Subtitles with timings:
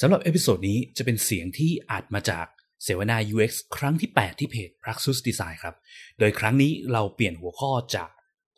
[0.00, 2.46] สำหรับเอพิโซดนี้จะเป็นเสียงที่อัดมาจาก
[2.84, 5.74] เสวนา UX ครั้งที่ 8 ที่เพจ Praxis Design ครับ
[6.18, 8.10] โดยครั้งนี้เราเปลี่ยนหัวข้อจาก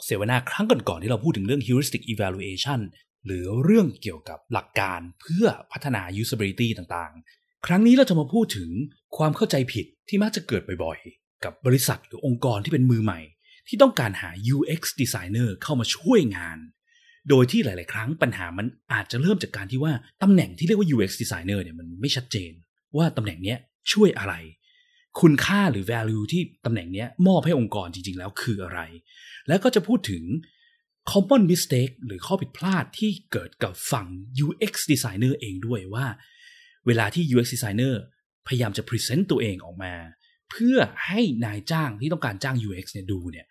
[0.04, 2.80] เสวนาครั้งก่อนๆที่เราพูดถึงเรื่อง heuristic evaluation
[3.26, 8.70] หรือเรื่องเกี่ยวกับหลักการเพื่อพัฒนา usability ต่างๆ ครั้งนี้เราจะมาพูดถึง
[9.16, 13.20] ความเข้าใจผิดที่มักจะเกิดบ่อยๆ กับบริษัทหรือองค์กรที่เป็นมือใหม่
[13.68, 16.58] ที่ต้องการหา UX designer เข้ามาช่วยงาน
[17.28, 19.92] โดยที่หลาย ๆ ครั้งปัญหามันอาจจะเริ่มจากการที่ว่า
[20.22, 22.52] ตำแหน่งที่เรียกว่า UX designer เนี่ยมันไม่ชัดเจน
[22.96, 23.58] ว่าตำแหน่งเนี้ย
[23.92, 24.34] ช่วยอะไร
[25.20, 28.80] คุณค่าหรือ value ที่ตำแหน่งเนี้ยมอบให้องค์กรจริง ๆ แล้วคืออะไร
[29.48, 30.24] แล้วก็จะพูดถึง
[31.10, 34.06] common mistake หรือข้อผิดพลาดที่เกิดกับฝั่ง
[34.46, 36.06] UX designer เองด้วยว่า
[36.86, 37.94] เวลาที่ UX designer
[38.46, 39.94] พยายามจะ present ตัวเองออกมา
[40.50, 40.76] เพื่อ
[41.06, 43.46] ให้นายจ้างที่ต้องการจ้าง UX เนี่ยดูเนี่ย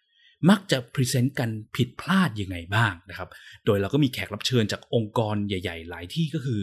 [0.49, 3.29] มักจะ present กันผิดพลาดยังไงบ้างนะครับ
[3.65, 6.61] โดยเราก็มีแขกรับเชิญจากองค์กรใหญ่ ๆ หลายที่ก็คือ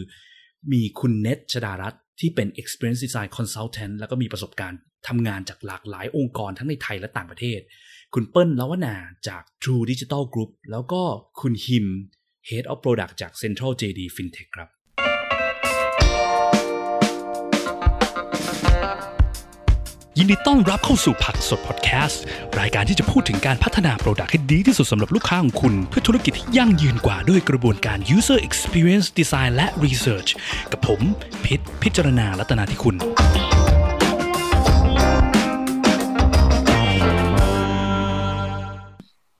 [0.71, 7.59] มีคุณเนตชดารัตที่เป็น experience design consultant แล้วก็มีประสบการณ์ทำงานจากหลากหลายองค์กรทั้งในไทยและต่างประเทศ
[8.13, 8.95] คุณเปิ้ลลวนา
[9.27, 11.01] จาก True Digital Group แล้วก็
[11.41, 11.87] คุณฮิม
[12.49, 14.69] Head of Product จาก Central JD FinTech ครับ
[20.19, 22.23] ยินดีต้อนรับเข้าสู่ผักสดพอดแคสต์
[22.59, 30.29] รายการที่จะพูดถึงการพัฒนาโปรดักต์ให้ดีที่สุดสำหรับลูกค้าของคุณ เพื่อธุรกิจที่ยั่งยืนกว่าด้วยกระบวนการ user experience design และ research
[30.71, 31.01] กับผม
[31.45, 32.95] พิษพิจารณาลัตนาที่คุณ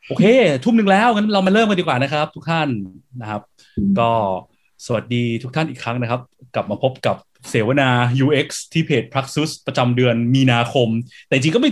[0.07, 0.25] โอเค
[0.63, 2.67] ทุ่มหนึ่งแล้วงั้นเรามาเริ่มกันดีกว่านะครับ ทุกท่าน
[3.21, 3.41] นะครับ
[3.99, 4.11] ก็
[4.85, 6.21] สวัสดีทุกท่านอีกครั้งนะครับ
[6.55, 7.17] กลับมาพบกับ
[7.49, 7.89] เสวนา
[8.25, 10.87] UX ที่เพจ Praxis ประจำเดือนมีนาคม
[11.25, 11.71] แต่จริงก็ไม่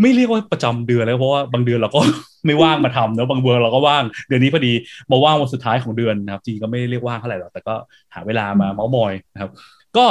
[0.00, 2.00] ไม่เรียกว่าประจำเดือนแล้วเพราะว่าบางเดือนเราก็
[2.46, 4.72] ไม่ว่างมาทำเนอะบางเดือนเราก็ว่าง เดือนนี้พอดี
[5.10, 7.74] มาว่างวันสุดท้ายของเดือนนะครับ จริงก็ไม่เรียกว่างเท่าไหร่หรอกแต่ก็
[8.14, 9.50] หาเวลามาเมาส์มอยนะครับ
[9.96, 10.06] ก็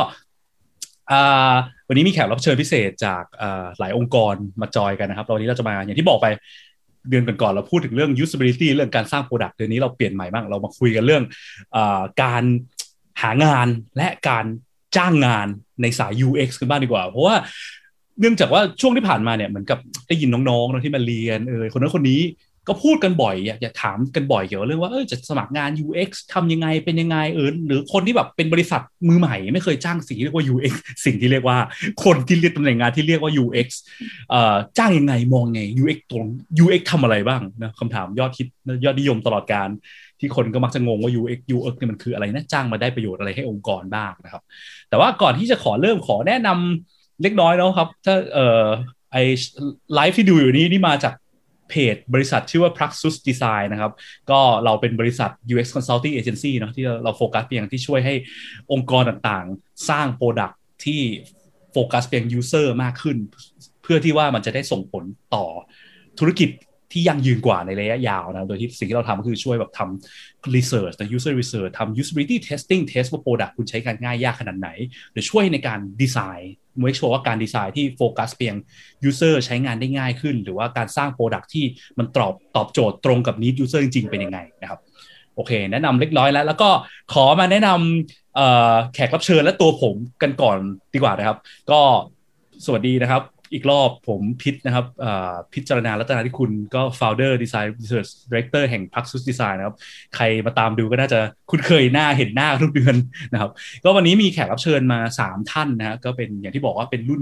[1.11, 1.53] อ่า
[1.87, 6.27] วันนี้มีแขกรับเชิญพิเศษจากอ่าหลายองค์กรมาจอยกันนะครับวันนี้เราจะมาอย่างที่บอกไป
[7.09, 11.23] เดือนก่อนๆเราพูดถึงเรื่อง usability เรื่องการสร้าง product เดือนนี้เราเปลี่ยนใหม่บ้างเรามาคุยกันเรื่อง
[11.75, 12.43] อาการ
[13.21, 13.67] หางาน
[13.97, 14.45] และการ
[14.97, 15.47] จ้างงาน
[15.81, 17.35] ในสาย UX กันบ้างดีกว่า เพราะว่า
[18.19, 22.21] เนื่องจากว่าช่วงที่ผ่านมาเนี่ยเหมือนกับได้ยินน้องๆที่มาเรียนเออคนนั้นคนนี้
[22.67, 30.73] ก็พูดกันบ่อยอยากถามกันบ่อยเกี่ยวกับเรื่องว่าเออจะสมัครงาน UX ทำยังไงเป็นยังไงเออหรือคนที่แบบเป็นบริษัทมือใหม่ ไม่เคยจ้างสิ่งที่เรียกว่า UX
[31.05, 31.57] สิ่งที่เรียกว่า
[32.03, 33.67] คนที่เรียกตำแหน่งงานที่เรียกว่า UX
[34.29, 36.25] เอ่อจ้างยังไงมองไง UX ตรง
[36.63, 38.47] UX ทำอะไรบ้างนะคำถามยอดคิด
[38.85, 39.69] ยอดนิยมตลอดการ
[40.23, 44.43] ที่คนก็มักจะงงว่า UX UX เนี่ยมันคืออะไรนะจ้างมาได้ประโยชน์อะไรให้องค์กรบ้างนะครับ
[44.89, 48.65] แต่ว่าก่อนที่จะขอเริ่มขอแนะนำเล็กน้อยแล้วครับ ถ้าเอ่อ
[49.11, 49.17] ไอ
[49.95, 51.13] ไลฟ์ที่ดูอยู่นี้นี่มาจาก
[51.69, 53.91] เพจบริษัทชื่อว่า Praxis Design นะครับ
[54.31, 58.15] ก็เราเป็นบริษัท UX Consulting Agency เนาะที่เราโฟกัสเพียงที่ช่วยให้
[58.71, 60.55] องค์กรต่างๆ สร้าง Product
[60.85, 61.01] ที่
[61.71, 63.17] โฟกัสเพียง User มากขึ้น
[63.83, 65.03] เพื่อที่ว่ามันจะได้ส่งผล
[65.35, 65.45] ต่อ
[66.19, 66.49] ธุรกิจ
[66.93, 74.69] ที่ยั่งยืนกว่าในระยะยาวนะโดยที่สิ่งที่เราทำก็คือช่วยแบบทำ research แต่ user research ทำ usability testing test ว่า product คุณใช้การง่ายยากขนาดไหน
[75.11, 78.55] หรือช่วยในการดีไซน์ make sure ว่าการดีไซน์ที่โฟกัสเพียง
[79.09, 81.65] user ใช้งานได้ง่ายขึ้น หรือว่าการสร้าง product ที่
[81.99, 84.79] มันตอบตอบโจทย์ตรงกับ need user จริง ๆ เป็นยังไงนะครับ
[85.35, 86.69] โอเค แนะนำเล็กน้อยแล้ว แล้วก็
[87.13, 90.57] ขอมาแนะนำแขกรับเชิญและตัวผมกันก่อน
[90.93, 91.37] ดีกว่านะครับ
[91.71, 91.79] ก็
[92.65, 94.85] สวัสดีนะครับ อีกรอบผมพิษนะครับ
[95.53, 99.75] พิจารณาลัตนาที่คุณก็ founder design research director แห่ง Praxis Design นะครับ
[100.15, 101.19] ใครมาตามดูก็น่าจะ
[101.49, 102.95] คุ้นเคยหน้าเห็นหน้าทุกเดือน
[103.33, 103.51] นะครับ
[103.83, 107.21] ก็วันนี้มีแขกรับเชิญมา 3 ท่านนะฮะก็เป็นอย่างที่บอกว่าเป็นรุ่น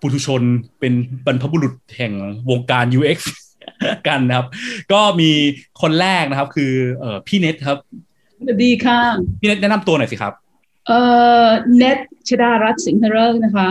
[0.00, 0.42] ปุถุชน
[0.80, 0.92] เป็น
[1.26, 2.12] บรรพบุรุษแห่ง
[2.50, 3.18] วงการ UX
[4.08, 4.46] กันนะครับ
[4.92, 5.30] ก็มี
[5.82, 7.78] คนแรกนะครับ คืออพี่เน็ตครับ
[8.38, 8.98] สวัสดีค่ะ
[9.40, 10.32] พี่เน็ตแนะนำตัวหน่อยสิครับ
[10.86, 11.00] เอ่
[11.44, 11.46] อ
[11.76, 11.98] เน็ต
[12.28, 13.68] ชดารัตน์สิงห์เริกนะคะ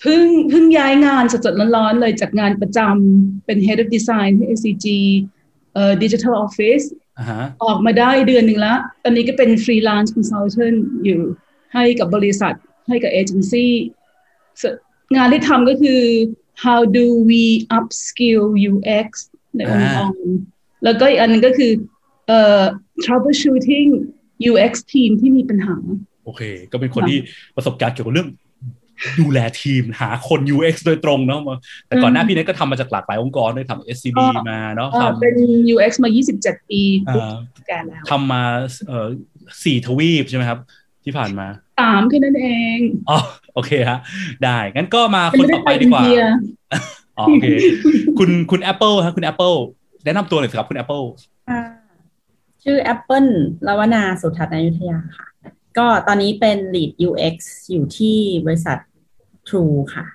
[0.00, 4.86] เพิ่งเพิ่งย้ายงานสดๆร้อนๆเลยจากงานประจำเป็น Head of Design ที่ ACG
[5.74, 6.84] เอ่อ Digital Office
[7.64, 11.20] ออกมาได้เดือนหนึ่งแล้วตอนนี้ก็เป็น Freelance Consultant อยู่
[11.74, 12.54] ให้กับบริษัท
[12.88, 13.72] ให้กับเอเจนซี่
[15.16, 16.00] งานที่ทำก็คือ
[16.64, 17.44] how do we
[17.78, 19.08] upskill UX
[19.56, 20.24] ในองค์กร
[20.84, 21.72] แล้วก็อีกอันนึงก็คือ
[22.28, 22.62] เอ่อ
[23.04, 23.88] troubleshooting
[24.50, 25.76] UX team ที่มีปัญหา
[26.24, 26.42] โอเค
[26.72, 27.18] ก็เป็นคนที่
[27.56, 28.28] ประสบการณ์เกี่ยวกับเรื่อง
[29.20, 31.40] ดูแลทีมหาคน UX โดยตรงเนาะ
[31.86, 34.18] แต่ก่อนหน้าพี่เน็ตก็ทำมาจากหลากหลายองค์กรด้วยทำ SCB
[34.50, 35.34] มาเนาะทำเป็น
[35.74, 36.80] UX มา 27 ปี
[37.66, 38.42] แกแล้วทำมา
[38.88, 39.06] เอ่อ
[39.64, 40.58] สี่ทวีปใช่ไหมครับ
[41.04, 41.46] ที่ผ่านมา
[41.80, 42.46] สามแค่นั้นเอ
[42.76, 42.78] ง
[43.10, 43.18] อ๋อ
[43.54, 43.98] โอเคฮะ
[44.44, 46.02] ได้งั้นก็มาคนต่อไปดีกว่า
[47.18, 47.46] อ๋อโอเค
[48.18, 49.56] คุณคุณ Apple ฮะคุณ Apple
[50.04, 51.04] แนะนำตัวหน่อยสิครับคุณ Apple
[52.62, 53.28] ชื่อ Apple
[53.66, 55.26] ลาวนาสุทัศน์อยุธยาค่ะ
[55.78, 57.36] ก็ตอนนี้เป็น lead UX
[57.70, 58.16] อยู่ที่
[58.46, 58.78] บริษัท
[59.48, 60.06] True ค่ะ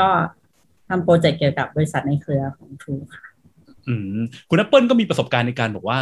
[0.00, 0.08] ก็
[0.88, 3.24] ทำโปรเจกต์เกี่ยวกับบริษัทในเครือของ True ค่ะ
[3.88, 5.98] อืมคุณแอปเปิลก็มีประสบการณ์ในการบอกว่า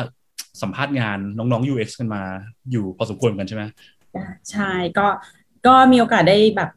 [0.63, 2.23] สัมภาษณ์งานน้องๆ UX กันมา
[2.71, 3.63] อยู่พอสมควรกันใช่ไหม
[4.51, 5.07] ใช่ก็
[5.67, 6.71] ก็มีโอกาสได้แบบ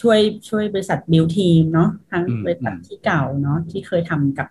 [0.00, 0.18] ช่วย
[0.48, 4.48] ช่วยบริษัทบิวทีมเนาะทั้งบริษัทที่เก่าเนาะที่เคยทำกับ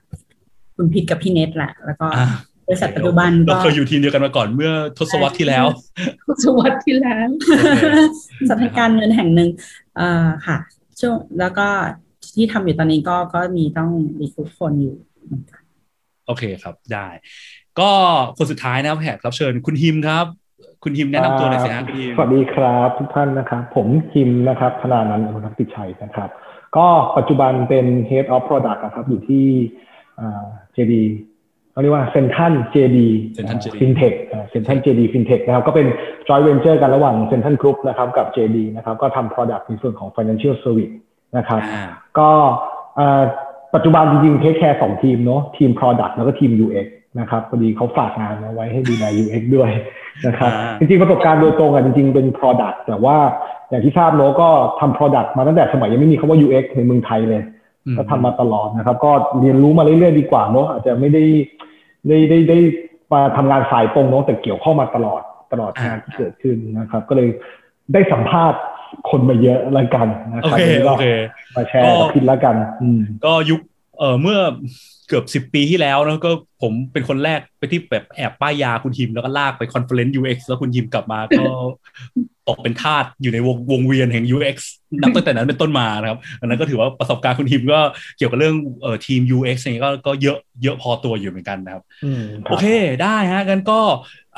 [0.75, 5.65] คุณพิทกับพี่เน็ตแหละ แล้วก็บ ริษัทปัจจุบันเราเคยอยู่ทีมเดียวกันมาก่อนเมื่อทศวรรษที่แล้ว
[6.27, 7.27] ทศวรรษที่แล้ว
[8.49, 9.49] สถานการเงินแห่งหนึ่ง
[9.97, 10.57] เอ่อค่ะ
[10.99, 11.67] ช่วงแล้วก็
[12.35, 13.89] ที่ทำอยู่ตอนนี้ก็ก็มีต้อง
[14.19, 14.95] รีคูดคนอยู่
[15.25, 15.61] เหมือนกัน
[16.27, 17.07] โอเคครับได้
[17.79, 17.89] ก็
[18.37, 20.25] คนสุดท้ายนะครับแขกรับเชิญคุณฮิมครับ
[20.83, 26.29] คุณฮิมแนะนำตัวหน่อยสิฮะคุณฮิมสวัสดีครับทุกท่านนะครับผมฮิมนะครับธนานันท์อนุรักษ์ติชัยนะครับ
[26.77, 26.87] ก็
[27.17, 29.45] ปัจจุบันเป็น Head of Product นะครับอยู่ที่
[30.75, 30.93] JD
[31.71, 32.97] เขาเรียกว่าเซนทัน JD
[33.35, 34.13] เซ็นทรัล JD ฟินเทค
[34.49, 35.87] เซนทัน JD ฟินเทคนะครับก็เป็น
[36.27, 40.93] joint venture กันระหว่างเซ็นทรัลกรุ๊ปนะครับกับ JD นะครับก็ทำ product ในส่วนของ financial service
[41.37, 41.83] นะครับอ่า
[42.19, 42.29] ก็
[42.95, 43.21] เอ่อ
[43.75, 46.87] ปัจจุบันจริงๆ take care สองทีมเนาะทีม Product แล้วก็ทีม UX
[47.19, 49.69] นะครับพอดีเขาฝากงานมาไว้ให้ดูแล UX ด้วย
[50.27, 53.17] นะครับอ่าจริงๆ ประสบการณ์โดยตรงอะจริงๆ เป็น Product แต่ว่า
[53.69, 57.60] อย่างที่ทราบเนาะก็ทำ Product มาตั้งแต่สมัยยังไม่มีคำว่า UX ในเมืองไทยเลยอืม
[57.97, 61.23] ก็ทำมาตลอดนะครับ ก็เรียนรู้มาเรื่อยๆดีกว่าเนาะอาจจะไม่ได้
[62.07, 62.59] ได้ได้ได้
[63.13, 67.29] มาทำงานสายตรงเนาะแต่เกี่ยวข้องมาตลอดตลอดงานที่เกิดขึ้นนะครับ ก็เลย
[67.93, 68.59] ได้สัมภาษณ์
[69.09, 71.01] คนมาเยอะแล้วกันนะคโอรับเควันนี้โอก็เค
[71.55, 73.59] มาแชร์กับพินแล้วกันอืมก็ยุค
[73.99, 74.39] เออเมื่อ
[75.07, 76.31] เกือบสิบปีที่แล้วเนอะก็
[76.61, 81.45] ผมเป็นคนแรกไปที่แบบแอบป้ายยาคุณฮิมแล้วก็ลากไป conference UX แล้วคุณฮิมกลับมาก็
[82.40, 84.57] ต กเป็นทาสอยู่ในวงวงเวียนแห่ง UX
[85.01, 87.79] นับตั้งแต่นั้นเป็นต้นมานะครับอันนั้นก็ถือว่าประสบการณ์คุณฮิมก็
[88.17, 92.65] เกี่ยวกับเรื่องเอ่อทีม UX อะไรเงี้ยก็ก็เยอะเยอะพอตัวอยู่เหมือนกันนะครับอืมโอเค
[93.03, 93.79] ได้ฮะงั้นก็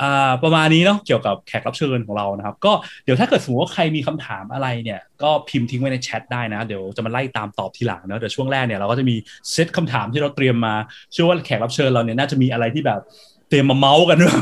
[0.02, 2.72] อ่าประมาณนี้เนาะเกี่ยวกับแขกรับเชิญของเรานะครับ ก็
[3.04, 9.16] เดี๋ยวถ้าเกิดสมมติว่าใครมีคำถามอะไรเนี่ย ก็พิมพ์ทิ้งไว้ในแชทได้นะ เดี๋ยวจะมาไล่ตามตอบทีหลังเนาะเดี๋ยวช่วงแรกเนี่ยเราก็จะมี
[9.52, 10.74] เซตคำถามที่เราเตรียมมา
[11.12, 13.00] เชื่อว่าแขกรับเชิญเราเนี่ยน่าจะมีอะไรที่แบบ
[13.48, 14.34] เตรียมมาเมาส์กันด้วย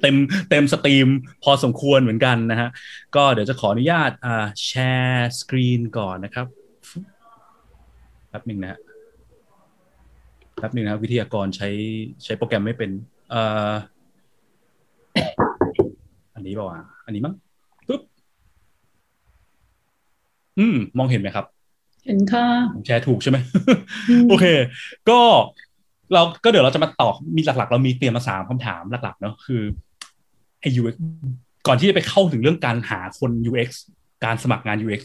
[0.00, 0.16] เต็ม
[0.50, 1.08] เต็ม stream
[1.44, 2.68] พอสมควรเหมือนกันนะฮะ
[3.16, 6.46] ก็เดี๋ยวจะขออนุญาตอ่า share screen ก่อนนะครับ
[8.28, 8.78] แป๊บหนึ่งนะฮะ
[10.58, 11.68] แป๊บหนึ่งนะครับวิทยากรใช้
[12.24, 12.90] ใช้โปรแกรมไม่เป็น
[13.30, 13.72] เอ่อ
[16.34, 17.34] อันนี้เปล่าวะอันนี้มั้ง
[17.88, 18.00] ปุ๊บ
[20.58, 21.46] อืม มองเห็นไหมครับ
[22.06, 23.38] เห็นค่ะผมแชร์ถูกใช่ไหม
[24.10, 24.46] อืมโอเค
[25.10, 25.20] ก็
[26.12, 29.62] เราก็เดี๋ยวเราจะมาตอบมีหลักๆ เรามีเตรียมมาสามคำถามหลักๆเนาะคือ
[30.60, 30.96] ไอ้ UX
[31.66, 33.70] ก่อนที่จะไปเข้าถึงเรื่องการหาคน UX
[34.24, 35.02] การสมัครงาน UX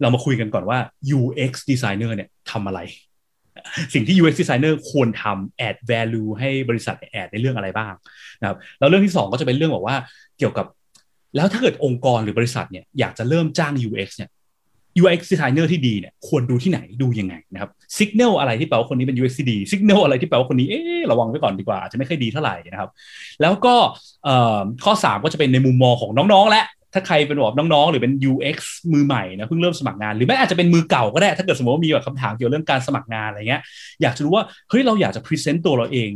[0.00, 0.78] เรามาคุยกันก่อนว่า
[1.18, 2.80] UX designer เนี่ยทำอะไร
[3.94, 7.92] สิ่งที่ UX designer ควรทำ add value ให้บริษัท add ในเรื่องอะไรบ้าง
[8.40, 9.96] นะครับแล้วเรื่องที่สองก็จะเป็นเรื่องบอกว่า
[10.38, 10.66] เกี่ยวกับ
[11.36, 14.30] แล้วถ้าเกิดองค์กรหรือบริษัทเนี่ยอยากจะเริ่มจ้าง UX เนี่ย
[15.02, 22.90] UX designer ที่ดีเนี่ยควรดูที่ไหนดูยังไงนะครับ signal อะไรที่แปลว่าคนนี้เป็น UX ที่ดี signal อะไรที่แปลว่าคนนี้เอ๊ระวังไว้ก่อนดีกว่าอาจจะไม่ค่อยดีเท่าไหร่นะครับ
[23.42, 23.74] แล้วก็
[24.24, 26.64] เอ่อข้อ 3 ก็จะเป็นในมุมมองของน้องๆ และ
[26.94, 28.58] ถ้าใครเป็นแบบน้องๆ หรือเป็น UX
[28.92, 33.62] มือใหม่นะเพิ่งเริ่มสมัครงาน หรือแม้อาจจะเป็นมือเก่าก็ได้ ถ้าเกิดสมมติว่ามีแบบคำถามเกี่ยวกับเรื่องการสมัครงานอะไรเงี้ย
[34.02, 36.10] อยากจะรู้ว่าเฮ้ยเราอยากจะ present ตัวเราเอง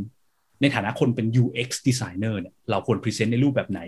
[0.61, 3.81] ในฐานะคนเป็น UX designer เนี่ยเราควร present ในรูปแบบไหน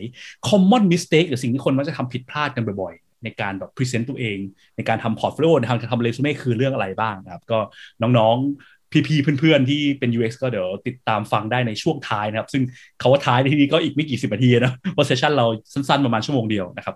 [0.48, 4.38] common mistake หรือสิ่งที่คนมักจะทำผิดพลาดกันบ่อยๆ ในการแบบ present ตัวเอง
[4.76, 7.58] ในการทำ portfolio ในการทำ resume คือเรื่องอะไรบ้างนะครับ ก็
[8.02, 12.62] น้องๆ พี่ๆ เพื่อนๆ ที่เป็น UX ก็เดี๋ยวติดตามฟังได้ในช่วงท้ายนะครับ ซึ่ง
[12.98, 16.94] เขาว่าท้ายในที่นี้ก็อีกไม่กี่สิบนาทีนะเพราะเซสชันเราสั้นๆ ประมาณชั่วโมงเดียวนะครับ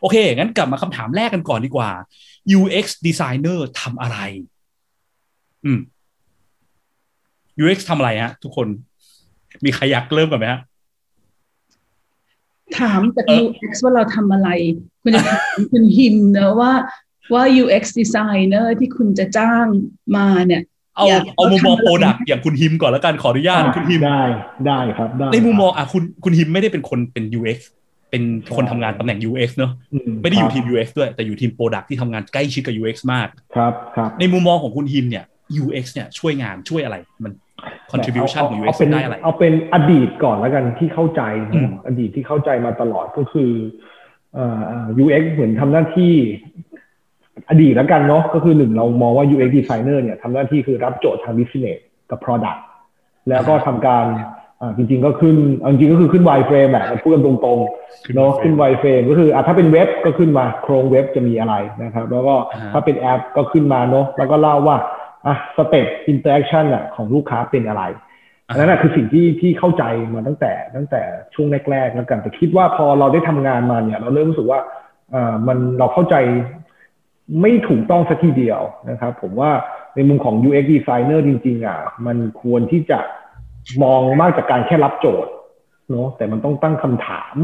[0.00, 1.90] โอเค งั้นกลับมาคำถามแรกกันก่อนดีกว่า
[2.58, 4.18] UX designer ทำอะไร
[5.64, 5.80] อืม
[7.62, 8.68] UX ทำอะไรฮะ ทุกคน
[9.64, 10.60] มีใครอยากเริ่มก่อนไหมฮะ
[12.80, 14.48] ถามจากเออ UX ว่าเราทำอะไร
[15.02, 16.72] คุณจะถามคุณฮิมเนอะว่า
[17.34, 19.66] ว่า UX designer ที่คุณจะจ้าง
[20.16, 20.62] มาเนี่ย
[20.96, 24.22] เอาอยากเอามุมมองทำอะไรโปรดักอย่างคุณฮิมก่อนแล้วกันขออนุญาตคุณฮิมได้
[24.66, 27.58] ได้ครับได้ในมุมมองอะคุณคุณฮิมไม่ได้เป็นคนเป็น UX
[28.10, 28.22] เป็น
[28.56, 35.24] คนทำงานตำแหน่ง UX เนอะอืไม่ได้อยู่ทีมครับ UX ด้วย แต่อยู่ทีมโปรดักที่ทำงานใกล้ชิดกับ UX มากครับครับในมุมมองของคุณฮิมเนี่ย
[35.62, 37.32] UX เนี่ยช่วยงานช่วยอะไร มัน
[37.90, 43.50] contribution ของเา UX เาเป็นได้อะไร เอาเป็นอดีตก่อนแล้วกันที่เข้าใจอืมเนอะอดีตที่เข้าใจมาตลอดก็คือ
[44.34, 46.14] เอ่อเอ่อ UX เหมือนทำหน้าที่
[47.50, 51.78] อดีตแล้วกันเนาะก็คือหนึ่งเรามองว่า UX designer เนี่ยทำหน้าที่คือรับโจทย์ทาง business
[52.10, 52.60] กับ product
[53.28, 54.06] แล้วก็ทำการ
[54.60, 64.76] อ่าจริงๆก็ขึ้นเอาจริงๆก็คือขึ้น wireframe แหละพูดกันตรงๆเนาะขึ้น wireframe ก็คืออะถ้าเป็นเว็บก็ขึ้นมาโครงเว็บจะมีอะไรนะครับ แล้วก็อ่าฮะถ้าเป็นแอปก็ขึ้นมาเนาะแล้วก็เล่าว่า
[65.26, 67.82] อะ step interaction อะของลูกค้าเป็นอะไร
[68.48, 71.02] อันนั้นนะคือสิ่งที่ที่เข้าใจมาตั้งแต่ตั้งแต่
[71.34, 74.60] ช่วงแรกๆแล้วกันแต่คิดว่าพอเราได้ทำงานมาเนี่ย เราเริ่มรู้สึกว่า
[75.14, 76.16] อ่ามันเราเข้าใจ
[77.40, 78.60] ไม่ถูกต้องสักทีเดียว
[78.90, 79.50] นะครับ ผมว่า
[79.94, 82.98] ในมุมของ UX designer จริง ๆ อะ มันควรที่จะ
[83.82, 85.32] มองมากจากการแค่รับโจทย์
[85.90, 87.34] เนาะแต่มันต้องตั้งคำถาม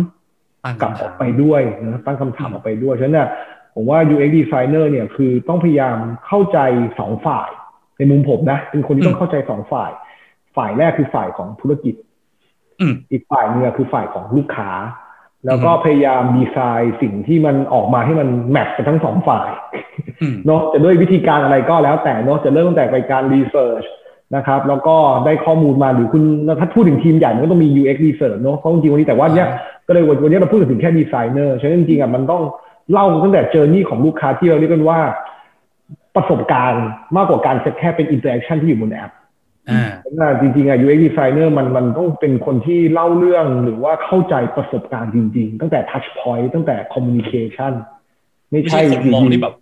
[0.65, 3.29] ตั้งกลับคำอถาอกมไปด้วยนะตั้งคำถามออกไปด้วยฉะนั้นเนี่ย
[3.75, 6.59] ผมว่า UX designer เนี่ยคือต้องพยายามเข้าใจ
[6.99, 7.51] สองฝ่าย
[7.99, 9.91] ในมุมผมนะเป็นคนที่ต้องเข้าใจสองฝ่าย
[10.57, 11.95] ฝ่ายแรกคือฝ่ายของธุรกิจ
[12.81, 14.71] อืมอีกฝ่ายหนึงอะคือฝ่ายของลูกค้า
[15.47, 19.49] แล้วก็อือฮึพยายามดีไซน์สิ่งที่มันออกมาให้มันแมทกันทั้งสองฝ่าย
[20.21, 23.85] อืมเนาะจะด้วยวิธีการอะไรก็แล้วแต่เนาะจะเริ่มตั้งแต่ไปการรีเสิร์ช
[24.37, 26.23] นะครับ แล้วก็ได้ข้อมูลมาหรือคุณ
[26.61, 29.49] ถ้าพูดถึงทีมใหญ่มันก็ต้องมี UX research เนาะเพราะจริงๆวันนี้แต่ว่าเนี้ย
[29.87, 32.43] ก็เลยวันนี้เราพูดถึงแค่ดีไซเนอร์ฉะนั้นจริงๆอะมันต้อง
[32.93, 35.01] เล่าตั้งแต่ journey ของลูกค้าที่เราเรียกกันว่า
[36.19, 39.13] ประสบการณ์มากกว่าการแค่เป็น interaction ที่อยู่บนแอป
[39.71, 47.73] อ่าเพราะว่าจริงๆอะ UX designer มันมันต้องเป็นคนที่เล่าเรื่องหรือว่าเข้าใจประสบการณ์จริง ๆ ตั้งแต่ touch point ตั้งแต่ communication
[48.51, 49.55] ไม่ไม่ใช่ใช่คนมองอยู่ๆที่แบบ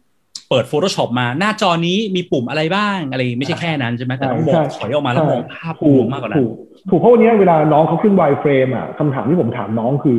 [0.48, 6.52] เปิด Photoshop มาหน้าจอนี้มีปุ่มอะไรบ้างอะไรไม่ใช่แค่นั้นใช่ไหมแต่ต้องมองถอยออกมาแล้วมองภาพรวมมากกว่านั้นถูก
[6.90, 10.18] ถูกเพราะวันนี้เวลาน้องเขาขึ้น wireframe อะคำถามที่ผมถามน้องคือ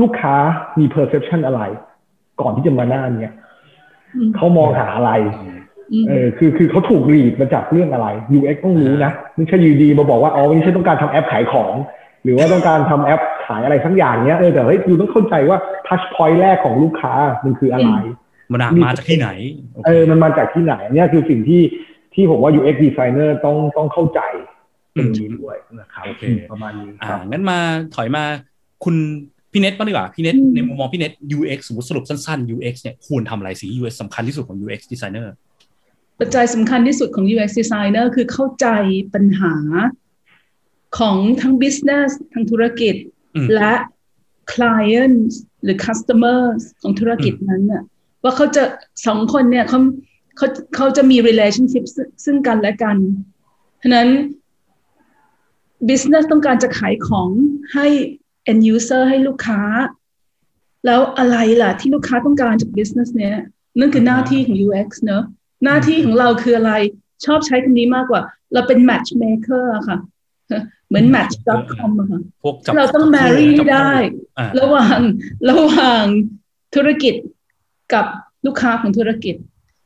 [0.00, 0.34] ลูกค้า
[0.78, 1.60] มี perception อะไร
[2.40, 3.34] ก่อนที่จะมาหน้าเนี้ย
[4.14, 5.53] อืมเขามองหาอะไรอืม
[6.08, 8.06] เออคือคือเขาถูกรีดมาจากเรื่องอะไร
[8.38, 11.74] UX ต้องรู้นะไม่ใช่อยูดีมาบอกว่าอ๋อวันนี้ฉันต้องการทำแอปขายของ
[12.24, 17.12] หรือว่าต้องการทำแอปขายอะไรสักอย่างเนี้ยเออแต่เฮ้ยยูต้องเข้าใจว่า touch point แรกของลูกค้า
[17.44, 17.90] มันคืออะไร
[18.52, 19.30] มันอะมาจากที่ไหน
[19.72, 21.62] โอเคเออมันมาจากที่ไหนเนี่ยคือสิ่งที่
[22.14, 24.20] ที่ผมว่า UX designer ต้องต้องเข้าใจ
[24.94, 26.22] ตรงนี้ด้วยนะครับโอเค
[26.52, 27.58] ประมาณนี้คอ่ารับงั้นมา
[27.94, 28.24] ถอยมา
[28.84, 28.96] คุณ
[29.52, 35.26] พี่เน็ตบ้างดีกว่าพี่เน็ตอืมในมุมมองพี่เน็ต UX สมมติสรุปสั้นๆ UX เนี่ยควรทำอะไรสิ่งที่ UX สำคัญที่สุดของ UX designer
[36.18, 38.66] ปัจจัยสำคัญที่สุดของ UX designer คือเข้าใจ
[39.14, 39.54] ปัญหา
[40.98, 42.94] ของทั้ง business ทั้งธุรกิจ
[43.36, 43.74] อืมและ
[44.52, 47.82] clients หรือ customers ของธุรกิจนั้นน่ะ
[48.22, 48.64] ว่าเขาจะ
[49.06, 49.80] สองคนเนี่ยเขา
[50.36, 52.96] เขาเขาจะมี relationship ซึ่งซึ่งกันและกัน
[53.82, 54.08] ฉะนั้น
[55.88, 57.30] business ต้องการจะขายของ
[57.74, 57.86] ให้
[58.50, 59.60] end user ให้ลูกค้า
[60.86, 63.36] แล้วอะไรล่ะที่ลูกค้าต้องการจาก business เนี้ย
[63.78, 65.24] นั่นคือหน้าที่ของ UX เนอะ
[65.64, 66.72] หน้าที่ของเราคืออะไร
[67.24, 68.20] ชอบใช้คำนี้มากกว่า
[68.52, 69.98] เราเป็น matchmaker อะค่ะ
[70.88, 73.92] เหมือน match.com อะค่ะพวกจับเราต้องจับ marry จับได้
[74.38, 74.98] อ่าระหว่าง
[75.50, 76.04] ระหว่าง
[76.74, 77.14] ธุรกิจ
[77.94, 78.06] กับ
[78.46, 79.34] ลูกค้าของธุรกิจ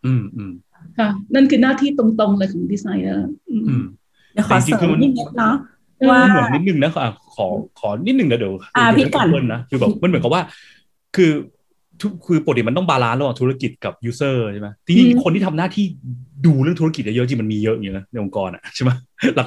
[0.07, 0.53] อืมอืม
[0.99, 3.85] ค่ะ นั่นคือหน้าที่ตรงๆเลยของดีไซเนอร์อืมอืม
[4.33, 5.55] เดี๋ยวขอเสริเสริงๆคือมันนิดนึงเนาะ
[6.01, 7.05] อืมว่าเหมือนนิดนึงนะขอ
[7.37, 7.47] ขอ
[7.81, 10.43] ขอนิดนึงนะเดี๋ยวอ่าเดี๋ยวพี่ก่อนเปิ้ลนะคือแบบมันเหมือนกับว่า
[11.17, 11.58] คือทุก
[12.27, 15.85] คือปกติมันต้อง balance ระหว่างธุรกิจกับ user ใช่ไหมทีนี้อืมคนที่ทำหน้าที่
[16.47, 18.91] ดูเรื่องธุรกิจเยอะๆจริงมันมีเยอะอยู่นะในองค์กรอะใช่ไหม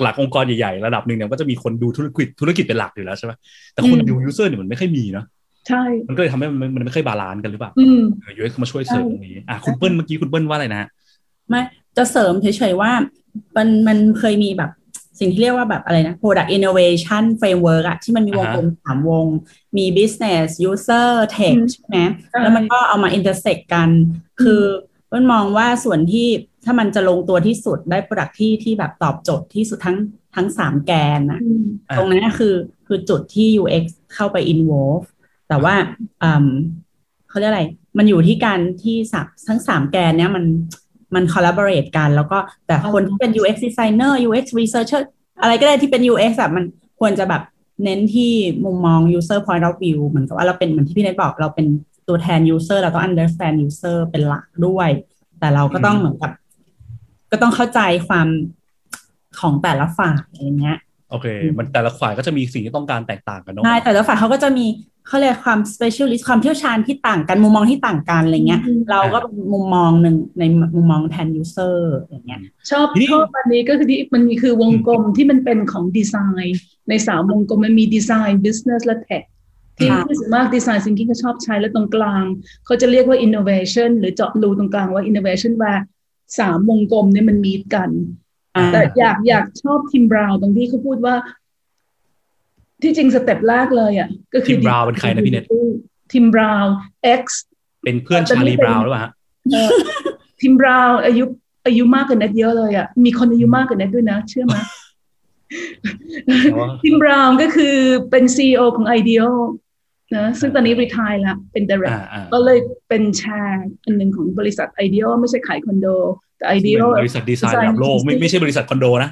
[0.04, 3.32] หลักๆองค์กรใหญ่ๆระดับหนึ่งเนี่ยก็จะมีคนดูธุรกิจธุรกิจเป็นหลักอยู่แล้วใช่ไหม
[3.74, 5.26] แต่คนดู user เนี่ยมันไม่ค่อยมีเนาะ
[5.68, 8.02] ใช่ มันก็เลยทำให้มันมันไม่ค่อย balance กันหรือเปล่าอืม
[8.38, 10.90] UX มาช่วยเสริมตรงนี้อะคุณเปิ้ลเมื่อกี้คุณเปิ้ลว่าอะไรนะฮะ
[11.50, 11.62] ไม่
[11.98, 12.92] จะเสริมเฉยๆว่า
[13.58, 14.72] มันมันเคยมีแบบ
[15.20, 19.26] สิ่งที่เรียกว่าแบบอะไรนะ product innovation framework อะที่มันมีวงกลมสามวง
[19.78, 21.98] มี business user tech อืมใช่ไหม
[22.30, 23.90] ใช่แล้วมันก็เอามา intersect กัน
[24.42, 24.62] คือ
[25.14, 26.28] มันมองว่าส่วนที่
[26.66, 29.98] ถ้ามันจะลงตัวที่สุดได้ product ที่ที่แบบตอบโจทย์ที่สุดทั้ง
[30.36, 32.56] ทั้งสามแกนนะอืมอ่าตรงนั้นคือ
[32.88, 35.06] คือจุดที่ UX เข้าไป involve
[35.50, 35.76] แต่ว่า
[36.24, 36.48] อืม
[37.30, 37.64] เขาเรียกอะไร
[37.98, 40.44] มันอยู่ที่การที่สามทั้งสามแกนเนี้ยมัน
[41.16, 42.38] มัน collaborate กัน แล้วก็
[42.68, 45.02] แต่คนที่เป็น UX designer UX researcher
[45.42, 46.64] อะไรก็ได้ที่เป็น UX อะมัน
[47.00, 47.44] ควรจะแบบ
[47.84, 48.32] เน้นที่
[48.66, 51.68] มุมมอง user point of view เหมือนกับว่าเราเป็นเหมือนที่พี่เนทบอกเราเป็น
[52.08, 54.90] ตัวแทน user เราต้อง understand user เป็นหลักด้วย
[55.40, 56.32] แต่เราก็ต้องเหมือนกับ
[57.32, 58.28] ก็ต้องเข้าใจความ
[59.40, 60.78] ของแต่ละฝ่ายอะไรเงี้ย
[61.12, 61.28] โอเค
[61.58, 64.66] มันแต่ละฝ่ายก็จะมีสิ่งที่ต้องการแตกต่างกันเนาะใช่แต่ละฝ่ายเขาก็จะมี
[65.08, 70.44] เขาเรียกความ specialist ความเชี่ยวชาญที่ต่างกันมุมมองที่ต่างกันอะไรเงี้ยอืมเราก็เป็นมุมมองหนึ่งใน
[70.76, 72.40] มุมมองแทน user อย่างเงี้ย
[72.72, 79.24] ชอบทีนี้ชอบอันนี้ก็คือที่มันมีคือวงกลมที่มันเป็นของดีไซน์ในสามวงกลมมันมีดีไซน์ business และ tech
[79.78, 82.24] ที่ค่ะที่ส่วนมากดีไซน์ thinking ก็ชอบใช้แล้วตรงกลาง
[82.66, 85.74] เขาจะเรียกว่า innovation หรือเจาะรูตรงกลางว่า innovation ว่า
[86.40, 87.92] สามวงกลมเนี่ยมันมีกัน
[88.56, 91.16] อ่าแต่อยากอยากชอบ Tim Brown ตรงที่เขาพูดว่า
[92.82, 95.44] ที่จริง step แรกเลยอะก็คือ Tim Brown เป็นใครนะพี่เน็ต
[96.12, 96.76] ทิมบราวน์
[97.22, 97.24] X
[97.84, 99.12] เป็นเพื่อนชาลีบราวน์หรือเปล่าฮะ
[99.52, 99.70] เอ่อ
[100.42, 101.24] Tim Brown อายุ
[101.66, 104.56] อายุมากกว่าเน็ตเยอะเลยอะมีคนอายุมากกว่าเน็ตด้วยนะ เชื่อไหม
[106.54, 107.76] อ๋อ Tim Brown ก็คือ
[108.12, 109.36] เป็นซีอของ Ideal
[110.18, 112.60] นะซึ่งตอนนี้รีทายแล้วเป็น direct อ่าอ่าก็เลย
[112.90, 115.88] เป็นแชร์อันหนึ่งของบริษัท Ideal ไม่ใช่ขายคอนโด
[116.38, 119.10] แต่ ideal บริษัทดีไซน์ระดับโลกไม่ไม่ใช่บริษัทคอนโดนะ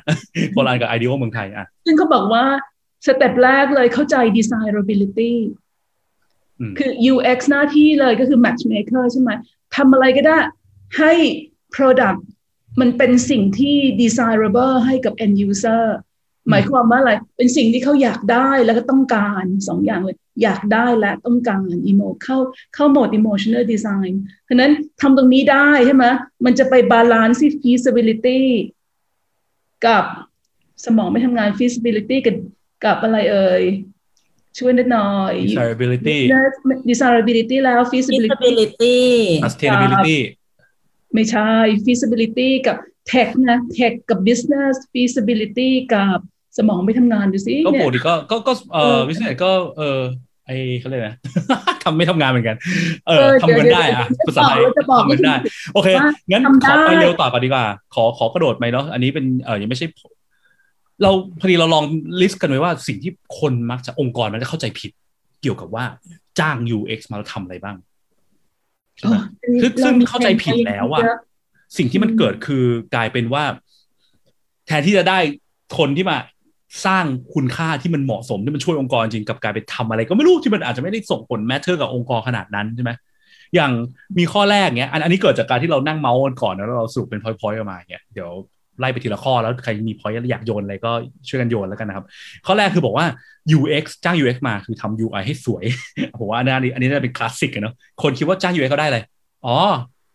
[0.52, 2.44] โคลานกับ ideal เมืองไทยอะซึ่งเขาบอกว่า
[3.06, 5.34] สเต็ปแรกเลยเข้าใจ desirability
[6.60, 9.32] อืมคือ UX หน้าที่เลยก็คือ matchmaker ใช่ไหม
[9.76, 10.40] ทำอะไรก็ได้
[10.98, 11.14] ให้
[11.76, 12.20] product
[12.80, 15.84] มันเป็นสิ่งที่ desirable ให้กับ end user
[16.50, 22.38] หมายความว่าอะไร เป็นสิ่งที่เขาอยากได้แล้วก็ต้องการสองอย่างเลย อยากได้และต้องการ emo เข้า
[22.74, 24.14] เข้าโหมด emotional design
[24.44, 26.06] เพราะฉะนั้นทำตรงนี้ได้ใช่ไหม
[26.46, 28.42] มันจะไป balance ที่ feasibility
[29.86, 30.04] กับ
[30.86, 32.36] สมองไม่ทำงาน feasibility กับ
[32.86, 33.64] กับอะไรเอ่ย
[34.58, 36.18] ช่วยนิดหน่อย desirability
[36.90, 38.98] desirability แล้ว feasibility feasibility
[39.46, 40.18] sustainability
[41.14, 41.50] ไม่ใช่
[41.86, 42.78] feasibility กับ
[43.12, 46.20] tech นะ tech กับ business feasibility กับ
[46.58, 50.00] สมองไม่ทำงานดูสิก็เนี่ปยกติก็ก็ก็เอเอออวิสเนสก็เออ
[50.48, 51.16] ไอเขาเรียกนะ
[51.84, 52.58] ทำไม่ทำงานเหมือนกัน
[53.08, 55.36] เอเอออทำเงินได้อะเดี๋ยวภาษาไทยเราจะบอกทำเงินได้
[55.74, 59.88] โอเคว่างั้นทำได้ขอไปเร็วต่อก่อนดีกว่า ขอขอกระโดดไหมเนาะอันนี้เป็นเออยังไม่ใช่
[61.02, 61.84] เราพอดีเราลอง
[62.22, 64.92] ลิสต์กันไว้ว่าสิ่งที่คนมักจะองค์กรมันจะเข้าใจผิด
[65.42, 65.86] เกี่ยวกับว่า
[66.40, 67.78] จ้าง UX มาทำอะไรบ้าง
[68.98, 69.16] ใช่ไหม
[69.62, 71.04] ซึ่งซึ่งเข้าใจผิดแล้วอะ
[71.78, 72.64] สิ่งที่มันเกิดคือ
[72.96, 73.44] กลายเป็นว่า
[74.68, 75.20] แทนที่จะได้
[75.78, 76.18] คนที่มา
[76.86, 82.92] สร้างคุณค่าที่มันเหมาะสมที่มันช่วยองค์กรจริงกับกลายไปทำอะไร ก็ไม่รู้ที่มันอาจจะไม่ได้ส่งผล matter กับองค์กรขนาดนั้นใช่ไหม
[83.56, 83.72] อย่าง
[84.18, 88.30] มีข้อแรกเนี้ยอันอันนี้เกิดจากการที่เรานั่งเมาท์กันก่อนแล้วเราสรุปเป็น point ๆออกมาเนี้ยเดี๋ยว
[88.80, 90.92] ไล่ไปทีละข้อแล้วใครมี point อยากโยนอะไรก็
[91.28, 92.06] ช่วยกันโยนแล้วกันนะครับ
[92.46, 93.06] ข้อแรกคือบอกว่า
[93.58, 95.64] UX จ้าง UX มาคือทำ UI ให้สวย
[96.20, 99.00] ผมว่าอันนี้อันนี้น่าจะเป็นคลาสสิกอะเนาะคนคิดว่าจ้าง UX เขาได้อะไร
[99.46, 99.58] อ๋อ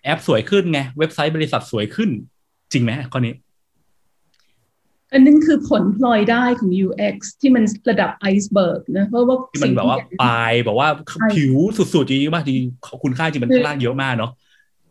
[0.04, 2.10] แอปสวยขึ้นไง เว็บไซต์บริษัทสวยขึ้น
[2.72, 3.34] จริงไหมข้อนี้
[5.12, 11.56] อันนั้นคือผลพลอยได้ของ UX ที่มันระดับไอซ์เบิร์กนะเพราะว่าที่มันแบบว่าปลายแบบว่าใช่ผิว
[11.94, 14.30] สุดๆจริงๆมากจริงๆคุณค่าจริงมันข้างล่างเยอะมากเนาะ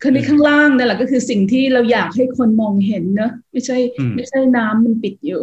[0.05, 5.41] คือในข้างล่างนั่นแหละก็คือสิ่งที่เราอยากให้คนมองเห็นเนอะไม่ใช่อืมไม่ใช่น้ำมันปิดอยู่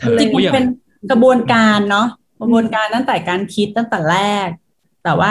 [0.00, 0.66] ทะเลจริงๆมันเป็น
[1.10, 2.08] กระบวนการเนาะ
[2.40, 4.48] กระบวนการตั้งแต่การคิดตั้งแต่แรก
[5.04, 5.30] แต่ว่า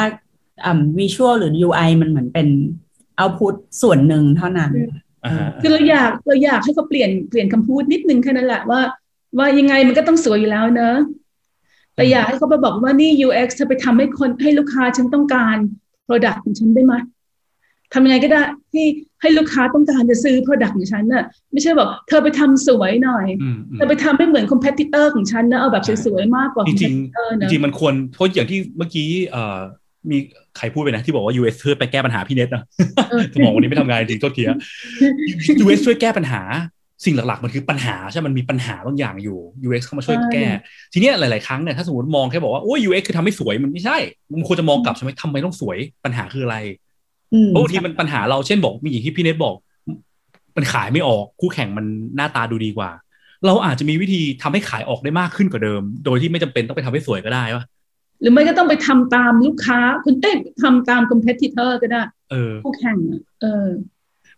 [0.65, 2.47] อ่าวิชวลหรือ UI มันเหมือนเป็น
[3.17, 4.71] เอาพุตส่วนหนึ่งเท่านั้น
[5.25, 8.82] อ่าฮะคือเราอยากเราอยากให้เขาเปลี่ยนเปลี่ยนคำพูดนิดนึงแค่นั้นแหละว่า
[9.38, 10.95] ว่ายังไงมันก็ต้องสวยอยู่แล้วเนอะ
[11.95, 15.58] แต่อยากให้เขาไปบอกว่านี่ UX เธอไปทำให้คนให้ลูกค้าฉันต้องการ
[16.08, 16.93] Product ของฉันได้ไหม
[17.93, 18.84] ทำยังไงก็ได้ให้
[19.21, 29.60] ให้ลูกค้าต้องการจะซื้อ Product ของฉันน่ะไม่ใช่บอกเธอไปทำสวยหน่อยอืมอืมเธอไปทำให้เหมือน competitor ของฉันนะเอาแบบสวยๆมากกว่าจริง competitor ๆจนะริงๆมันควรเพราะอย่างที่เมื่อกี้เอ่อ
[30.12, 30.17] มี
[30.58, 32.63] ใครพูดไปนะ ที่บอกว่า US ช่วยไปแก้ปัญหาพี่เน็ตนะ
[33.10, 34.58] เออสมองวันนี้ไม่ทำงานจริงโทษทีอะ
[35.63, 36.41] US ช่วยแก้ปัญหา
[37.06, 40.45] สิ่งหลักๆ มันคือปัญหาใช่มันมีปัญหาบางอย่างอยู่ UX เข้ามาช่วยแก้
[40.93, 43.97] ทีเนี้ยหลายๆ ครั้งเนี่ยถ้าสมมติมองแค่บอกว่าโอ้ย UX คือทำให้สวยมันไม่ใช่
[44.32, 46.88] มันควรจะมองกลับใช่ไหมทำไมต้องสวยปัญหาคืออะไรอืม
[47.47, 49.55] เพราะบางทีมันปัญหาเราเช่นบอกมีอย่างที่พี่เน็ตบอก
[50.57, 52.91] มันขายไม่ออกคู่แข่งมันหน้าตาดูดีกว่า
[53.45, 57.63] เราอาจจะมีวิธีทำให้ขายออกได้มากขึ้นกว่าเดิม โดยที่ไม่จำเป็นต้องไปทำให้สวยก็ได้วะ
[58.21, 60.31] หรือไม่ก็ต้องไปทำตามลูกค้า คุณเต้
[60.63, 63.67] ทำตาม competitor ก็ได้เออคู่แข่งอะเออ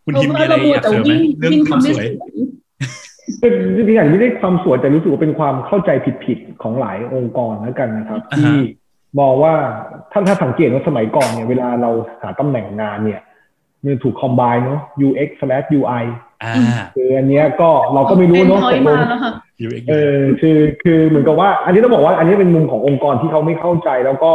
[0.03, 2.31] คุณเพราะทิมมีว่าอะไรเรามัวอยากแต่เสริมไหมวิ่งเรื่องวิ่งความทำให้สวยสวย
[3.39, 5.89] เป็นจริงๆอย่างที่ได้ความสวยแต่รู้สึกว่าเป็นความเข้าใจ
[6.23, 8.57] ผิดๆของหลายองค์กรแล้วกันนะครับอ่าฮะที่
[9.19, 9.53] มองว่า
[10.11, 13.21] ท่านถ้าสังเกตว่าสมัยก่อนเนี่ยเวลาเราหาตำแหน่งงานเนี่ย
[13.83, 16.03] มันถูกคอมไบเนาะ UX slash UI
[16.43, 16.53] อ่า
[16.95, 19.31] คืออันเนี้ยก็เราก็ไม่รู้เนาะเป็นต point กลมางแล้วค่ะ
[19.67, 24.33] UX เออคือคือเหมือนกับว่า อันนี้ต้องบอกว่า อันนี้เป็นมุมขององค์กรที่เขาไม่เข้าใจ แล้วก็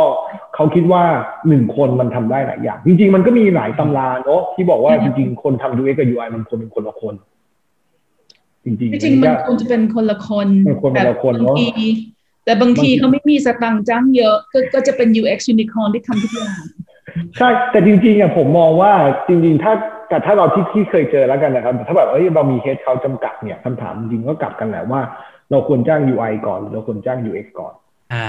[0.55, 1.03] เขาคิดว่า
[1.49, 7.15] หนึ่งคนมันทำได้หลายอย่าง จริง ๆ มันก็มีหลายตำราเนาะที่บอกว่าอืจมริง ๆ คนทำ UX กับ UI มันควรเป็นคนละคน
[8.65, 11.67] จริงๆจริงๆมันควรจะเป็นคนละคนมันควรเป็นคนละคนแต่เนบางอะที
[12.47, 16.61] แต่บางทีบางทีเขาไม่มีสตังค์จ้างเยอะก็ก็จะเป็น UX unicorn ที่ทำทุกอย่าง
[17.37, 18.93] ใช่แต่จริงๆอะผมมองว่า
[19.29, 19.73] จริงๆ ถ้า
[20.09, 25.01] แต่ถ้าเราที่ที่เคยเจอแล้วกันนะครับ ถ้าแบบเอ้ยเรามีเฮดเขาจำกัดเนี่ยคำถามจริงๆก็กลับกันแหละว่า
[25.51, 27.73] เราควรจ้าง UI ก่อนหรือเราควรจ้าง UX ก่อน
[28.13, 28.27] อ่า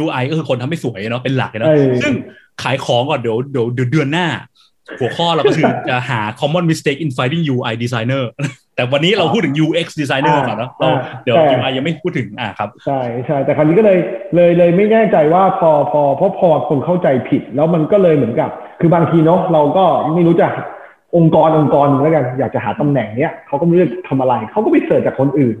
[0.00, 2.14] UI ก็คือคนทำให้สวยเนาะเป็นหลักเลยเนาะเออซึ่ง
[2.62, 4.26] ขายของก่อนเดี๋ยวเดี๋ยวเดี๋ยวเดือนหน้า
[5.00, 8.24] หัวข้อเราก็คือจะหา common mistake in finding UI designer
[8.80, 13.98] แต่วันนี้เราพูดถึง UX designer ก่อนเนาะเราอ่าเดี๋ยวแต่ UI ยังไม่พูดถึงอ่าครับ ใช่ใช่แต่คราวนี้ก็เลย
[14.34, 20.48] เลยเลยไม่แน่ใจว่าพอพอเพราะพอคนเข้าใจผิด แล้วมันก็เลยเหมือนกับ คือบางทีเนาะเราก็ไม่รู้จะ
[21.16, 25.56] องค์กรองค์กรหนึ่งแล้วกันอยากจะหาตำแหน่งเนี้ยเขาก็ไม่รู้จะทำอะไรเขาก็ไปเสิร์ชจากคนอื่น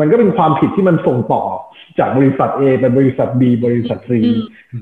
[0.00, 1.42] มันก็เป็นความผิดที่มันส่งต่อ
[1.98, 4.30] จากบริษัท A ไปบริษัท B บริษัท C อื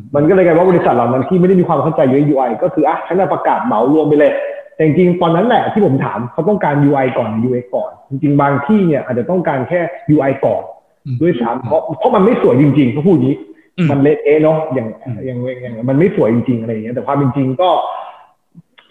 [0.01, 4.33] มมันก็เลยกลายว่าบริษัทเหล่านั้นที่ไม่ได้มีความเข้าใจ UX UI ก็คืออะฉันจะประกาศเหมารวมไปเลย
[4.81, 9.81] แต่จริงๆตอนนั้นแหละที่ผมถามเขาต้องการ UI ก่อนหรือ UX ก่อน จริง ๆ บางที่เนี่ยอาจจะต้องการแค่
[10.15, 10.63] UI ก่อน
[11.07, 13.37] อืมด้วยซ้ำเพราะเพราะมันไม่สวยจริงๆเขาพูดอย่างนี้
[13.79, 17.71] อืมมันเละเอะเนาะอย่างอืมอย่างอย่างมันไม่สวยจริงๆอะไรอย่างเงี้ยแต่ความเป็นจริงก็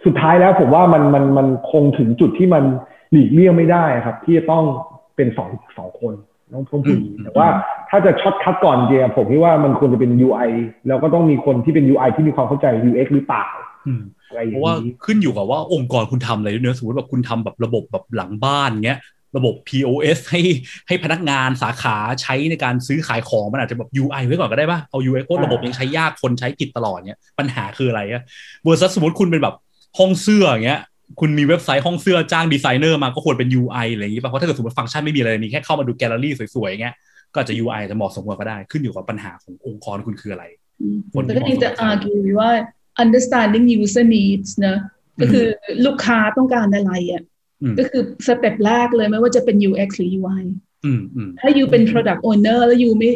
[0.06, 2.63] สุดท้ายแล้วผมว่ามันมันมันคงถึงจุดที่มัน
[3.12, 4.63] หลีกเลี่ยงไม่ได้ครับ ที่จะต้อง
[5.15, 6.13] เป็นสองสองคน
[6.54, 7.47] ต้องต้องพูดอย่างนี้แต่ว่า
[7.89, 10.49] ถ้าจะช็อตคัดก่อนเดียผมคิดว่ามันควรจะเป็น UI
[10.88, 13.45] แล้วก็ต้องมีคนที่เป็น UI ที่มีความเข้าใจ UX หรือเปล่า
[14.32, 19.00] อืมอะไรอย่างนี้เพราะว่าขึ้นอยู่กับว่าองค์กรคุณทำอะไรด้วยเนอะสมมติแบบคุณทำแบบระบบแบบหลังบ้านเงี้ย
[19.38, 20.42] ระบบ POS ให้
[20.88, 28.24] ให้พนักงานสาขาใช้ในการซื้อขายของมันอาจจะแบบ UI ไว้ก่อนก็ได้ป่ะ เอา UI เพราะระบบยังใช้ยากคนใช้ผิดตลอดเนี้ยปัญหาคืออะไรอะ
[28.63, 29.56] versus สมมติคุณเป็นแบบ
[30.00, 30.82] ห้องเสื้ออย่างเงี้ย
[31.20, 36.96] คุณมีเว็บไซต์ห้องเสื้อจ้างดีไซเนอร์มาก็ควรเป็น UI อะไรอย่างงี้ป่ะเพราะถ้าเกิดสมมติฟังก์ชันไม่มีอะไรมีแค่เข้ามาดูแกลเลอรี่สวยๆอย่างเงี้ย
[37.34, 40.46] ก็อาจจะ UI จะเหมาะสมกว่าก็ได้ขึ้นอยู่กับปัญหาขององค์กรคุณคืออะไร
[41.13, 42.50] คนที่แต่ก็ยังจะมองสนใจ argue ว่า
[43.04, 44.78] understanding user needs นะ
[45.22, 45.46] ก็คือ
[45.86, 47.24] ลูกค้าต้องการอะไรอะ
[47.62, 50.44] อืมก็คือสเต็ปแรกเลยไม่ว่าจะเป็น UX หรือ UI
[50.86, 53.12] อืมอืมถ้า you เป็น product owner แล้ว you ไม่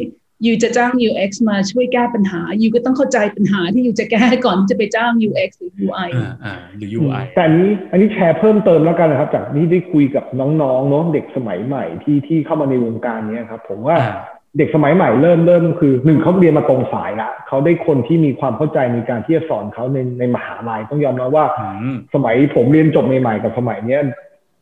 [0.46, 13.62] you จะจ้าง UX มาช่วยแก้ปัญหา you ก็ต้องเข้าใจปัญหาที่ you จะแก้ก่อนที่จะไปจ้าง UX หรือ UI อ่าอ่าหรือ UI แต่อันนี้อันนี้แชร์เพิ่มเติมแล้วกันนะครับ จากที่ได้คุยกับน้องๆเนาะเด็กสมัยใหม่ที่ที่เข้ามาในวงการเนี้ยครับ
[13.70, 14.18] ผมว่าอ่า
[14.58, 24.02] เด็กสมัยใหม่เริ่มเริ่มคือหนึ่งเขาเรียนมาตรงสายละเขาได้คนที่มีความเข้าใจในการที่จะสอนเขาในในมหาลัยต้องยอมรับว่าอืมสมัยผมเรียนจบใหม่ๆกับสมัยเนี้ย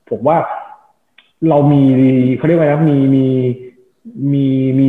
[0.10, 0.38] ผมว่า
[1.50, 1.84] เรามี
[2.38, 3.26] เขาเรียกว่านะมีมี
[4.34, 4.46] มี
[4.80, 4.88] มี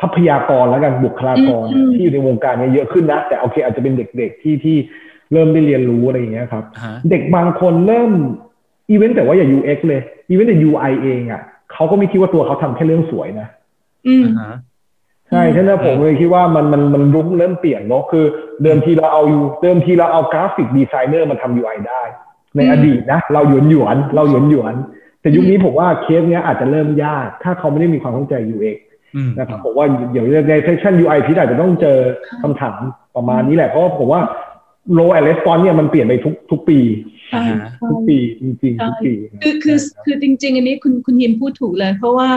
[0.00, 4.76] ทรัพยากรแล้วกันบุคลากรอืมที่อยู่ในวงการเนี้ยเยอะขึ้นนะแต่โอเค อาจจะเป็นเด็กๆที่ที่
[5.32, 8.10] เริ่มได้เรียนรู้อะไรอย่างเงี้ยครับฮะเด็กบางคนเริ่ม
[8.90, 13.48] อีเวนต์แต่ว่าอย่า UX เลยอีเวนต์แต่ UI เองอะเขาก็ไม่คิดว่าตัวเขาทำแค่เรื่องสวยนะ
[14.06, 14.56] อืมอ่าฮะ
[15.28, 18.24] ใช่ฉะนั้นผมเลยคิดว่ามันมันมันรุ้งเริ่มเปลี่ยนเนาะคือ
[18.62, 19.22] เดิมทีเราเอา
[19.62, 22.02] เดิมทีเราเอา graphic designer มาทำ UI ได้
[22.56, 28.78] ในอืมอดีตนะ เราหยวนหยวนๆเราหยวนหยวนๆแต่ยุคนี้ผมว่าเคสเนี้ยอาจจะเริ่มยาก ถ้าเขาไม่ได้มีความเข้าใจ UX
[29.16, 31.98] อืมนะครับผมว่าเดี๋ยวในเซสชัน UI พี่อาจจะต้องเจอ
[32.42, 32.74] คำถาม
[33.16, 34.20] ประมาณนี้แหละ เพราะว่าผมว่า
[34.98, 36.78] role and response เนี่ยมันเปลี่ยนไปทุกทุกปี
[37.30, 39.12] ใช่อ่าฮะใช่ทุกปีจริงๆทุกปี
[39.42, 42.28] คือคือคือจริง ๆ อันนี้คุณคุณยิมพูดถูกเลย เพราะว่า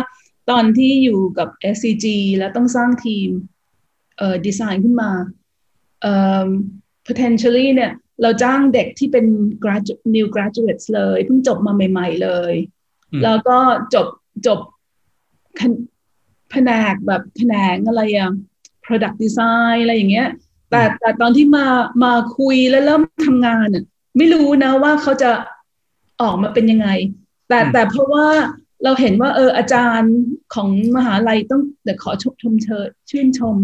[0.49, 2.05] ตอนที่อยู่กับ SCG
[2.38, 3.29] แล้วต้องสร้างทีม
[4.17, 5.12] เอ่อดีไซน์ขึ้นมา
[6.01, 6.13] เอ่
[6.45, 6.47] อ
[7.08, 9.25] potentially เนี่ย เราจ้างเด็กที่เป็น
[9.63, 12.53] gradu- new graduates เลย เพิ่งจบมาใหม่ ๆ เลย
[13.12, 13.58] อืมแล้วก็
[13.93, 14.08] จบ
[14.47, 14.60] จบ
[15.60, 15.71] คณ
[16.51, 18.31] แผนกแบบแผนกอะไรอะ
[18.86, 20.29] product design อะไรอย่างเงี้ย
[20.69, 21.65] แต่แต่ตอนที่มา
[22.03, 23.84] มาคุยแล้วเริ่มทำงานน่ะ
[24.17, 25.31] ไม่รู้นะว่าเขาจะ
[26.21, 26.88] ออกมาเป็นยังไง
[27.49, 28.27] แต่อืมแต่เพราะว่า
[28.86, 30.15] เราเห็นว่าเอออาจารย์
[30.54, 33.56] ของมหาลัยต้องเดี๋ยวขอชมชมเชยชื่นชม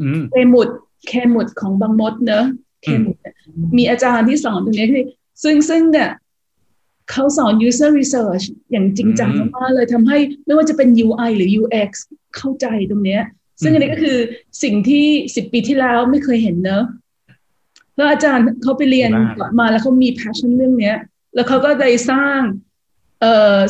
[0.00, 0.68] อืมเคมุด
[1.08, 2.44] เคมุดของบางมดเนอะ
[2.82, 3.34] เคมุดเนี่ย
[3.76, 5.04] มีอาจารย์ที่สอนตรงนี้คือ
[5.42, 6.10] ซึ่งซึ่งเนี่ย
[7.10, 11.90] เขาสอน user research อย่างจริงจังอืมมากๆเลยทำให้ไม่ว่าจะเป็น UI หรือ UX
[12.36, 13.22] เข้าใจตรงเนี้ย
[13.62, 14.18] ซึ่งอันนี้ก็คือ
[14.62, 15.06] สิ่งที่
[15.36, 16.84] สิบปีที่แล้วไม่เคยเห็นเนอะ
[17.96, 20.96] แล้วอาจารย์เขาไปเรียนดีมากกลับมาแล้วเขามี passion เรื่องเนี้ย
[21.34, 22.73] แล้วเขาก็ได้สร้างเอ่อ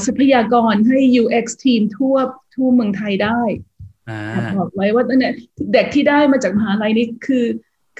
[0.05, 2.17] ทรัพยากรให้ UX ทีมทั่ว
[2.55, 3.41] ทั่วเมืองไทยได้
[4.09, 4.21] อ่า
[4.59, 5.35] บอกไว้ว่าเนี่ย
[5.73, 7.47] เด็กที่ได้มาจากมหาลัยนี่คือ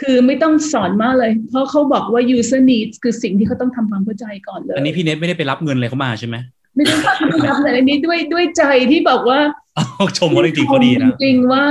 [0.01, 6.37] คือไม่ต้องสอนมากเลย เพราะเขาบอกว่า user needs คือสิ่งที่เขาต้องทำความเข้าใจก่อนเลย อันนี้พี่เน็ตไม่ได้ไปรับเงินอะไรเขามาใช่ไหม
[6.77, 9.41] ไม่ต้องไม่รับเลยอันนี้ด้วยด้วยใจที่บอกว่า
[9.75, 11.65] เอาชมเขาจริงๆเขาดีนะจริงๆว่า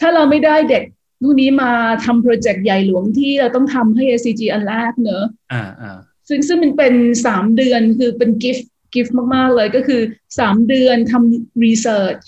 [0.00, 0.84] ถ้าเราไม่ได้เด็ก
[1.22, 1.70] พวกนี้มา
[2.04, 5.96] ทำ project ใหญ่หลวงที่เราต้องทำให้ SCG อันแรกเนอะอ่าอ่า
[6.28, 6.94] ซึ่งซึ่งมันเป็น
[7.26, 10.00] สามเดือนคือเป็นกิฟต์ กิฟต์มากๆเลยก็คือ
[10.38, 12.18] สามเดือนทำ research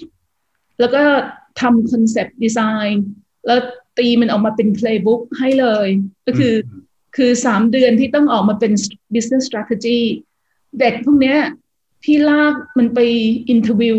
[0.81, 1.03] แล้วก็
[1.61, 3.07] ทำ concept design
[3.47, 3.61] แล้ว
[3.99, 5.89] ตีมันออกมาเป็น playbook ให้เลย
[6.27, 6.69] ก็คืออ
[7.17, 8.73] คือสามเดือนที่ต้องออกมาเป็น
[9.15, 10.01] business strategy
[10.81, 11.39] เด็กพวกเนี้ย
[12.03, 12.99] พี่ลากมันไป
[13.51, 13.99] interview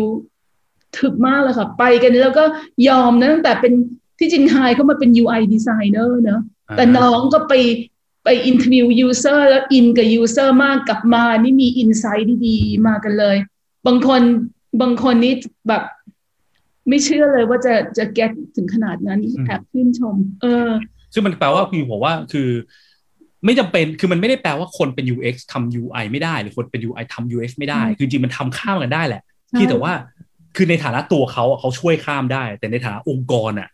[0.98, 2.44] ถึกมากเลยค่ะ ไปกันแล้วก็
[2.88, 3.72] ยอมนะตั้งแต่เป็น
[4.18, 6.40] ที่จริงไฮเขามาเป็น UI designer เนอะ
[6.76, 7.54] แต่น้องก็ไป
[8.24, 13.36] ไป interview user แล้วอินกับ user มากกลับมานี่มี insight ดีๆ มากันเลย
[13.86, 14.22] บางคน
[14.80, 15.34] บางคนนี่
[15.68, 15.82] แบบ
[16.88, 20.70] ไม่เชื่อเลยว่าจะจะ get ถึงขนาดนั้นอืมแอบชื่นชม เออ
[21.12, 22.48] ซึ่งมันแปลว่าพี่ผมว่าคือ
[23.44, 29.92] ไม่จำเป็นคือมันไม่ได้แปลว่าคนเป็น UX ทำ UI ไม่ได้ หรือคนเป็น UI ทำ UX ไม่ได้อืมคือจริงมันทำข้ามกันได้แหละใช่ที่แต่ว่า
[30.56, 33.68] คือในฐานะตัวเขาอะเขาช่วยข้ามได้ แต่ในฐานะองค์กรอะ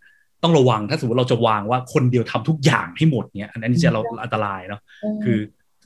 [0.46, 5.38] ต้องระวังถ้าสมมติเราจะวางว่าคนเดียวทำทุกอย่างให้หมดเนี้ยอันนี้จะเราอันตรายเนาะเออคือ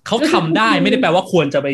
[0.06, 1.68] เขาทำได้ไม่ได้แปลว่าควรจะไป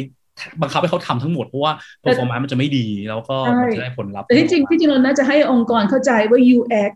[0.62, 1.72] บังคับให้เขาทำทั้งหมดเพราะว่า
[2.02, 6.94] performance มันจะไม่ดีแล้วก็ใช่มันจะได้ผลลัพธ์แต่ที่จริงที่จริงเราน่าจะให้องค์กรเข้าใจว่า UX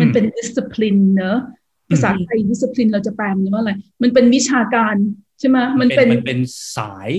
[0.00, 1.38] มันเป็น discipline เนอะ
[1.90, 4.94] ภาษาไทย discipline เราจะแปลมันว่าอะไร มันเป็นวิชาการ
[5.40, 6.40] ใช่ไหมมันเป็นมันเป็น
[6.76, 7.10] สาย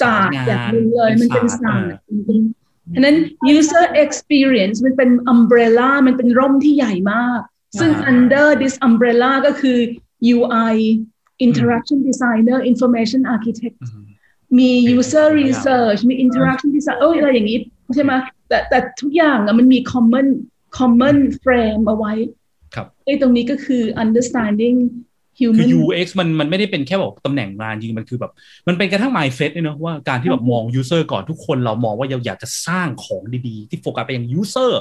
[0.00, 2.38] ศาสตร์อย่างหนึ่งเลยมันเป็นศาสตร์อ่มันเป็น
[2.94, 3.16] ฉะนั้น
[3.56, 7.40] user experience มันเป็น umbrella มันเป็นร่มที่ใหญ่มาก
[7.80, 9.78] ซึ่งอ่า under this umbrella ก็คือ
[10.36, 10.74] UI
[11.46, 14.04] interaction designer information architect อืม
[14.58, 17.58] มี user research มี interaction design เอออะไรอย่างนี้
[17.94, 18.12] ใช่ไหม
[18.48, 20.26] แต่แต่ทุกอย่างอะมันมี common
[20.78, 22.12] common frame เอาไว้
[22.74, 24.76] ครับไอ้ตรงนี้ก็คือ understanding
[25.38, 28.32] คือ human UX มันมันไม่ได้เป็นแค่แบบตำแหน่งงานจริงมันคือแบบ
[28.68, 34.72] มันเป็นกระทั่ง mindset ด้วยเนอะว่าการที่แบบมอง user ก่อนทุกคนเรามองว่าเราอยากจะสร้างของดีๆ ที่โฟกัสไปยัง user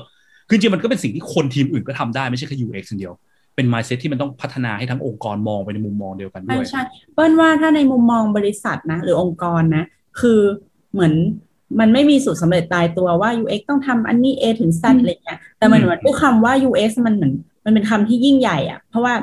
[0.54, 3.14] คือจริงๆมันก็เป็นสิ่งที่คนทีมอื่นก็ทำได้ไม่ใช่แค่ UX อย่างเดียว
[3.56, 6.82] เป็น mindset ที่มันต้องพัฒนาให้ทั้งองค์กรมองไปในมุมมองเดียวกันด้ใช่วยใช่
[7.14, 9.86] เปิ้ลว่าถ้าในมุมมองบริษัทนะ หรือองค์กรนะ
[10.20, 10.40] คือ
[10.94, 11.14] เหมือน
[11.80, 17.34] มันไม่มีสูตรสำเร็จตายตัวว่า UX ต้องทำอันนี้ A ถึง Z อืมอะไรเงี้ยแต่มันอืมเหมือนด้วยคำว่า UX มันเหมือน
[17.66, 19.14] มันเป็นคำที่ยิ่งใหญ่อะเพราะว่า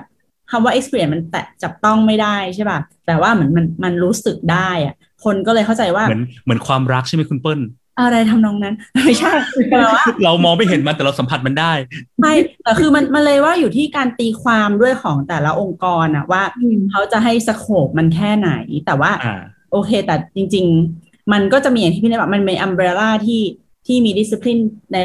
[0.51, 7.61] คำว่า experience มันแตะจับต้องไม่ได้ใช่ป่ะแต่ว่าเหมือนมันมันรู้สึกได้อะคนก็เลยเข้าใจว่าเหมือนเหมือนความรักใช่ไหมคุณเปิ้ล
[7.99, 8.75] อะไรทำนองนั้น
[9.05, 9.33] ไม่ใช่
[9.71, 11.73] แต่ว่าเรามองไม่เห็นมันแต่เราสัมผัสมันได้
[12.21, 18.51] ใช่แต่คือมันมันเลยว่าอยู่ที่การตีความด้วยของแต่ละองค์กรอะว่าอืมเขาจะให้สโคปมันแค่ไหน
[18.87, 20.67] แต่ว่าอ่า โอเค แต่จริง
[20.99, 23.43] ๆ มันก็จะมีอย่างที่พี่เนยบอกมันมีอัมเบรล่าที่
[23.87, 24.59] ที่มีดิสซิ p ลิน
[24.93, 24.97] ใน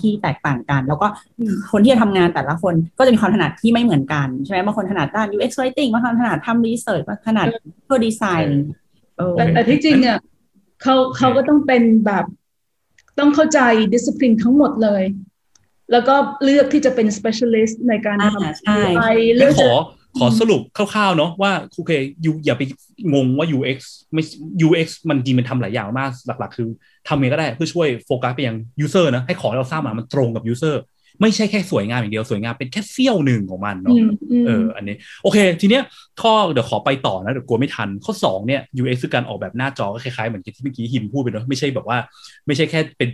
[0.00, 1.06] ที่แตกต่างกัน แล้วก็
[1.38, 7.46] อืมคนที่จะทำงานแต่ละคนก็จะมีความถนัดที่ไม่เหมือนกัน ใช่ไหมบางคนถนัดด้าน UX writing บางคนถนัดทำรีเสิร์ชบางคนถนัด
[7.84, 8.62] เพื่อดีไซน์
[9.16, 10.18] เออแต่แต่ที่จริงอะ
[10.82, 12.24] เขาเขาก็ต้องเป็นแบบ
[13.18, 13.60] ต้องเข้าใจ
[13.94, 15.02] discipline ทั้งหมดเลย
[15.92, 16.14] แล้วก็
[16.44, 19.02] เลือกที่จะเป็น specialist ในการอ่าทำใช่ไป
[19.36, 19.72] เลืงั้อนกขจะอ
[20.18, 21.92] ขอสรุปคร่าวๆเนาะว่าโอเค
[22.24, 22.62] ยูอย่าไป
[23.14, 23.78] งงว่า UX
[24.12, 24.22] ไม่
[24.66, 26.68] UX มันจริงมันทำหลายอย่างมากหลักๆ คือ
[27.08, 30.74] ทำยังไงก็ได้เพื่อช่วยโฟกัสไปยัง user นะให้ของที่เราสร้างมามันตรงกับ user
[31.22, 35.82] ไม่ใช่แค่สวยงามอย่างเดียวสวยงามเป็นแค่เสี้ยวหนึ่งของมันอืเนาะมอืมเอออันนี้ โอเค ทีเนี้ย
[36.22, 41.98] ข้อเดี๋ยวขอไปต่อนะเดี๋ยวกลัวไม่ทันข้อ 2 เนี่ย UX คือการออกแบบหน้าจอก็คล้ายๆเหมือนที่เมื่อกี้หิมพูดไปเนอะไม่ใช่แบบว่า
[42.46, 43.08] ไม่ใช่แค่เป็น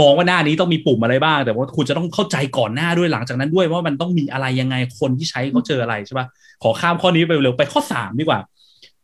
[0.00, 6.26] มองว่าหน้านี้ต้องมีปุ่มอะไรบ้าง แต่ว่าคุณจะต้องเข้าใจก่อนหน้าด้วยหลังจากนั้นด้วยว่ามันต้องมีอะไรยังไงคนที่ใช้เขาเจออะไรใช่ปะ
[6.62, 8.40] ขอข้ามข้อนี้ไปเร็วไปข้อ3ดีกว่า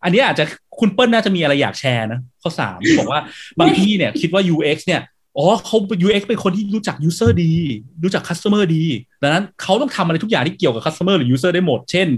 [0.05, 0.45] อันนี้อาจจะ
[0.81, 3.21] คุณเปิ้ลน่าจะมีอะไรอยากแชร์นะ ข้อ3ที่บอกว่า
[3.61, 5.01] บางที่เนี่ยคิดว่า UX เนี่ย
[5.37, 7.53] อ๋อเขา UX เป็นคนที่รู้จัก user ดี
[8.05, 8.83] รู้จัก customer ดี
[9.23, 12.09] ดังนั้นเขาต้องทำอะไรทุกอย่างที่เกี่ยวกับ customer หรือ user ได้หมด เช่น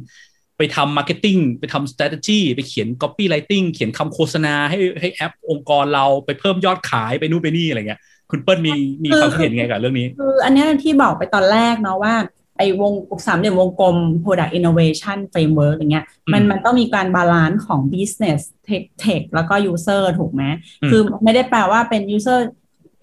[0.59, 8.01] ไปทำ marketing ไปทำ strategy ไปเขียน copywriting เขียนคำโฆษณาให้ให้แอปองค์กรเราไปเพิ่มยอดขายไปนู่นไปนี่อะไรเงี้ย
[8.31, 8.73] คุณเปิ้ลมี
[9.05, 12.15] มีความคิดเห็นยังไงกับเรื่องนี้ คืออันเนี้ยที่บอกไปตอนแรกเนาะว่า
[12.59, 12.93] ไอ้วง
[13.27, 20.43] สามเหลี่ยมวงกลม product innovation framework อย่างเงี้ยมันอืมมันต้องมีการ balance ของ business tech tech แล้วก็ user ถูกไหม
[20.83, 22.41] อืมคือไม่ได้แปลว่าเป็น user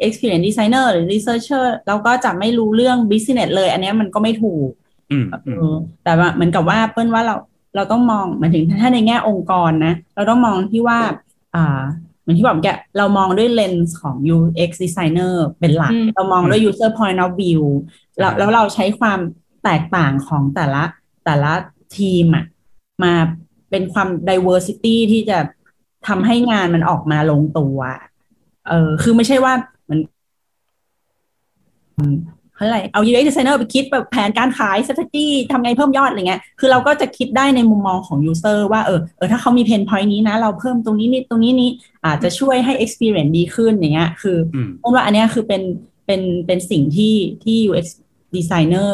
[0.05, 4.69] experience designer หรือ researcher แล้วก็จะไม่รู้เรื่อง business เลย อันเนี้ยมันก็ไม่ถูก
[5.11, 7.35] อืมเออืมอแต่ว่าเหมือนกับว่าเปิ้ลว่าเรา
[7.75, 10.99] เราต้องมองหมายถึงถ้าในแง่องค์กรนะ เราต้องมองที่ว่า
[11.55, 11.81] อ่า
[12.21, 17.63] เหมือนที่บอกแกเรามองด้วยเลนส์ของ UX designer เป็นหลักอืมเรามองด้วย user point of view
[18.19, 19.19] แล้วอ่าแล้วเราใช้ความ
[19.63, 20.83] แตกต่างของแต่ละ
[21.25, 21.53] แต่ละ
[21.97, 22.45] ทีมอะ
[23.03, 23.13] มา
[23.69, 25.39] เป็นความ diversity ที่จะ
[26.07, 27.77] ทำให้งานมันออกมาลงตัว
[28.69, 29.53] เออคือไม่ใช่ว่า
[32.01, 41.69] เหมือนอืมเขาเรียกอะไรเอา UX designer ไปคิดแบบแผนการขาย strategy ทำไงเพิ่มยอดอะไรเงี้ย คือเราก็จะคิดได้ในมุมมองของ user ว่าเออเออถ้าเขามี pain point นี้นะ เราเพิ่มตรงนี้นิดตรงนี้นี้
[42.05, 45.61] อาจจะช่วยให้ experience ดีขึ้นอย่างเงี้ย คืออืมเพราะว่าอันเนี้ยคือเป็น
[46.05, 47.85] เป็นเป็นสิ่งที่ที่ UX
[48.35, 48.91] designer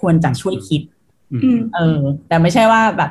[0.00, 0.82] ควรจะช่วยคิด
[1.32, 3.10] อืมอืมเออ แต่ไม่ใช่ว่าแบบ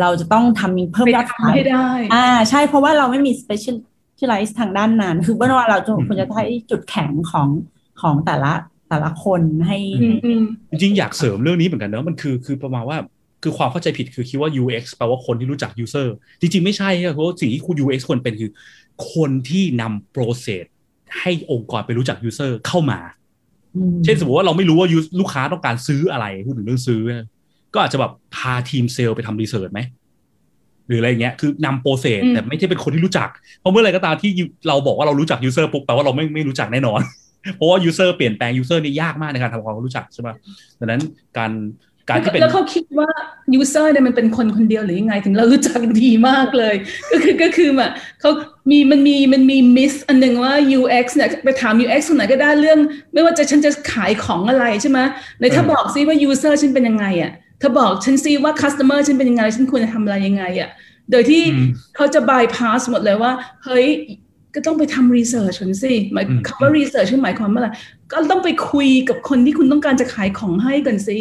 [0.00, 7.48] เราจะต้องทำเพิ่มไปยอดทำขายให้ได้ อ่า ใช่เพราะว่าเราไม่มี specialize ทางด้านนั้น คือเมื่อว่าเราจะอืมควรจะใช้จุดแข็งของ
[8.02, 8.52] ของแต่ละ
[8.90, 12.98] แต่ละคนให้อืมอืมจริงๆอยากเสริมเรื่องนี้เหมือนกันเนอะมันคือคือประมาณว่า
[13.42, 16.08] คือความเข้าใจผิดคือคิดว่า UX แปลว่าคนที่รู้จัก user
[16.40, 18.50] จริง ๆ ไม่ใช่ครับเพราะว่าสิ่งที่คุณ UX ควรเป็นคือ
[19.12, 20.64] คนที่นำโปรเซส
[21.20, 23.00] ให้องค์กรไปรู้จัก user เข้ามา
[23.76, 27.02] อืมเช่นสมมติว่าเราไม่รู้ว่า use- ลูกค้าต้องการซื้ออะไรพูดถึงเรื่องซื้อ
[27.74, 29.80] ก็อาจจะแบบพาทีมเซลล์ไปทำรีเสิร์ชไหม
[30.88, 33.28] หรืออะไรเงี้ยคือนำโปรเซสอืมแต่ไม่ใช่เป็นคนที่รู้จัก
[33.60, 34.30] เพราะเมื่อไหรก็ตามที่
[34.68, 37.00] เราบอกว่าเรารู้จัก user ปุ๊บแปลว่าเราไม่ไม่รู้จักแน่นอน
[37.56, 40.28] เพราะว่า user เปลี่ยนแปลง user นี่ยากมากในการทำความรู้จักใช่ไหม
[40.80, 41.02] ดังนั้น
[41.38, 41.52] การ
[42.08, 43.08] การที่เป็นแล้วเขาคิดว่า
[43.58, 46.74] user เนี่ยมันเป็นคนคนเดียวหรือยังไงถึงเรารู้จักดีมากเลย
[47.10, 48.30] ก็คือก็คือแบบเขา
[48.70, 52.78] มีมันมีมันมีมิสอันหนึ่งว่า UX เนี่ยไปถาม UX คนไหนก็ได้เรื่อง
[53.12, 54.98] ไม่ว่าจะฉันจะขายของอะไรใช่ไหม
[55.40, 60.70] ในถ้าเออบอกซิว่า user ฉันเป็นยังไงอะถ้าบอกฉันซิว่า customer ฉันเป็นยังไง ฉันควรจะทำอะไรยังไงอะ
[61.10, 63.32] โดยที่อืมเขาจะ bypass หมดเลยว่า
[63.64, 63.86] เฮ้ย
[64.54, 67.68] ก็ต้องไปทำ research ก่อนสิหมายอืมคำว่า research คือหมายความว่าอะไร
[68.12, 71.20] ก็ต้องไปคุยกับคนที่คุณต้องการจะขายของให้ก่อนสิ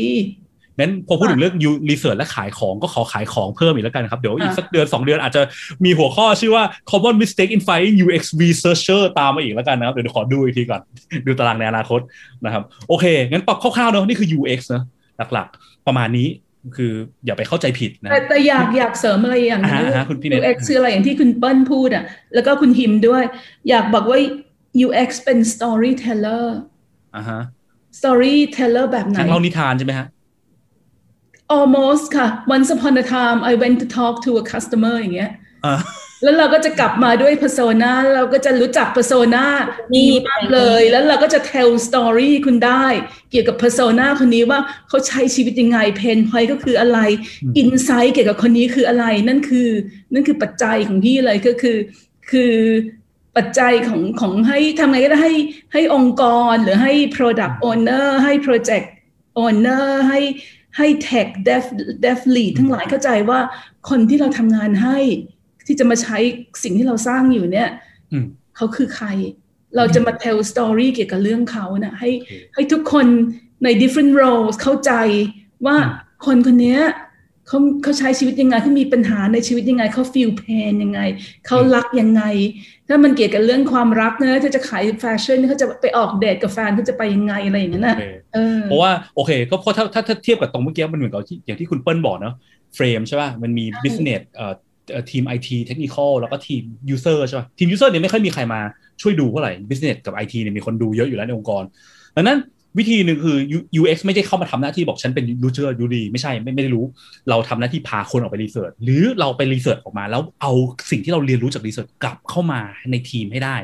[0.80, 5.41] งั้นพอพูดถึงเรื่องยูรีเสิร์ชและขายของก็ขอขายของเพิ่มอีกแล้วกันครับ เดี๋ยวอีกอะสักเดือน 2 เดือนอาจจะ
[5.86, 10.82] มีหัวข้อชื่อว่า common mistake in finding UX researcher ตามมาอีกแล้วกันนะครับ เดี๋ยวขอดูอีกทีก่อน
[11.26, 12.02] ดูตารางในอนาคต
[12.46, 14.84] นะครับ โอเค งั้นปรับคร่าวๆเนอะนี่คือ UX นะ
[15.34, 16.28] หลักๆ ประมาณนี้
[16.76, 16.93] คือ
[17.26, 23.23] อย่าไปเข้าใจผิดนะแต่แต่อยากอยากเสริมอะไรอย่างหนึงอ่าฮะคุณพี่เน็ต UX คืออะไรอย่างที่คุณเปิ้ลพูดอะ แล้วก็คุณฮิมด้วย
[23.69, 24.19] อยากบอกว่า
[24.86, 26.45] UX เป็น storyteller
[27.15, 27.41] อ่าฮะ
[27.99, 30.08] storyteller แบบไหนนักเล่านิทานใช่ไหมฮะ
[31.58, 35.32] almost ค่ะ once upon a time I went to talk to a customer อย่างเงี้ย
[35.65, 35.76] อ่า
[36.23, 39.45] แล้วเราก็จะกลับมาด้วย persona เราก็จะรู้จัก persona
[39.93, 42.86] มีดีมากเลย แล้วเราก็จะ tell story คุณได้
[43.31, 44.59] เกี่ยวกับ persona คนนี้ว่า
[44.89, 46.99] เขาใช้ชีวิตยังไง pain point ก็คืออะไร
[47.43, 49.69] อืม insight เกี่ยวกับคนนี้คืออะไร นั่นคือ
[50.13, 51.77] นั่นคือปัจจัยของพี่เลยก็คือ
[52.31, 52.53] คือ
[53.38, 55.33] ปัจจัยของของให้ทำไงก็ได้ให้
[55.73, 58.88] ให้องค์กรหรือให้ product owner ให้ project
[59.43, 60.19] owner ให้
[60.77, 61.63] ให้ tech dev
[62.03, 63.39] dev lead ทั้งหลายเข้าใจว่า
[63.89, 64.97] คนที่เราทำงานให้
[65.67, 66.17] ที่จะมาใช้
[66.63, 67.69] สิ่งที่เราสร้างอยู่เนี่ย
[68.12, 69.08] อืมเขาคือใคร
[69.78, 73.06] เราจะมา tell story เกี่ยวกับเรื่องเขานะให้โอเคให้ทุกคน
[73.63, 74.91] ใน different roles เข้าใจ
[75.65, 76.82] ว่าอืมคนคนเนี้ย
[77.47, 81.02] เขาเขาใช้ชีวิตยังไงเขามีปัญหาในชีวิตยังไงเขา feel pain ยังไง
[81.47, 82.23] เขารักยังไง
[82.88, 92.36] ถ้ามันเกี่ยวกับเรื่องความรักนะถ้าจะขายแฟชั่นเขาจะไปออกเดทกับแฟนเขาจะไปยังไงอะไรอย่างนั้นนะโอเคเออเพราะว่าโอเค ก็เพราะถ้าถ้าถ้าเทียบกับตรงเมื่อกี้มันเหมือนกับที่อย่างที่คุณเปิ้ลบอกเนาะ
[92.76, 94.54] เฟรมใช่ป่ะมันมีใช่ business เอ่อเอ่อ
[95.12, 96.63] ทีม IT technical แล้วก็ทีม
[96.96, 98.60] user ใช่ป่ะทีม user เนี่ยไม่ค่อยมีใครมา
[99.02, 101.63] ช่วยดูเท่าไหร่ business กับ IT เนี่ยมีคนดูเยอะอยู่แล้วในองค์กร
[102.15, 102.39] ดังนั้น
[102.78, 106.86] วิธีหนึ่งคือ U- UX ไม่ได้เข้ามาทำหน้าที่บอกฉันเป็น user รู้ดีไม่ใช่ไม่ไม่ได้รู้
[107.30, 110.52] เราทำหน้าที่พาคนออกไป research หรือเราไป research ออกมา แล้วเอา
[110.91, 113.58] สิ่งที่เราเรียนรู้จาก research กลับเข้ามาในทีมให้ได้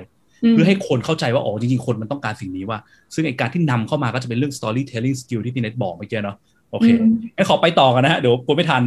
[0.51, 2.79] เพื่อให้คนเข้าใจว่าอ๋อจริงๆ คนมันต้องการสิ่งนี้ว่า
[3.13, 6.37] ซึ่งไอการที่นำเข้ามาก็จะเป็นเรื่อง storytelling skill ที่พี่เน็ตบอกเมื่อกี้เนาะ
[6.71, 8.81] โอเคอืมงั้นขอไปต่อกันนะฮะเดี๋ยวกลัวไม่ทัน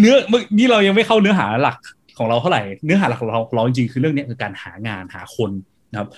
[0.00, 1.78] เนื้อเมื่อนี่เรายังไม่เข้าเนื้อหาหลัก
[2.18, 5.50] ของเราเท่าไหร่เนื้อหาหลักของเราของเราจริงๆคือเรื่องเนี้ยคือการหางานหาคน
[5.92, 6.08] นะครับ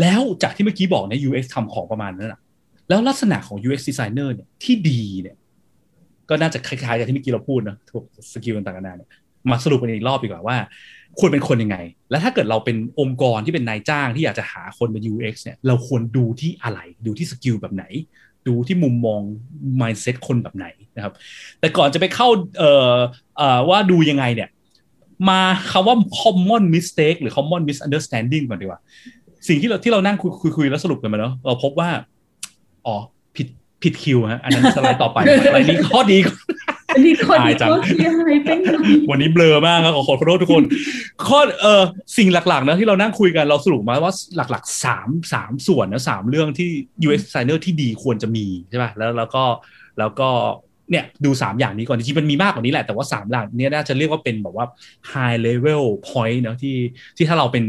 [0.00, 2.40] แล้วจากที่เมื่อกี้บอกเนี่ย UX ทำของประมาณนั้นนะ
[2.88, 5.36] แล้วลักษณะของ UX designer เนี่ยที่ดีเนี่ย
[6.28, 9.10] ก็น่าจะคล้ายๆกับที่เมื่อกี้เราพูดนะทุกสกิลต่างๆนานาเนี่ย
[9.50, 10.56] มาสรุปกันอีกรอบดีกว่าว่า
[11.18, 11.76] ควรเป็นคนยังไง
[12.10, 17.84] และถ้าเกิดเราเป็นองค์กรที่เป็นนายจ้างที่อยากจะหาคนเป็น UX เนี่ย เราควรดูที่อะไร ดูที่ skill แบบไหน
[18.46, 19.20] ดูที่มุมมอง
[19.80, 21.12] mindset คนแบบไหนนะครับ
[21.60, 22.94] แต่ก่อนจะไปเข้าเอ่อ
[23.36, 24.48] เอ่อว่าดูยังไงเนี่ย
[25.28, 28.80] มาคำว่า common mistake หรือ common misunderstanding ก่อนดีกว่า
[29.48, 31.90] สิ่งที่เราที่เรานั่งคุยคุยคุยแล้วสรุปกันมาเนาะเราพบว่า
[32.86, 32.96] อ๋อ
[33.36, 33.46] ผิด
[33.82, 36.18] ผิดคิวฮะอันนั้นสไลด์ต่อไปอะไรนี้ข้อดี
[36.90, 40.64] นอันนี้คนอายจังเขาเสียหายไปหน่อยวันนี้เบลอมากครับขอขอโทษทุกคน
[41.26, 41.82] ข้อเออ
[42.16, 46.70] สิ่งหลักๆนะที่เรานั่งคุยกันเราสรุปมาว่าหลักๆสามสามส่วนนะสามเรื่องที่
[47.06, 49.42] UX designer ที่ดีควรจะมีใช่ป่ะแล้วแล้วก็
[49.98, 50.28] แล้วก็
[50.90, 54.66] เนี่ยดูสามอย่างนี้ก่อนจริงๆมันมีมากกว่านี้แหละ แต่ว่าสามอย่างเนี้น่าจะเรียกว่าเป็นแบบว่า
[55.12, 56.76] high level point เนอะที่
[57.16, 57.64] ที่ถ้าเราเป็น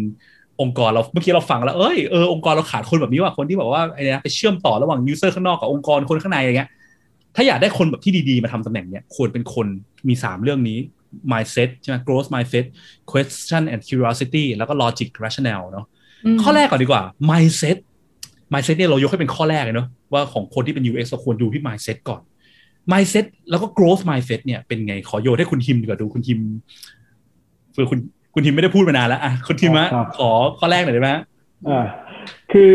[0.61, 6.69] องค์กรเราเมื่อกี้เราฟังแล้วเอ้ยเออองค์กรเราขาดคนแบบนี้ว่ะคนที่แบบว่าไอ้เนี่ยไปเชื่อมต่อระหว่าง user ข้างนอกกับองค์กรคนข้างในอย่างเงี้ย
[7.35, 9.67] ถ้าอยากได้คนแบบที่ดีๆ มาทำตำแหน่งเนี้ยควรเป็นคน
[10.07, 10.77] มี 3 เรื่องนี้
[11.31, 12.65] mindset ใช่ไหม growth mindset
[13.11, 15.85] question and curiosity แล้วก็ logic rationale เนาะ
[16.35, 17.77] มข้อแรกก่อนดีกว่า mindset
[18.53, 22.21] mindset เนี่ยเรายกให้เป็นข้อแรกเลยเนาะว่าของคนที่เป็น UX เราควรดูที่ mindset ก่อน
[22.91, 26.39] mindset แล้วก็ growth mindset เนี่ยเป็นไงขอโยนให้คุณทิมดีกว่าดูคุณทิม
[27.71, 27.99] เพื่อคุณ
[28.33, 31.23] คุณทิมไม่ได้พูดมานานแล้วอะคุณทิมฮะครับขอข้อแรกหน่อยได้ไหมฮะ
[31.67, 31.85] อ่า
[32.51, 32.71] คือ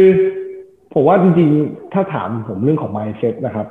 [0.93, 3.67] ผมว่าจริงๆ ถ้าถามผมเรื่องของ mindset นะครับ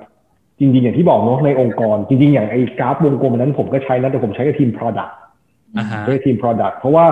[0.60, 5.14] จริงๆ อย่างที่บอกเนาะในองค์กร จริงๆ อย่างไอ้กราฟวงกลมอันนั้นผมก็ใช้นะแต่ผมใช้กับทีม product
[5.78, 7.06] อ่าฮะใช้กับทีม product เพราะว่า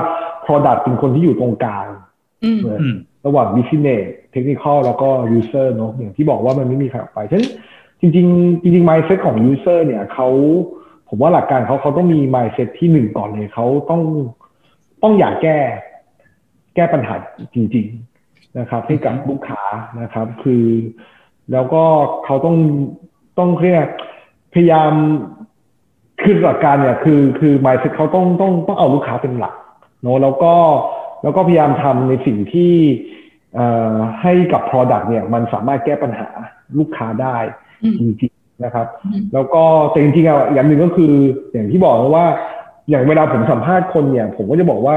[0.46, 1.88] product เป็นคนที่อยู่ตรงกลาง
[2.44, 4.04] อืมอืมระหว่าง business
[4.34, 7.48] technical แล้วก็ user เนาะอย่างที่บอกว่ามันไม่มีใครออกไปฉะนั้น
[8.02, 10.30] จริงๆ จริงๆ mindset ของ user เนี่ยเขา
[11.10, 14.02] ผมว่าหลักการเขาเขาต้องมี mindset ที่หนึ่งก่อนเลยเขาต้อง
[15.04, 15.58] ต้องอยากแก้
[16.76, 17.16] แก้ปัญหา
[17.56, 17.86] จริง
[18.22, 19.64] ๆ นะครับ ให้กับลูกค้า
[20.02, 20.66] นะครับ คือ
[21.52, 21.84] แล้วก็
[22.26, 22.58] เขาต้อง
[23.40, 23.88] ต้องเรียก
[24.54, 24.92] พยายาม
[26.24, 29.56] คือหลักการเนี่ยคือคือ mindset เขาต้องต้องต้องเอาลูกค้าเป็นหลัก
[30.02, 30.54] เนอะแล้วก็
[31.24, 32.74] แล้วก็พยายามทำในสิ่งที่
[33.56, 36.30] เอ่อให้กับ product เนี่ยมันสามารถแก้ปัญหา
[36.80, 37.38] ลูกค้าได้
[37.84, 41.14] อืมจริงๆนะครับอืมแล้วก็แต่จริงๆอะอย่างหนึ่งก็คือ
[41.54, 42.28] อย่างที่บอกนะว่า
[42.90, 44.96] อย่างเวลาผมสัมภาษณ์คนเนี่ย ผมก็จะบอกว่า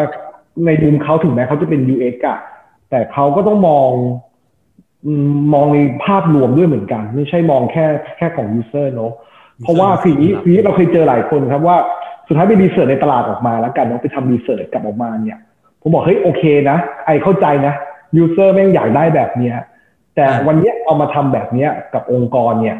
[0.66, 2.38] ในมุมเขาถึงแม้เขาจะเป็น UX อะ
[2.90, 4.26] แต่เขาก็ต้องมองอื
[5.28, 7.86] มมองในภาพรวมด้วยเหมือนกัน ไม่ใช่มองแค่
[8.16, 9.12] แค่ของ user เนอะ
[9.62, 11.76] เพราะว่าคืออย่างนี้คืออย่างนี้เราเคยเจอหลายคนครับว่า
[12.26, 15.38] สุดท้ายไปรีเสิร์ชในตลาดออกมาแล้วกันเนาะไปทำรีเสิร์ชกลับออกมาเนี่ย
[15.80, 16.76] ผมบอกเฮ้ยโอเคนะ
[17.07, 17.74] ไอเข้าใจนะ
[18.22, 19.55] user แม่งอยากได้แบบเนี้ย
[20.14, 22.76] แต่อ่าวันเนี้ยเอามาทำแบบเนี้ยกับองค์กรเนี่ย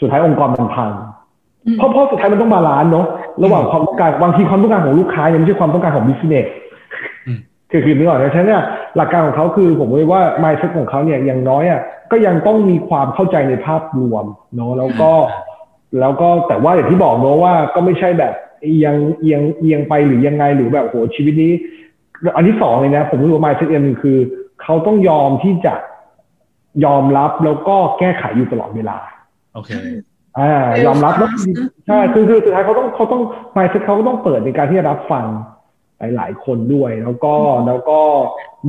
[0.00, 0.92] สุดท้ายองค์กรมันพัง
[1.66, 3.06] อืมเพราะเพราะสุดท้ายมันต้อง balance เนาะ
[3.44, 6.65] ระหว่างความต้องการบางทีความต้องการของลูกค้ายังไม่ใช่ความต้องการของ business อืม
[7.70, 8.62] คือคือนึกออกไหมฉะนั้นเนี่ย
[8.96, 15.10] หลักการของเขาคือผมเลยว่า mindset ของเขาเนี่ยอย่างน้อยอะก็ยังต้องมีความเข้าใจในภาพรวมเนาะแล้วก็
[16.00, 21.52] แล้วก็แต่ว่าอย่างที่บอกเนอะว่าก็ไม่ใช่แบบเอียงเอียงเอียงไปหรือยังไงหรือแบบโหชีวิตนี้
[22.36, 24.18] อันที่สองเลยนะ ผมรู้ว่า mindset อันหนึ่งคือ
[24.62, 25.74] เขาต้องยอมที่จะ
[26.84, 28.96] ยอมรับแล้วก็แก้ไขอยู่ตลอดเวลา
[29.54, 29.70] โอเค
[30.38, 30.52] อ่า
[30.86, 31.30] ยอมรับแล้ว
[31.86, 33.22] ใช่คือคือสุดท้ายเขาต้องเขาต้อง
[33.56, 35.26] mindset เขาก็ต้องเปิดในการที่จะรับฟัง
[36.00, 37.34] หลาย ๆ คนด้วย แล้วก็
[37.66, 37.98] แล้วก็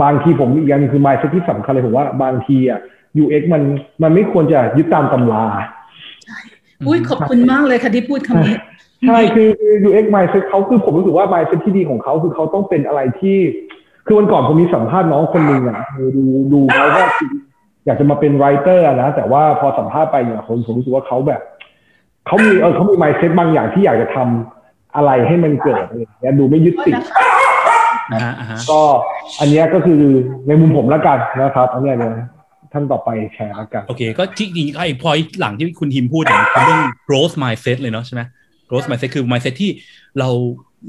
[0.04, 2.80] บางทีผมอีกอย่างหนึงคือ mindset ที่สำคัญเลยผมว่าบางทีอะ
[3.22, 3.62] UX มัน
[4.04, 5.46] มันไม่ควรจะยึดตามตำรา
[6.88, 8.56] อุ้ยขอบคุณมากเลยค่ะที่พูดคำนี้
[9.08, 13.38] ใช่คือคือ UX mindset เขาคือผมรู้สึกว่า mindset ที่ดีของเขาคือเขาต้องเป็นอะไรที่
[14.06, 16.24] คือวันก่อนผมมีสัมภาษณ์น้องคนหนึ่งอะคือดู
[16.54, 17.08] ดูเขาว่า
[17.86, 21.42] อยากจะมาเป็น writer อะนะแต่ว่าพอสัมภาษณ์ไปเนี่ยผมผมรู้สึกว่าเขาแบบ
[22.28, 24.57] เขามีเออเขามี mindset บางอย่างที่อยากจะทำ
[24.96, 26.94] อะไรให้มันเกิดอะไรอย่างเงี้ยดูไม่ยึดติด
[28.14, 28.82] อ่าฮะอ่าฮะก็
[29.40, 30.02] อันเนี้ยก็คือ
[30.48, 32.14] ในมุมผมละกันนะครับ อันเนี้ยเดี๋ยว
[32.74, 38.22] ท่านต่อไปแชร์ละกัน โอเค ก็ที่จริงๆไอ้พอยหลังที่คุณทีมพูดเนี่ยคือเรื่อง growth mindset เลยเนาะใช่ไหม
[38.70, 39.72] growth mindset คือ mindset ที่
[40.20, 40.30] เรา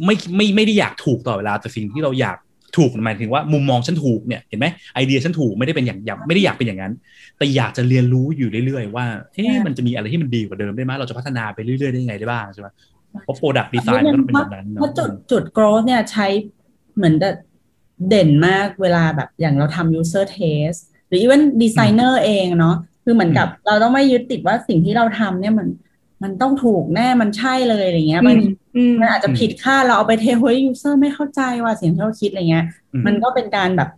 [0.05, 2.37] ไม่ไม่ไม่ได้อยากถูกตลอดเวลาแต่สิ่งที่เราอยาก
[2.77, 6.93] ถูกหมายถึงว่ามุมมองฉันถูกเนี่ยเห็นไหมไอเดียฉันถูกไม่ได้เป็นอย่างอยากไม่ได้อยากเป็นอย่างนั้น
[7.39, 12.69] แต่อยากจะเรียนรู้อยู่เรื่อยๆว่าเอ๊ะมันจะมีอะไรที่มันดีกว่าเดิมได้ไหมเราจะพัฒนาไปเรื่อยๆได้ยังไงได้บ้างใช่ไหม
[13.25, 16.27] เพราะ product design มันก็ต้องเป็นแบบนั้นเพราะเนาะจุดจุด growth เนี่ยใช้
[16.97, 17.31] เหมือนจะ
[18.09, 20.79] เด่นมากเวลาแบบอย่างเราทำ user test
[21.09, 25.69] หรือ even designer เองเนาะคือเหมือนกับเราต้องไม่ยึดติดว่าสิ่งที่เราทำเนี่ยมัน
[26.23, 33.91] มันต้องถูกแน่มันใช่เลยอะไรเงี้ยบางทีอืมมันอาจจะผิดคาดเราเอาไปเทเฮ้ย user ไม่เข้าใจว่าสิ่งที่เราคิดอะไรเงี้ยอืมมันก็เป็นการแบบ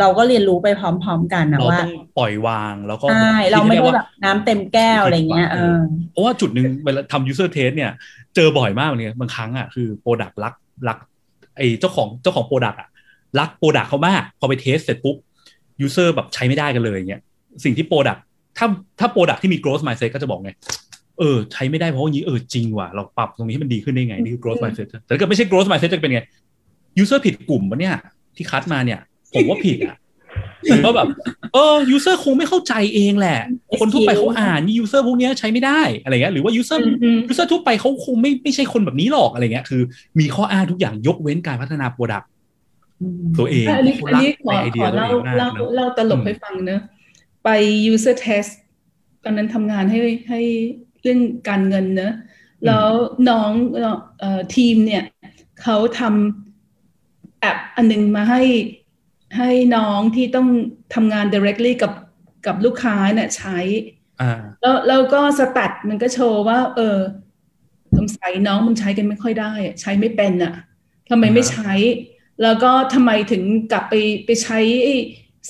[0.00, 5.78] เราก็เรียนรู้ไปพร้อม ๆ กันนะเราว่าต้องปล่อยวางแล้วก็ใช่เราไม่ได้คิแบบน้ำเต็มแก้วอะไรเงี้ยเออ
[6.12, 7.90] เพราะว่าจุดหนึ่งเวลาทำ user test เนี่ย
[8.34, 10.54] เจอบ่อยมากเลยบางครั้งอะคือ product รัก
[10.88, 10.98] รัก
[11.56, 12.88] ไอเจ้าของเจ้าของ product อะ
[13.38, 15.16] รัก product เขามาก พอไปเทสเสร็จปุ๊บ
[15.84, 17.22] user แบบใช้ไม่ได้กันเลยเงี้ย
[17.64, 18.20] สิ่งที่ product
[18.58, 18.66] ถ้า
[19.00, 20.52] ถ้า product ที่มี growth mindset ก็จะบอกไง
[21.18, 26.20] เออใช้ไม่ได้เพราะอย่างนี้เออจริงว่ะเราปรับตรงนี้ให้มันดีขึ้นได้ไงนี่คือ growth mindset แต่ถ้าเกิดไม่ใช่ growth mindset จะเป็นไง
[27.02, 27.94] user ผิดกลุ่มปะเนี่ย
[28.36, 29.00] ที่คัดมาเนี่ย
[29.34, 29.96] ผมว่าผิดอะ
[30.70, 31.08] ผมก็แบบ
[31.54, 33.40] เออ user คงไม่เข้าใจเองแหละ
[33.80, 39.82] คนทั่วไปเขาอ่านนี่ user พวกเนี้ยใช้ไม่ได้อะไรเงี้ยหรือว่า user อืมอืม user ทั่วไปเขาคงไม่ไม่ใช่คนแบบนี้หรอกอะไรเงี้ยคือ
[40.18, 42.26] มีข้ออ้างทุกอย่างยกเว้นการพัฒนา product
[43.38, 46.80] ตัวเองอันนี้เขาอันรักนี้ขอในไอเดีขยอตัวเล่าเองมากเล่าเนอะเล่าตลกอืมให้ฟังเนอะ
[47.44, 47.48] ไป
[47.92, 48.50] user test
[49.24, 50.40] ตอนนั้นทำงานให้ให้
[51.02, 52.12] เรื่องการเงินเนอะ
[52.66, 52.86] แล้ว
[53.28, 53.50] น้อง
[54.20, 55.04] เอ่อทีมเนี่ย
[55.62, 58.42] เขาทำแอปอันหนึงมาให้
[59.36, 60.48] ให้น้องที่ต้อง
[60.94, 61.92] ทำงาน directly กับ
[62.46, 63.58] กับลูกค้าเนี่ยใช้
[64.20, 66.98] อ่าแล้วแล้วก็สแตทมันก็โชว์ว่า เออ
[67.96, 70.54] สงสัยน้องมันใช้กันไม่ค่อยได้อะใช้ไม่เป็นอะ
[71.10, 71.72] ทำไมไม่ใช้
[72.42, 73.94] แล้วก็ทำไมถึงกลับไป
[74.26, 74.96] ไปใช้ไอ้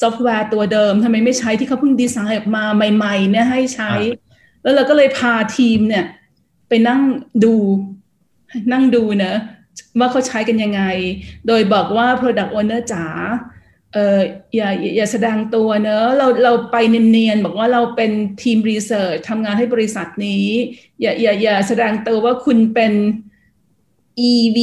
[0.00, 3.90] ซอฟต์แวร์ตัวเดิมทำไมไม่ใช้ที่เขาเพิ่งดีไซน์ออกมาใหม่ ๆ เนี่ยให้ใช้
[4.62, 6.04] แล้วเราก็เลยพาทีมเนี่ย
[6.68, 7.02] ไปนั่ง
[7.44, 7.54] ดู
[8.72, 9.32] นั่งดูนะ
[9.98, 10.82] ว่าเขาใช้กันยังไง
[11.46, 13.04] โดยบอกว่า Product Owner จ๋า
[13.94, 14.20] เออ
[14.56, 18.10] อย่าอย่าอย่าแสดงตัวเนอะเราเราไปเนียนๆบอกว่าเราเป็น
[18.42, 20.46] ทีม research ทำงานให้บริษัทนี้
[21.00, 22.92] อย่าอย่าอย่าแสดงตัวว่าคุณเป็น
[24.30, 24.58] EV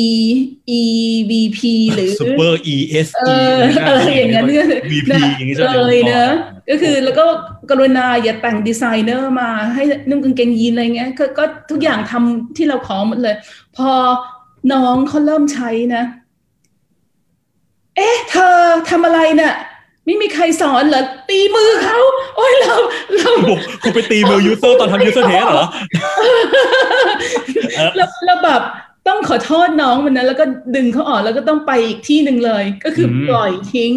[0.82, 1.59] EVP
[1.93, 3.23] หรือ super ES เอ
[3.53, 3.57] อ
[3.88, 6.32] อะไรอย่างนั้นเนี่ย VP อย่างนี้ใช่ไหมเลยเนอะ
[6.69, 7.25] ก็คือแล้วก็
[7.69, 13.36] กรุณาอย่าแต่งดีไซเนอร์มาให้นุ่งกางเกงยีนอะไรเงี้ยก็ก็ทุกอย่างทำที่เราขอหมดเลย
[13.78, 13.89] พอ
[14.73, 16.03] น้องเขาเริ่มใช้นะ
[17.97, 18.55] เอ๊ะ เธอ
[18.89, 19.53] ทำอะไรเนี่ย
[20.05, 21.97] ไม่มีใครสอนเหรอ ตีมือเขา
[22.37, 22.75] โอ้ยเรา
[23.15, 25.65] เราผมคุณไปตีมือ user ตอนทำ user test เหรอ
[26.19, 26.41] เออ
[27.95, 28.61] แล้วแล้วแบบ
[29.07, 30.45] ต้องขอโทษน้องมันนะแล้วก็
[30.75, 33.91] ดึงเขาออกแล้วก็ต้องไปอีกที่หนึ่งเลย ก็คืออมปล่อยทิ้ง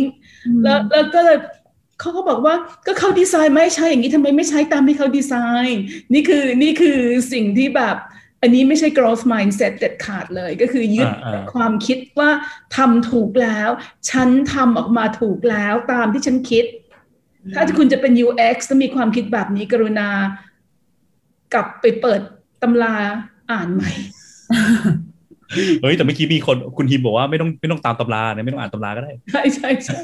[0.63, 1.39] แล้วแล้วก็เลย
[2.01, 2.55] เขาก็บอกว่า
[2.87, 5.33] ก็เขาดีไซน์ไม่ใช่อย่างนี้ทำไมไม่ใช้ตามที่เขาดีไซ
[5.67, 5.81] น์
[6.13, 6.99] นี่คือนี่คือ
[7.33, 7.97] สิ่งที่แบบ
[8.43, 12.31] อันนี้ไม่ใช่ growth mindset เด็ดขาดเลยก็คือยึดอ่าอ่าความคิดว่า
[12.77, 13.71] ทำถูกแล้ว
[14.11, 16.65] ฉันทำออกมาถูกแล้วตามที่ฉันคิด
[17.55, 20.09] ถ้าคุณจะเป็น UX ต้องมีความคิดแบบนี้กรุณา
[21.55, 22.21] กลับไปเปิด
[22.63, 22.95] ตำรา
[23.51, 23.91] อ่านใหม่
[25.83, 29.99] เฮ้ยแต่เมื่อกี้มีคนคุณทิมบอกว่าไม่ต้องไม่ต้องตามตำรานะไม่ต้องอ่านตำราก็ได้ใช่ใช่ใช่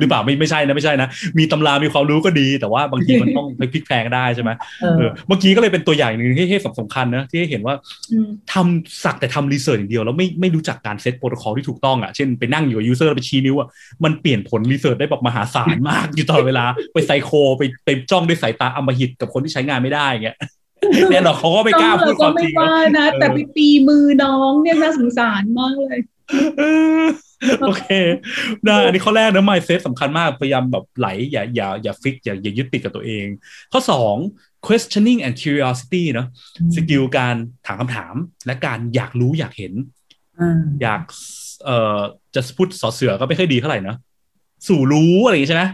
[0.00, 1.08] หรือเปล่าไม่ไม่ใช่นะไม่ใช่นะ
[1.38, 4.50] มีตำรามีความรู้ก็ดี แต่ว่าบางทีมันต้องไปพลิกแพลงได้ใช่ไหม
[4.82, 7.74] เออเออเมื่อกี้ก็เลยเป็นตัวอย่างหนึ่งที่ให้สำคัญนะที่ให้เห็นว่า
[8.12, 13.68] อืมทำสักแต่ทำ research อย่างเดียวแล้วไม่ไม่รู้จักการ set protocol ที่ถูกต้องอะเช่นไปนั่งอยู่กับ user ไปชี้นิ้วอะ
[14.04, 20.36] มันเปลี่ยนผล research ได้แบบมหาศาลมากอยู่ตลอดเวลาไปไซโคไปไปจ้องด้วยสายตาอำมหิตกับคนที่ใช้งานไม่ได้เงี้ย
[21.10, 25.98] แน่นอนเขาก็ไม่กล้าพูดความจริงเก็ไม่ว่านะ แต่ไปตีมือน้องเนี่ยน่าสงสารมากเลย
[26.58, 26.62] เอ
[27.02, 27.04] อ
[27.62, 27.86] โอเค
[28.64, 33.26] ได้อันนี้ข้อแรกนะ mindset สำคัญมากพยายามแบบไหล อย่าอย่าอย่า fix อย่าอย่ายึดติดกับตัวเอง
[33.72, 34.16] ข้อสอง
[34.66, 36.26] questioning and curiosity เนาะ
[36.76, 37.34] skill การ
[37.66, 38.14] ถามคำถาม
[38.46, 39.72] และการอยากรู้อยากเห็น
[40.40, 41.02] อ่าอยาก
[41.64, 41.98] เอ่อ
[42.34, 43.96] จะพูดสอเสือก็ไม่ค่อยดีเท่าไหร่เนาะ
[44.66, 45.64] สู่รู้อะไรอย่างงี้ใช่ไหม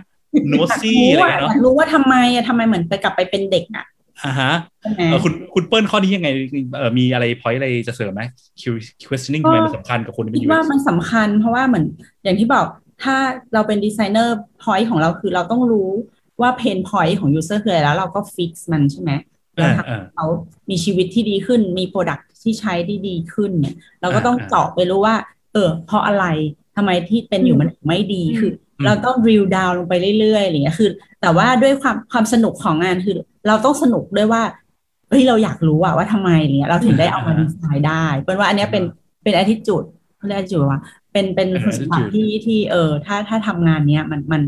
[0.49, 3.87] nosy อะไรอย่างเงี้ยอเนาะยากรู้ว่าทำไมอะทำไมเหมือนไปกลับไปเป็นเด็กอะ
[4.23, 6.29] อ่าฮะใช่ไหมเออคุณคุณเปิ้ลข้อนี้ยังไง
[6.77, 8.23] เออมีอะไรพอยอะไรจะเสริมไหม
[8.61, 11.85] Q- questioning ทำไมมันสำคัญกับคนที่เป็คินดว่า UX มันสำคัญเพราะว่าเหมือน
[12.25, 12.67] อย่างที่บอก
[13.03, 13.17] ถ้า
[13.55, 15.91] เราเป็นดีไซเนอร์ point ของเราคือเราต้องรู้
[16.41, 19.11] ว่า pain point ของ user คืออะไรแล้วเราก็ fix มันใช่ไหม
[19.59, 20.27] เราทำให้เขา
[20.71, 25.17] มีชีวิตที่ดีขึ้น มีโปรดักที่ใช้ได้ดีขึ้นเนี่ย เราก็ต้องอ่าเจาะไปรู้ว่า
[25.53, 26.25] เออ เพราะอะไร
[26.77, 30.91] ทำไมที่เป็นอยู่มันถึงไม่ดีคืออืมเราต้องรีลดาวลงไปเรื่อยๆอะไรเงี้ยคือ
[31.21, 33.17] แต่ว่าด้วยความความสนุกของงานคือ
[33.47, 34.43] เราต้องสนุกด้วยว่า
[35.09, 38.85] เฮ้ยเราอยากรู้อะว่าทำไมอะไรเงี้ยเราถึงได้เอามาดีไซน์ได้เป็นว่าอันเนี้ยเป็น
[39.23, 39.87] เป็น attitude
[40.17, 40.81] เขาเรียก attitude ว่า
[41.13, 44.43] เป็นเป็นเป็นคุณสมบัติ attitude ที่ที่เออ ถ้าถ้าทำงานเนี้ยมันมัน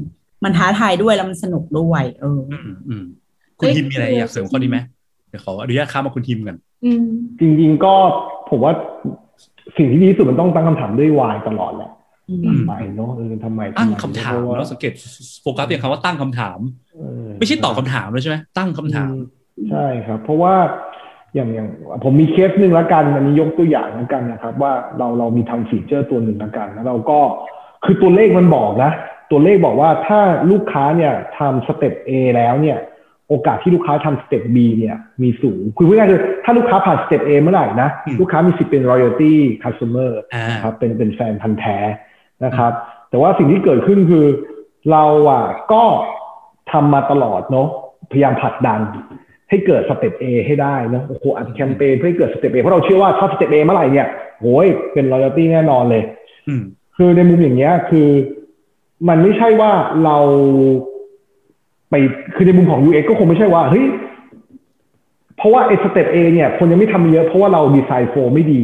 [0.44, 3.04] มันท้าทายด้วยแล้วมันสนุกด้วยเอออืมอืม
[3.58, 4.78] คุณทิมมีอะไรอยากเสริมข้อนี้ไหม
[5.28, 7.04] เดี๋ยวขออนุญาตข้ามมาคุณทิมกันอืม
[7.40, 7.94] จริงๆก็
[8.50, 8.72] ผมว่า
[9.76, 12.05] สิ่งที่ดีที่สุดมันต้องตั้งคำถามด้วย why ตลอดแหละอืมอืม
[12.48, 14.92] ทำไมเนาะเออทำไมตั้งทำคำถามเพระว่าเนาะสังเกต
[15.42, 16.58] โฟกัสอย่างคำว่าตั้งคำถาม
[16.94, 20.54] เออไม่ใช่ตอบคำถามเลยใช่ไหมตั้งคำถามอืใช่ครับ เพราะว่า
[21.34, 21.68] อย่างอย่าง
[22.04, 27.20] ผมมีเคสหนึ่งละกันอันนี้ยกตัวอย่างละกันนะครับ ว่าเราเรามีทำฟีเจอร์ตัวหนึ่งละกันแล้วเราก็
[27.84, 28.92] คือตัวเลขมันบอกนะ
[29.30, 30.20] ตัวเลขบอกว่าถ้า
[30.50, 32.78] ลูกค้าเนี่ยทำสเต็ป A แล้วเนี่ย
[33.28, 41.78] โอกาสที่ลูกค้าทำสเต็ป B เนี่ยมีสูงคือพูดง่ายๆคือถ้าลูกค้าผ่านสเต็ป A เมื่อไหร่นะอืมลูกค้ามีสิทธิ์เป็น loyalty customer อ่านะครับเป็นเป็นแฟนพันธุ์แท้
[42.44, 42.72] นะครับ
[43.10, 44.26] แต่ว่าสิ่งที่เกิดขึ้นคือ
[44.92, 45.82] เราอะก็
[46.72, 47.68] ทำมาตลอดเนาะ
[48.10, 48.80] พยายามผลักดัน
[49.50, 54.06] ให้เกิดสเต็ป A ให้ได้เนอะโอ้โหอัดแคมเปญเพื่อให้เกิดสเต็ป A เพราะเราเชื่อว่าถ้าสเต็ป A เมื่อไหร่เนี่ย
[54.40, 56.02] โอ้ยเป็น loyalty แน่นอนเลย
[56.48, 56.62] อืม
[56.96, 58.08] คือในมุมอย่างเงี้ยคือ
[59.08, 59.72] มันไม่ใช่ว่า
[60.04, 60.16] เรา
[61.90, 61.94] ไป
[62.34, 63.86] คือในมุมของ UX ก็คงไม่ใช่ว่าเฮ้ย
[65.36, 68.62] เพราะว่าไอ้สเต็ป A เนี่ยคนยังไม่ทำเยอะเพราะว่าเราดีไซน์โฟไม่ดี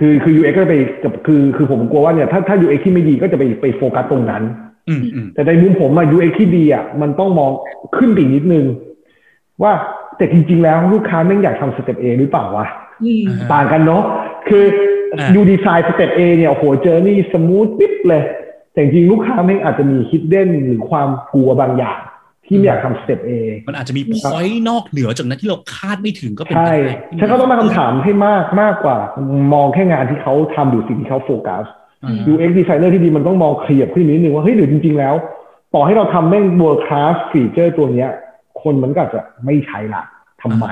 [0.00, 4.42] คือคือ UX ก็จะไปกับคือคือผมกลัวว่าเนี่ยถ้าถ้า UX ที่ไม่ดีก็จะไปไปโฟกัสตรงนั้น
[4.88, 7.50] อืมอืมแต่ในมุมผมอะ UX ที่ดีอะมันต้องมอง
[7.96, 8.64] ขึ้นไปอีกนิดนึง
[9.62, 9.72] ว่า
[10.16, 12.66] แต่จริง ๆ แล้วลูกค้าแม่งอยากทำสเต็ป A หรือเปล่าวะ
[13.04, 14.02] อืมต่างกันเนาะ
[14.48, 14.64] คือ
[15.12, 18.22] อ่ะ you ดีไซน์สเต็ป A เนี่ยโอ้โห journey smooth ปิ๊บเลย
[18.72, 21.98] แต่จริงๆลูกค้าแม่งอาจจะมี hidden หรือความกลัวบางอย่าง
[22.50, 23.32] ที่ไม่อยากทำสเต็ป A
[23.68, 28.98] มันอาจจะมีพอยต์นอกเหนือจากนั้นที่เราคาดไม่ถึงก็เป็นใช่ไปได้ฉันก็ต้องมาคำถามให้มากมากกว่า
[29.52, 31.64] มองแค่งานที่เขาทำหรือสิ่งที่เขาโฟกัส
[32.04, 35.14] อืม UX designer ที่ดีมันต้องมองขยับขึ้นนิดนึงว่าเฮ้ยหรือจริง ๆ แล้ว
[35.74, 38.10] ต่อให้เราทำแม่ง world class feature ตัวเนี้ย
[38.62, 40.02] คนมันก็อาจจะไม่ใช้ละ
[40.42, 40.66] ทำไม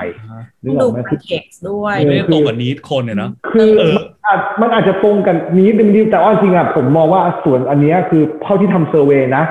[0.63, 9.43] นึต้อกงดูออกไหมคคืออนเท็กซ์ด้วยเออไม่ได้ตรงกับนี้คนเนี่ยเนาะคือเออมันอาจมันอาจจะตรงกันนี้นึงแต่ว่าจริงๆอะผมมองว่าส่วนอันเนี้ยคือเท่าที่ทำเซอร์เวยนะ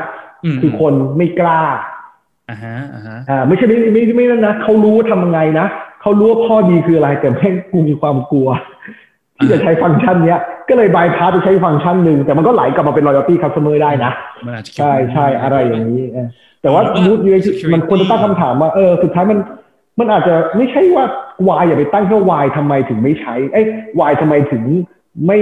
[0.44, 1.62] อืมคือคนไม่กล้า
[2.50, 5.66] อ่าฮะอ่าฮะอ่าไม่ใช่ไม่ไม่ไม่ไม่นั่นนะเขารู้ว่าทำยังไงนะ
[6.02, 8.48] เขารู้ว่าข้อดีคืออะไรแต่แม่งกูมีความกลัว
[9.36, 14.12] ที่จะใช้ฟังก์ชันเนี้ย ก็เลยบายพาสไปใช้ฟังก์ชันหนึ่งแต่มันก็ไหลกลับมาเป็น loyalty customer ได้นะ
[14.46, 16.28] มันอาจจะเกี่ยวใช่ใช่อะไรอย่างนี้เออ
[16.62, 19.38] แต่ว่าหรือว่ามูดยู security มันควรจะตั้งคำถามว่าเออสุดท้ายมัน
[19.98, 21.04] มันอาจจะไม่ใช่ว่า
[21.48, 23.66] วายอย่าไปตั้งแค่วายทำไมถึงไม่ใช้เอ้ย
[24.00, 24.62] วายทำไมถึง
[25.26, 25.38] ไม่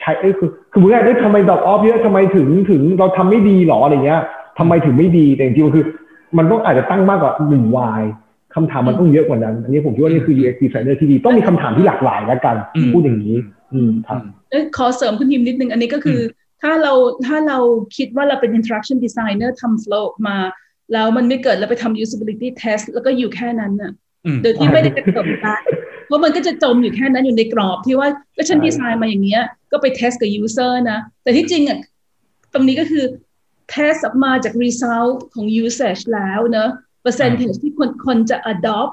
[0.00, 4.22] ใช้เอ้ยคือคือมึงไงทำไมดอกออฟเยอะทำไมถึงถึงเราทำไม่ดีหรออะไรเงี้ย
[4.58, 5.86] ทำไมถึงไม่ดีแต่จริงๆมันคือ
[6.38, 8.02] มันต้องอาจจะตั้งมากกว่าหนึ่งวาย
[8.54, 13.36] คำถามมันต้องเยอะกว่านั้น อันนี้ผมคิดว่านี่คือ UX designer ที่ดี ต้องมีคำถามที่หลากหลายแล้วกันอืมพูดอย่างนี้
[13.72, 14.18] อืมครับ
[14.50, 16.22] เอ้ยขอเสริมคุณทีมนิดนึง อันนี้ก็คืออ
[16.62, 16.92] ถ้าเรา
[17.26, 17.58] ถ้าเรา
[17.96, 20.36] คิดว่าเราเป็น interaction designer ทำ flow มา
[20.92, 23.92] แล้วมันไม่เกิดแล้วไปทำ usability test แล้วก็อยู่แค่นั้นน่ะ
[24.26, 25.46] อืมโดยที่ไม่ได้กระเถิบไป
[26.06, 31.78] เพราะมันก็จะจมอยู่แค่นั้นอยู่ในกรอบที่ว่าก็ฉันใช่ดีไซน์มาอย่างเงี้ย ก็ไปเทสกับ user นะ แต่ที่จริงอะ
[32.52, 33.04] ตรงนี้ก็คือ
[33.70, 36.70] เทสออกมาจาก result ของ usage แล้วเนอะ
[37.04, 38.92] percentage ที่คนคนจะ adopt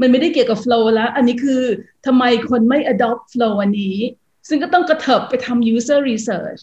[0.00, 1.62] มันไม่ได้เกี่ยวกับ flow แล้ว อันนี้คือ
[2.06, 3.96] ทำไมคนไม่ adopt flow อันนี้
[4.48, 6.60] ซึ่งก็ต้องกระเถิบไปทำ user research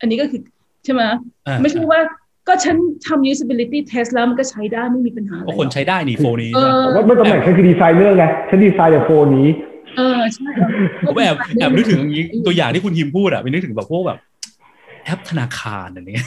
[0.00, 0.40] อันนี้ก็คือ
[0.84, 1.02] ใช่ไหม
[1.46, 2.00] อ่าไม่ใช่ว่า
[2.48, 2.76] ก็ฉัน
[3.06, 9.48] ทำ usability test แล้วมันก็ใช้ได้ไม่มีปัญหาอะไรเพราะคนใช้ได้นี่โฟนี้เออว่าไม่ตำแหน่งฉันคือดีไซเนอร์ไงฉันดีไซน์แต่โฟนนี้
[9.96, 10.48] เออใช่
[11.06, 14.18] ผมแอบแอบนึกถึงอย่างนี้ตัวอย่างที่คุณยิมพูดอะไปนึกถึงแบบพวกแบบ
[15.04, 16.18] แอปธนาคารอันนี้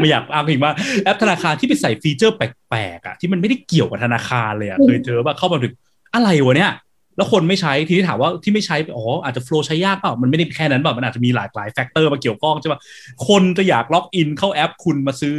[0.00, 0.72] ไม่อยากอ้างอีกว่า
[1.04, 5.72] แอปธนาคารที่ไปใส่ฟีเจอร์แปลกๆอะที่มันไม่ได้เกี่ยวกับธนาคารเลยอะเคยเจอว่าเข้ามาถึง
[6.14, 6.72] อะไรวะเนี่ย
[7.16, 12.80] แล้วคนไม่ใช้ทีนี้ถามว่าที่ไม่ใช้อ๋ออาจจะ flow ใช้ยากเปล่ามันไม่ได้แค่นั้นเปล่ามันอาจจะมีหลากหลาย factor มาเกี่ยวข้องใช่ป่ะ
[13.28, 15.38] คนจะอยากล็อกอินเข้าแอปคุณมาซื้อ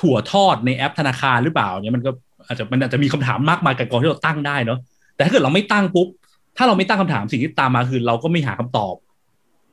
[0.00, 2.10] ถั่วทอดในแอปธนาคารหรือเปล่าเนี่ยมันก็
[2.46, 4.78] อาจจะมันอาจจะมีคำถามมากมายกับกองที่เราตั้งได้เนาะ
[5.14, 6.08] แต่ถ้าเกิดเราไม่ตั้งปุ๊บ
[6.56, 8.94] ถ้าเราไม่ตั้งคำถามสิ่งที่ตามมาคือเราก็ไม่หาคำตอบ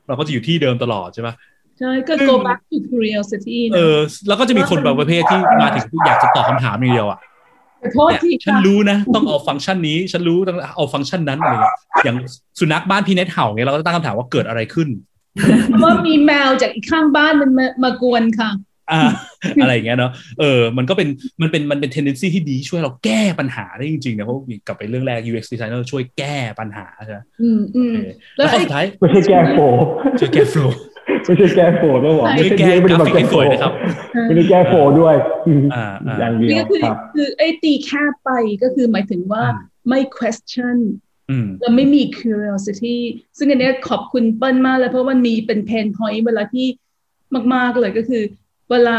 [0.07, 1.33] เราก็จะอยู่ที่เดิมตลอดใช่ปะ
[1.81, 7.19] ใช่ก็ go back to curiosity เอนะอแล้วก็จะมีคนบางประเภทที่มาถึงอยากจะตอบคำถามอย่างเดียวอะ
[7.83, 12.17] ขอโทษทีเนี่ยฉันค่ะรู้นะ ต้องเอาฟังก์ชันนี้ ฉันรู้ต้องเอาฟังก์ชันนั้นอะไรเงี้ยอย่าง
[12.59, 14.89] สุนัขบ้านพี่เน็ตเห่าเงี้ยเราก็ตั้งคำถามว่าเกิดอะไรขึ้น
[15.67, 18.49] เพราะว่ามีแมวจากอีกข้างบ้านมันมามากวนค่ะ
[18.91, 19.01] อ่า
[19.61, 21.09] อะไรอย่างเงี้ยเนาะเออ มันก็เป็น
[21.41, 29.59] มันเป็นมันเป็น tendency ที่ดีช่วยเราแก้ปัญหาได้จริงๆนะเพราะกลับไปเรื่องแรก UX designer ช่วยแก้ปัญหาใช่ไหมอืมอืมเออแล้แล้วแล้วข้อไอ้สุดท้ายไม่ใช่แก้ flow
[30.19, 30.71] ช่วยแก้ flow
[31.25, 33.73] ไม่ใช่แก้ flow ต้องบอกช่วยแก้กราฟิกให้สวยนะครับ
[34.27, 35.15] ไม่ได้แก้ flow ด้วย
[35.73, 38.31] อ่าอ่าอย่างเดียวนี่ก็คือครับคือไอ้ตีแคบไป
[38.63, 40.77] ก็คือหมายถึงว่าอืมไม่ question
[41.29, 42.97] อืมเราไม่มี curiosity
[43.37, 46.67] ซึ่งอันเนี้ยขอบคุณเปิ้ลมากเลย เพราะมันมีเป็น pain point เวลาที่
[47.53, 48.23] มาก ๆ เลยก็คือ
[48.71, 48.97] เวลา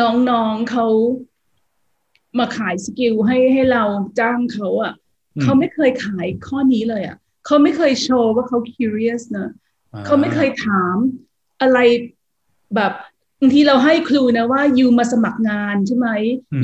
[0.00, 0.86] น้องๆเขา
[2.38, 3.84] มาขาย skill ให้ให้เรา
[4.20, 4.92] จ้างเขาอะ่ะ
[5.36, 10.96] อืมเขาไม่เคยขายข้อนี้เลยอะ่ะเขาไม่เคยโชว์ว่าเขา curious นะเขาไม่เคยถาม
[11.60, 11.78] อะไร
[12.76, 12.92] แบบ
[13.40, 16.08] บางทีเราให้ครูนะว่ายูมาสมัครงานใช่ไหม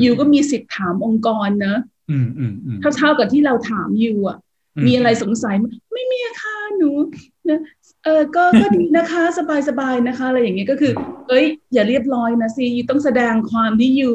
[0.02, 1.74] ยูก็มีสิทธิ์ถามองค์กรนะ
[2.10, 4.38] อืมอืมอืมเท่าๆกับที่เราถามยูอะ
[4.86, 5.64] มีอะไรสงสัยไหม
[5.94, 6.90] ไม่มีอะค่ะหนู
[7.48, 7.60] นะ
[8.04, 10.92] เออก็ก็ดีนะคะสบายสบายๆนะคะ อะไรอย่างเงี้ยก็คือ
[11.28, 14.12] เอ้ย อย่าเรียบร้อยนะสิต้องแสดงความที่ยู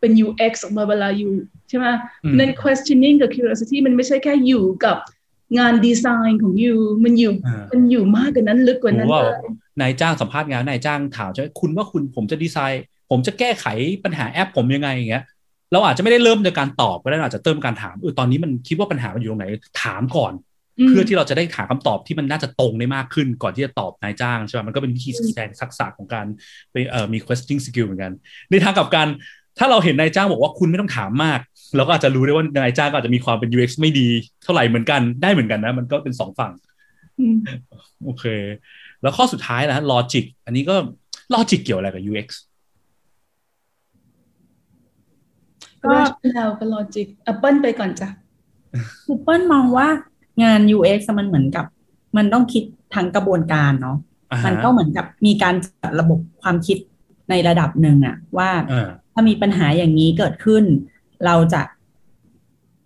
[0.00, 1.32] เป็น UX ออกมาเวลาอยู่
[1.68, 1.86] ใช่ไหม
[2.24, 4.96] อืมนั่น questioning กับ curiosity มันไม่ใช่แค่อยู่กับ
[5.58, 6.74] งานดีไซน์ของยู
[7.04, 9.34] มันอยู่อ่ามันอยู่มากกว่านั้นลึกกว่านั้นรู้ว่าเลย
[9.80, 13.66] นายจ้างสัมภาษณ์งานนายจ้างถามใช่ไหมคุณว่าคุณผมจะดีไซน์ ผมจะแก้ไข
[14.04, 15.24] ปัญหาแอปผมยังไงอย่างเงี้ย
[15.72, 19.46] เราอาจจะไม่ได้เริ่มจากการตอบก็ได้เราอาจจะเติมการถามเออตอนนี้มันคิดว่าปัญหามันอยู่ตรงไหน
[19.82, 20.32] ถามก่อน
[20.86, 26.26] มเพื่อที่เราจะได้หาคำตอบที่มันน่าจะตรงได้มากขึ้นก่อนที่จะตอบนายจ้างใช่ไหมมันก็เป็นวิธีแสดงทักษะของการ
[26.72, 28.12] ไปเอ่อมี questioning skill เหมือนกัน
[28.50, 29.08] ในทางกลับกัน
[29.62, 31.40] ถ้าเราเห็นนายจ้างบอกว่าคุณไม่ต้องถามมาก
[31.76, 34.08] เราก็อาจจะรู้ได้ว่านายจ้างก็อาจจะมีความเป็น UX ไม่ดี
[34.42, 36.52] เท่าไหร่เหมือนกันได้เหมือนกันนะ มันก็เป็นสองฝั่ง
[37.18, 37.36] อืม
[38.04, 38.24] โอเค
[39.02, 40.74] แล้วข้อสุดท้ายนะ logic อันนี้ก็
[41.34, 42.28] logic เกี่ยวอะไรกับ UX
[45.84, 48.08] ก็ rational กับ logic อะเปิ้ลไปก่อนจ้ะ
[49.06, 49.88] คูเปิลมองว่า
[50.42, 51.64] งาน UX มันเหมือนกับ
[52.16, 53.96] มันต้องคิดทั้งกระบวนการเนาะ
[54.32, 56.78] อ่าฮะมันก็เหมือนกับมีการจัดระบบความคิด
[57.30, 60.64] ในระดับหนึ่งอะว่าอ่าถ้ามีปัญหาอย่างนี้เกิดขึ้น
[61.26, 61.62] เราจะ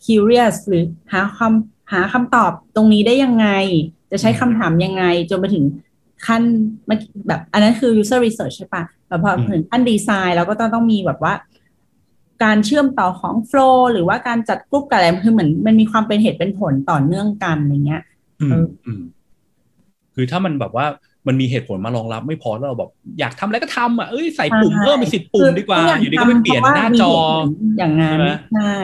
[0.04, 3.48] curious หรือหาคำหาคำตอบตรงนี้ได้ยังไง
[4.10, 5.64] จะใช้คำถามยังไง จนไปถึง
[6.26, 6.42] ขั้น
[6.88, 11.34] มันแบบอันนั้นคือ user research ใช่ปะแต่พอถึงขั้นดีไซน์เราก็ต้องต้องมีแบบว่า
[12.44, 18.02] การเชื่อมต่อของ flow หรือว่าการจัดกรุ๊ปกับอะไรคือเหมือนมันมีความเป็นเหตุเป็นผลต่อเนื่องกันอะไรเงี้ย
[18.40, 19.02] อืเอมออืม
[20.14, 20.86] คือถ้ามันแบบว่า
[21.26, 27.12] มันมีเหตุผลมารองรับไม่พอแล้วเราแบบอยากทำอะไรก็ทำอะเอ้ยใส่ปุ่มใช่เพิ่มไปสิบปุ่มดีกว่าคือยู่ดีก็ไปเปลี่ยนหน้าจอ
[27.78, 28.76] อย่างนั้นใช่ไหมใช่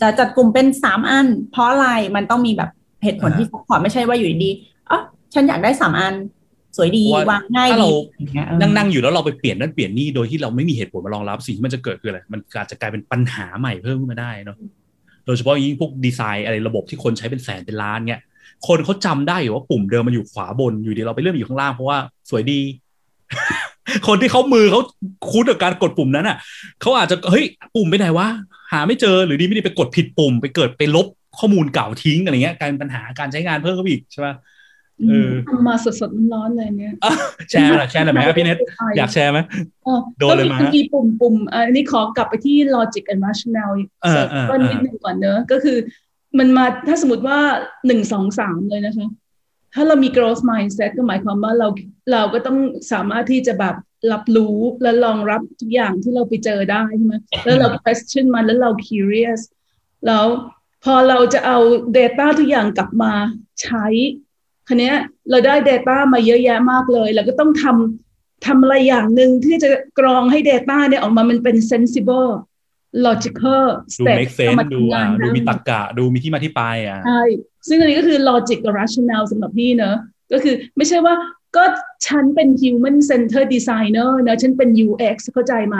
[0.00, 2.70] จะจัดกลุ่มเป็นสามอัน เพราะอะไรมันต้องมีแบบ
[3.04, 4.98] เหตุผลอ่าที่ support ไม่ใช่ว่าอยู่ดีๆอ๋อ
[5.34, 6.14] ฉันอยากได้สามอัน
[6.76, 14.56] สวยดีเพราะว่าวางง่ายถ้าดีเราอย่างเงี้ยเออนั่งนั่งอยู่แล้วเราไปเปลี่ยนนั่นเปลี่ยนนี่โดยที่เราไม่มีเหตุผลมารองรับสิ่งที่มันจะเกิดคืออะไรมันอาจจะกลายเป็นปัญหาใหม่เพิ่มขึ้นมาได้เนาะ
[15.26, 18.20] โดยเฉพาะยิ่งพวกดีไซน์อะไรระบบที่คนใช้เป็นแสนเป็นล้านเนี่ย
[18.66, 21.98] คนเขาจำได้อยู่ว่าปุ่มเดิมมันอยู่ขวาบนอยู่ดีเราไปเลื่อนอยู่ข้างล่างเพราะว่า
[22.30, 22.60] สวยดี
[24.06, 24.80] คนที่เขามือเขา
[25.30, 26.36] คุ้นกับการกดปุ่มนั้นอะ
[26.80, 27.44] เขาอาจจะเฮ้ย
[27.76, 28.26] ปุ่มไปไหนวะ
[28.72, 31.06] หาไม่เจอหรือดีไม่ดีไปกดผิดปุ่ม ไปเกิดไปลบ
[31.38, 34.34] ข้อมูลเก่าทิ้งอะไรเงี้ยกลายเป็นปัญหาการใช้งานเพิ่มขึ้นอีกใช่ปะ
[35.08, 37.12] เออทำมาสดๆร้อนๆเลยเนี่ยอะ
[37.50, 38.58] แชร์หน่อยแชร์หน่อยไหมครับพี่เน็ต
[38.96, 39.38] อยากแชร์ไหม
[39.84, 45.78] เออโดนเลยมาก็มีปุ่มปุ่มๆอันนี้ขอกลับไปที่ logic and rationale เออเสริมเออต้นนิดเออหนึ่งก่อนเนอะก็คือ
[46.38, 47.38] มันมาถ้าสมมติว่า
[47.86, 49.08] หนึ่งสองสามเลยนะคะ
[49.74, 51.68] ถ้าเรามี growth mindset ก็หมายความว่าเรา
[52.12, 52.58] เราก็ต้อง
[52.92, 53.76] สามารถที่จะแบบ
[54.12, 57.14] รับรู้และรองรับทุกอย่างที่เราไปเจอได้ใช่ไหม
[57.44, 59.40] แล้วเรา question มันแล้วเรา curious
[60.06, 60.26] แล้ว
[60.84, 61.58] พอเราจะเอา
[61.98, 63.12] data ทุกอย่างกลับมา
[63.62, 63.86] ใช้
[64.68, 64.92] คันนี้
[65.30, 69.68] เราได้ data มาเยอะแยะมากเลย เราก็ต้องทำทำอะไรอย่างหนึ่งที่จะ
[69.98, 72.30] กรองให้ data เนี่ยออกมามันเป็น sensible
[73.06, 73.64] logical
[74.00, 77.22] ดู step make เอา sense มาดูทำงาอ่านดูได้มีตรรกะ ดูมีที่มาที่ไปอะใช่
[77.68, 79.96] ซึ่งอันนี้ก็คือ logic กับ rationale สำหรับพี่เนอะ
[80.32, 81.14] ก็คือไม่ใช่ว่า
[81.56, 81.64] ก็
[82.06, 85.78] ฉันเป็น human center designer นะฉันเป็น UX เข้าใจไหม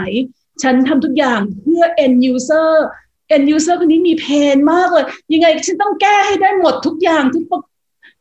[0.62, 2.70] ฉันทำทุกอย่างเพื่อ end user
[3.34, 7.62] end user คนนี้มีเพนมากเลย ยังไงฉันต้องแก้ให้ได้หมดทุกอย่างทุกปก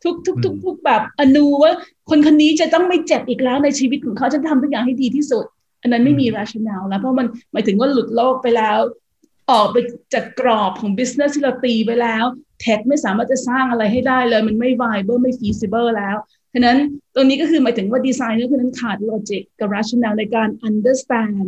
[0.04, 1.72] ทุกทุกทุกทุกแบบอนูว่า
[2.10, 5.46] คนคนนี้จะต้องไม่เจ็บอีกแล้วในชีวิตของเขาฉันทำทุกอย่างให้ดีที่สุด
[5.82, 8.80] อันนั้นไม่มี rationale แล้วเพราะมันหมายถึงว่าหลุดโลกไปแล้ว
[9.51, 9.77] ออกไป
[10.13, 12.23] จากกรอบของ business ที่เราตีไปแล้ว
[12.61, 16.17] เทคไม่สามารถจะสร้างอะไรให้ได้เลย มันไม่ viable ไม่ feasible แล้ว
[16.53, 16.77] ฉะนั้น
[17.15, 21.47] ตรงนี้ก็คือหมายถึงว่าดีไซน์ก็คือนั้นขาด logic กับ rationale ในการ understand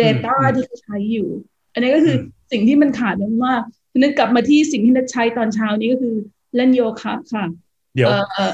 [0.00, 1.28] data อืมที่เขาใช้อยู่
[1.72, 2.20] อันนี้ก็คืออ
[2.52, 3.14] สิ่งที่มันขาด
[3.44, 6.14] มากๆฉะนั้นกลับมาที่สิ่งที่นัดใช้ตอนเช้านี้ก็คือ
[6.56, 7.44] เล่นโยคะค่ะ
[7.94, 8.52] เดี๋ยวเอ่อ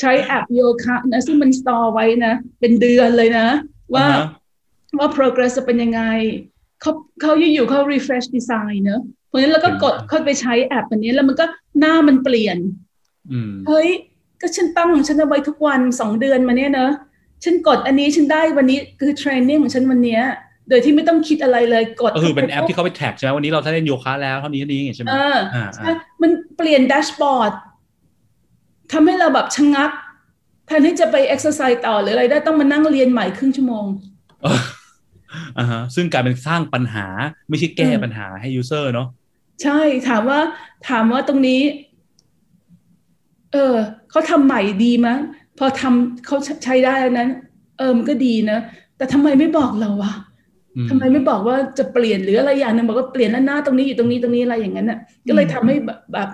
[0.00, 3.46] ใช้แอปโยคะนะซึ่งมัน store ไว้นะ เป็นเดือนเลยนะ
[3.94, 4.26] ว่าอ่าฮะ
[4.98, 6.02] ว่า progress จะเป็นยังไง
[6.80, 11.44] เขาเขาอยู่ๆเขา refresh design เนอะเพราะฉะนั้นเราก็กดเข้าไปใช้แอปอันนี้แล้วมันก็
[11.80, 12.58] หน้ามันเปลี่ยน
[13.32, 13.88] อืมเฮ้ย
[14.40, 16.92] ก็ฉันตั้งของฉันเอาไว้ทุกวันสองเดือนมาเนี่ยเนอะ
[17.44, 20.22] ฉันกดอันนี้ฉันได้วันนี้คือเทรนนิ่งของฉันวันเนี้ย
[20.68, 25.90] โดยที่ไม่ต้องคิดอะไรเลยกดก็คือเป็นแอปที่เขาไป tag ใช่ไหมวันนี้เราถ้าเล่นโยคะแล้วเท่านี้เท่านี้ใช่ไหมเอออ่าใช่
[26.22, 27.52] มันเปลี่ยน dashboard
[28.92, 29.90] ทำให้เราแบบชะงัก
[30.66, 33.84] แทนที่จะไปเอ็กซ์ไซส์ต่อหรืออะไรได้ต้องมานั่งเรียนใหม่ครึ่งชั่วโมง
[34.42, 34.60] เออ
[35.58, 37.06] อ่าฮะซึ่งกลายเป็นสร้างปัญหา
[37.48, 39.08] ไม่ใช่แก้อืมปัญหาให้ user เนาะ
[39.62, 40.40] ใช่ถามว่า
[40.88, 41.60] ถามว่าตรงนี้
[43.52, 43.74] เออ
[44.10, 45.18] เขาทำใหม่ดีมั้ย
[45.58, 47.30] พอทำเขาใช้ได้แล้วนั้น
[47.78, 48.58] เออมันก็ดีนะ
[48.96, 50.12] แต่ทำไมไม่บอกเราวะ
[50.76, 54.98] อืมทำไมไม่บอกว่าจะเปลี่ยนหรืออะไรอย่างหนึ่งบอกว่าเปลี่ยนแล้วหน้าตรงนี้อยู่ตรงนี้ตรงนี้อะไรอย่างนั้นน่ะ
[55.28, 56.28] ก็เลยทำให้แบบแบบ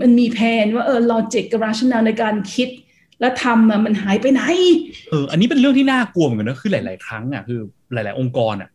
[0.00, 2.68] มันมีแผนว่าเออลอจิกกับ rationale ในการคิด
[3.20, 4.42] และทำอะมันหายไปไหน
[5.10, 7.60] เออ อันนี้เป็นเรื่องที่น่ากลัวเหมือนกันนะคือหลาย ๆ ครั้งอะคือ
[7.92, 8.70] หลาย ๆ องค์กรอะ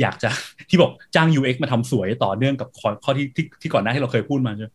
[0.00, 0.30] อยากจะ
[0.68, 4.70] ที่บอกจ้าง UX มาทำสวยต่อเนื่องกับข้อข้อที่ที่ที่ก่อนหน้าที่เราเคยพูดมาใช่ไหม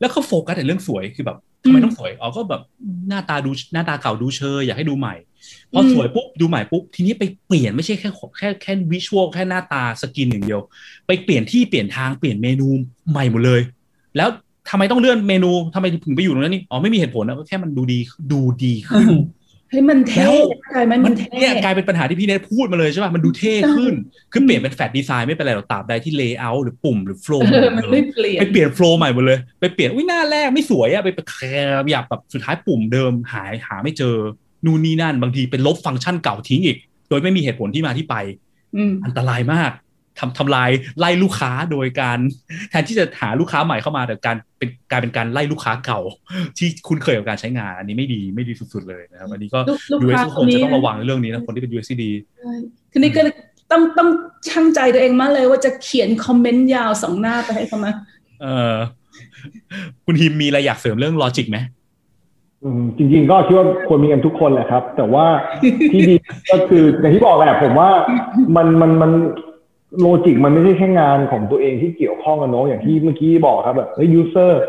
[0.00, 2.62] แล้วเขาโฟกัสแต่เรื่องสวยคือแบบทำไมอืมต้องสวยอ๋อก็แบบ
[3.08, 5.14] หน้าตาดูหน้าตาเก่าดูเชยอยากให้ดูใหม่
[5.72, 10.60] พออมสวยปุ๊บดูใหม่ปุ๊บทีนี้ไปเปลี่ยนไม่ใช่แค่แค่แค่ visual แค่หน้าตา skin อย่างเดียว
[11.06, 12.68] ไปเปลี่ยนที่เปลี่ยนทางเปลี่ยนเมนู
[13.10, 13.60] ใหม่หมดเลย
[14.16, 14.28] แล้ว
[14.70, 17.98] ทำไมต้องเลื่อนเมนูทำไมถึงไปอยู่ตรงนั้นนี่อ๋อไม่มีเหตุผลนะก็แค่มันดูดี
[18.32, 19.08] ดูดีขึ้น
[19.70, 20.34] ให้มันเท่แล้ว
[20.74, 23.94] กลายไหมมัมันนเท่เนี่ยกลายเป็นปัญหาที่พี่เนทพูดมาเลยใช่ป่ะมันดูเท่ขึ้น
[24.32, 34.16] คือเปลี่ยนเป็น flat design ไม่เป็นไรหรอกตราบใดที่ layer หรือปุ่มหรือ flow เออมันไม่เปลี่ยนไปเปลี่ยน flow ใหม่หมดเลย ไปเปลี่ยนอุ้ยหน้าแรกไม่สวยอะไปแคร์อยากแบบสุดท้ายปุ่มเดิมหายหาไม่เจอ
[34.64, 36.76] นู่นนี่นั่นบางทีเป็นลบฟังก์ชันเก่าทิ้งอีก
[37.08, 38.16] โดยไม่มีเหตุผลที่มาที่ไป
[38.76, 39.70] อืมอันตรายมาก
[40.18, 42.18] ทำทำลายไล่ลูกค้าโดยการ
[42.70, 46.00] แทนที่จะหาลูกค้าใหม่เข้ามาแต่การเป็นกลายเป็นการไล่ลูกค้าเก่า
[46.58, 52.52] ที่คุ้นเคยกับการใช้งาน อันนี้ไม่ดีไม่ดีสุดๆเลยนะครับอันนี้ก็ลูกลูก UX ค้าทุกคคนนนี้จะต้องระวังในเรื่องนี้นะคนที่เป็น UX ที่ดีใช่
[52.92, 53.34] ทีนี้ก็เลย
[53.72, 54.08] ต้องต้อง
[54.48, 57.92] ช่างใจตัวเองมากเลยว่าจะเขียนคอมเมนต์ยาวสองหน้าไปให้เขามา
[58.42, 58.74] เออ
[60.04, 61.58] คุณฮิมมีอะไรอยากเสริมเรื่อง logic ไหม
[62.64, 65.26] อืมจริงๆก็คิดว่าควรมีกันทุกคนแหละครับ แต่ว่า
[65.92, 66.14] ที่ดี
[66.50, 67.90] ก็คืออย่างที่บอกแหละผมว่า
[68.56, 69.10] มันมันมัน
[70.00, 74.60] logic มันไม่ใช่แค่งานของตัวเองที่เกี่ยวข้องกันเนอะอย่างที่เมื่อกี้บอกครับแบบเฮ้ย user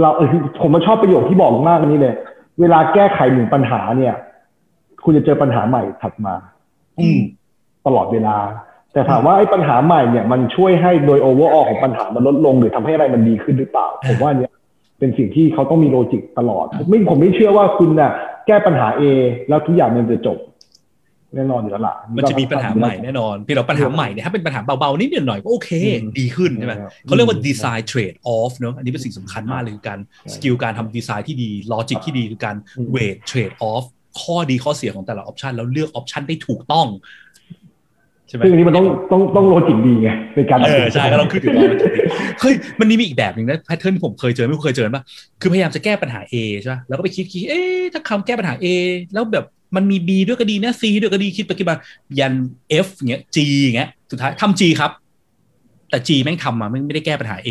[0.00, 0.28] เราเออ
[0.62, 2.14] ผมมาชอบประโยคที่บอกมากอันนี้เลย
[2.60, 4.14] เวลาแก้ไขหนึ่งปัญหาเนี่ย
[5.04, 6.34] คุณจะเจอปัญหาใหม่ถัดมา
[7.00, 7.18] อืม
[7.86, 8.36] ตลอดเวลา
[8.92, 14.52] แต่ถามว่าไอ้ปัญหาใหม่เนี่ย มันช่วยให้โดย overall ของปัญหามันลดลงหรือทำให้อะไรมันดีขึ้นหรือเปล่า ผมว่าเนี่ย
[14.98, 18.12] เป็นสิ่งที่เขาต้องมี logic ตลอดผมไม่ผมไม่เชื่อว่าคุณน่ะ
[18.46, 19.02] แก้ปัญหา A
[19.48, 20.38] แล้วทุกอย่างมันจะจบ
[21.36, 33.84] แน่นอนอยู่แล้วล่ะมันจะมีปัญหาใหม่แน่นอนพี่เราปัญหาใหม่เนี่ยถ้าเป็นปัญหาเบาๆนิดหน่อยก็โอเคอืมดีขึ้นใช่ไหมครับเขาเรียกว่าอืม design trade-off เนอะอันนี้เป็นสิ่งสำคัญมากเลยคือการใช้ skill การทำดีไซน์ที่ดี logic ที่ดีคือการอืม weigh trade-off
[34.20, 36.86] ข้อดีข้อเสียของแต่ละ option แล้วเลือก option ได้ถูกต้อง
[38.28, 41.78] ใช่ไหมซึ่งอันนี้มันต้องต้องต้อง logic ดีไงในการเออใช่ก็ต้องขึ้นอยู่กับเรา
[42.40, 45.04] เฮ้ยมันนี่มีอีกแบบหนึ่งนะ pattern ที่ผมเคยเจอไม่เคยเจอป่ะ
[45.40, 48.66] คือพยายามจะแก้ปัญหา A ใช่ป่ะแล้วก็ไปคิดคิดเอ๊ะถ้าทำแก้ปัญหา A
[49.14, 49.44] แล้วแบบ
[49.76, 51.76] มันมี B ด้วยก็ดีนะ C ด้วยก็ดีคิดไปคิดมา
[52.18, 52.34] ยัน
[52.86, 53.36] F เงี้ย G
[53.76, 54.90] เงี้ยสุดท้ายทำ G ครับ
[55.90, 57.48] แต่ G แม่งทำมาไม่ไม่ได้แก้ปัญหา A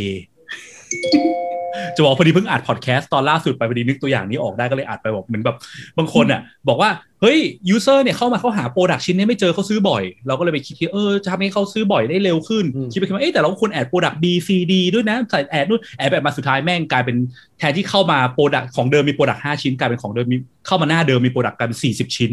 [1.96, 5.56] จะบอกพอดีเพิ่งอัดพอดแคสต์ตอนล่าสุดไปพอดีนึกตัวอย่างนี้ออกได้ก็เลยอัดไปบอกเหมือนแบบ
[5.98, 6.90] บางคนอะ บอกว่า
[7.22, 17.18] เฮ้ย user เนี่ยเข้ามาเขาหา product ชิ้นนี้ไม่เจอเขาซื้อบ่อย เราก็เลยไปคิดที่เออจะทำให้เขาซื้อบ่อยได้เร็วขึ้นอืมคิดไปคิดมาเอ๊ะแต่เราก็ควร add product B C D ด้วยนะใส่ add นู่น add แบบมาสุดท้ายแม่งกลายเป็น
[17.58, 22.32] แทนที่เข้ามา product ของเดิมมี product ห้าชิ้นกลายเป็นของเดิมมีเข้ามาหน้าเดิมมี product กันสี่สิบชิ้น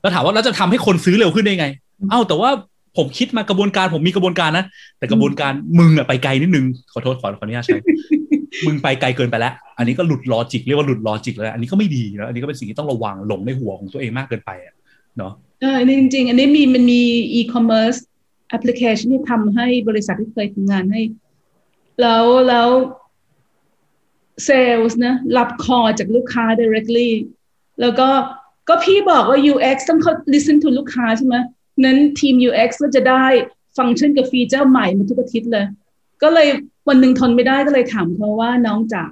[0.00, 1.66] แล้วถามว่าเราจะทำให้คนซื้อเร็วขึ้นได้ไง
[2.10, 2.50] เอ้าแต่ว่า
[2.96, 4.64] ผมคิดมากระบวนการผมมีกระบวนการนะ
[4.98, 7.78] แต่กระบวนการมึงอะไปไกลนิดนึง ขอโทษขอขออนุญาตใช้
[8.66, 14.74] มึงไปไกลเกินไปแล้ว อันนี้ก็หลุด logic เรียกว่าหลุด logic แล้ว อันนี้ก็ไม่ดีแล้วอันนี้ก็เป็นสิ่งที่ต้องระวังหลงในหัวของตัวเองมากเกินไปอะ
[15.16, 17.02] เนาะเอออันนี้จริง ๆ อันนี้มีมันมี
[17.38, 17.98] e-commerce
[18.56, 21.02] application ที่ทำให้บริษัทที่เคยทำงานให้
[22.00, 22.68] แล้วแล้ว
[24.48, 27.10] sales นะรับ call จากลูกค้า directly
[27.80, 28.08] แล้วก็
[28.68, 31.36] ก็พี่บอกว่า UX ต้องเขา listen to ลูกค้าใช่ไหม
[31.84, 33.24] นั้นทีม UX ก็จะได้
[33.78, 35.66] ฟังก์ชันกับ feature ใหม่มาทุกอาทิตย์เลย
[36.22, 36.48] ก็เลย
[36.88, 39.04] วันหนึ่งทนไม่ได้ก็เลยถามเขาว่าน้องจ๋า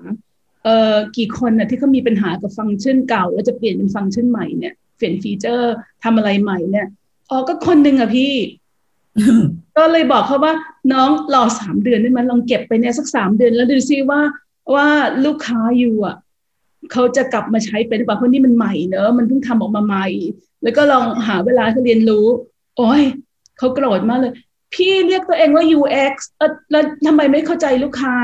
[0.65, 5.73] เอ่อกี่คนน่ะที่เขามีปัญหากับฟังก์ชันเก่า แล้วจะเปลี่ยนเป็นฟังก์ชันใหม่เนี่ยเปลี่ยน feature
[6.05, 6.87] ทำอะไรใหม่เนี่ย
[7.31, 8.35] อ๋อก็คนหนึ่งอะพี่
[9.77, 10.55] ก็เลยบอกเขาว่า
[10.93, 14.21] น้องรอสามเดือนได้ไหมลองเก็บไปเนี่ยสักสามเดือน แล้วดูซิว่า
[14.75, 14.87] ว่า
[15.25, 16.17] ลูกค้าอยู่อะ
[16.93, 20.07] เขาจะกลับมาใช้เป็นหรือเปล่าเพราะนี่มันใหม่เนอะมันเพิ่งทำออกมาใหม่
[20.63, 22.27] แล้วก็ลองหาเวลาเขาเรียนรู้
[22.77, 23.03] โอ้ย
[23.59, 24.33] เขาโกรธมากเลย
[24.75, 28.17] พี่เรียกตัวเองว่า UX เออแล้วทำไมไม่เข้าใจลูกค้า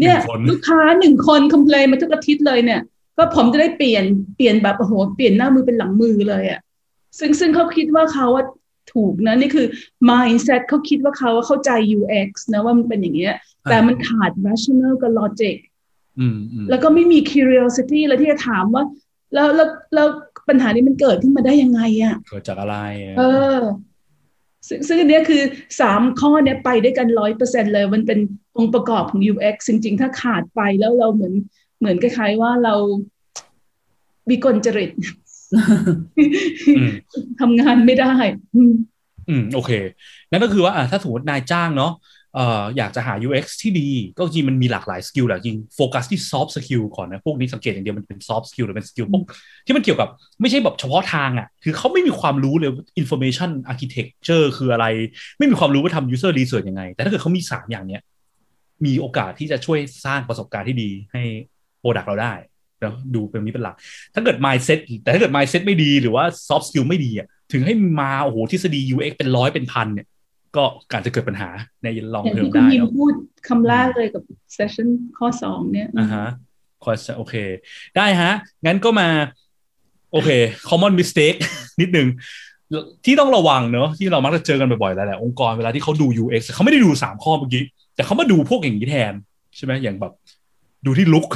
[0.00, 2.80] เนี่ยหนึ่งคนลูกค้าหนึ่งคนคอมเพลนมาทุกอาทิตย์เลยเนี่ย
[3.16, 4.04] ก็ผมจะได้เปลี่ยน
[4.36, 6.60] เปลี่ยนแบบโอ้โหเปลี่ยนหน้ามือเป็นหลังมือเลยอะ่ะ
[7.18, 8.44] ซึ่งซึ่งเขาคิดว่าเขาว่า
[8.92, 9.66] ถูกนะนี่คือ
[10.10, 13.34] mindset เขาคิดว่าเขาเข้าใจ UX นะว่ามันเป็นอย่างเงี้ย
[13.70, 15.56] แต่มันขาด rational กับ logic
[16.18, 18.84] อืมอืมแล้วก็ไม่มี curiosity แล้วที่จะถามว่า
[19.34, 20.06] แล้วแล้วแล้ว
[20.48, 22.76] ปัญหานี้มันเกิดขึ้นมาได้ยังไงอะเกิดจากอะไร
[23.18, 23.22] เอ
[23.56, 23.58] อ
[24.68, 25.42] ซึ่งซึ่งอันเนี้ยคือ
[25.80, 28.18] สามข้อเนี้ยไปด้วยกันร้อยเปอร์เซ็นเลย มันเป็น
[28.58, 31.34] องค์ประกอบของ UX จริง ๆ ถ้าขาดไปแล้วเราเหมือน
[31.78, 32.74] เหมือนคล้ายๆว่าเรา
[34.30, 34.90] วิกลจริต
[36.76, 36.88] อืม
[37.40, 38.12] ทำงานไม่ได้
[38.54, 38.72] อืม
[39.28, 39.72] อืม โอเค
[40.30, 41.92] นั่นก็คือว่าอะถ้าสมมตินายจ้างเนาะ
[42.36, 49.22] เอ่ออยากจะหา UX ที่ดี ก็จริงมันมีหลากหลาย skill แหละจริงโฟกัสที่ soft skill ก่อนนะ พวกนี้สังเกตอย่างเดียวมันเป็น soft skill หรือเป็น skill พวก
[49.66, 50.08] ที่มันเกี่ยวกับ
[50.40, 52.70] ไม่ใช่แบบเฉพาะทางอะ คือเขาไม่มีความรู้เลย
[53.00, 54.86] information architecture คืออะไร
[55.38, 58.02] ไม่มีความรู้ว่าทำ user research ยังไง แต่ถ้าเกิดเขามีสามอย่างเนี้ย
[58.84, 61.22] มีโอกาสที่จะช่วยสร้างประสบการณ์ที่ดีให้
[61.82, 62.32] product เราได้
[62.80, 63.76] แล้วดูเป็นนี้เป็นหลัก
[64.14, 70.06] ถ้าเกิด mindset แต่ถ้าเกิด mindset ไม่ดีหรือว่า soft skill ไม่ดีอะถึงให้มาโอ้โหทฤษฎี UX เป็นร้อยเป็นพันเนี่ย
[70.56, 71.48] ก็การจะเกิดปัญหา
[71.82, 73.12] ในลองอย่างเทอมที่คุณได้ยิมเนาะพูด
[73.48, 74.22] คำแรกเลยกับ
[74.56, 74.88] session
[75.18, 76.26] ข้อสองเนี่ยอ่าฮะ
[76.84, 77.34] คอสโอเค
[77.96, 78.32] ได้ฮะ
[78.66, 79.08] งั้นก็มา
[80.12, 80.30] โอเค
[80.68, 81.38] common mistake
[81.80, 82.08] นิดนึง
[83.04, 87.62] ที่ต้องระวังเนอะที่เรามักจะเจอกันบ่อยๆแล้วแหละองค์กรเวลาที่เขาดู UX เขาไม่ได้ดูสามข้อเมื่อกี้
[87.94, 89.14] แต่เขามาดูพวกอย่างนี้แทน
[89.56, 90.12] ใช่ไหมอย่างแบบ
[90.86, 91.26] ดูที่ลุก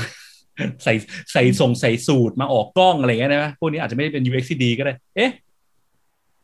[0.84, 0.94] ใส่
[1.32, 5.30] ใส่ส่งใส่สูตรมาออกกล้องอะไรเงี้ยนะพวกนี้อาจจะไม่ได้เป็น UX ที่ดีก็ได้ เอ๊ะ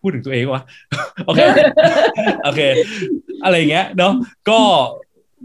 [0.07, 0.65] พูดถึงตัวเองวะ
[1.27, 1.41] โอเค
[2.45, 2.61] โอเค
[3.45, 4.13] อะไรอย่างเงี้ยเนาะ
[4.51, 4.59] ก็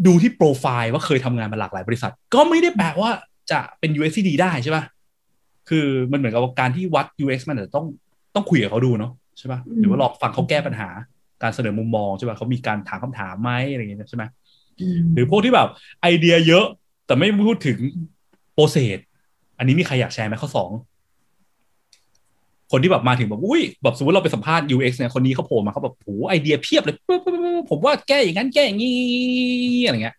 [0.05, 3.11] ดูที่โปรไฟล์ว่าเคยทำงานมาหลากหลายบริษัท ก็ไม่ได้แปลว่า
[3.51, 4.83] จะเป็น UX ที่ดีได้ใช่ป่ะ
[5.69, 7.85] คือมันเหมือนกับการที่วัด UX มันอาจจะต้อง
[8.35, 10.89] ต้องคุยกับเขาดูเนาะใช่ป่ะหรือว่าลองฟังเขาแก้ปัญหา
[11.43, 14.23] การเสนอมุมมองใช่ป่ะเขามีการถามคำถามไหมอะไรอย่างเงี้ยใช่ไหม
[15.13, 15.69] หรือพวกที่แบบ
[16.01, 16.65] ไอเดียเยอะ
[17.05, 17.77] แต่ไม่พูดถึง
[18.53, 18.99] โปรเซส
[19.57, 20.69] อันนี้มีใครอยากแชร์ไหมข้อสอง
[22.71, 28.99] คนที่แบบมาถึงแบบอุ้ยแบบสมมติเราไปสัมภาษณ์ UX เนี่ยคนนี้เขาโผล่มาเขาแบบโหไอเดียเพียบเลยปึ๊บปึ๊บปึ๊บผมว่าแก้อย่างนั้นแก้อย่างนี้
[29.85, 30.15] อะไรเงี้ย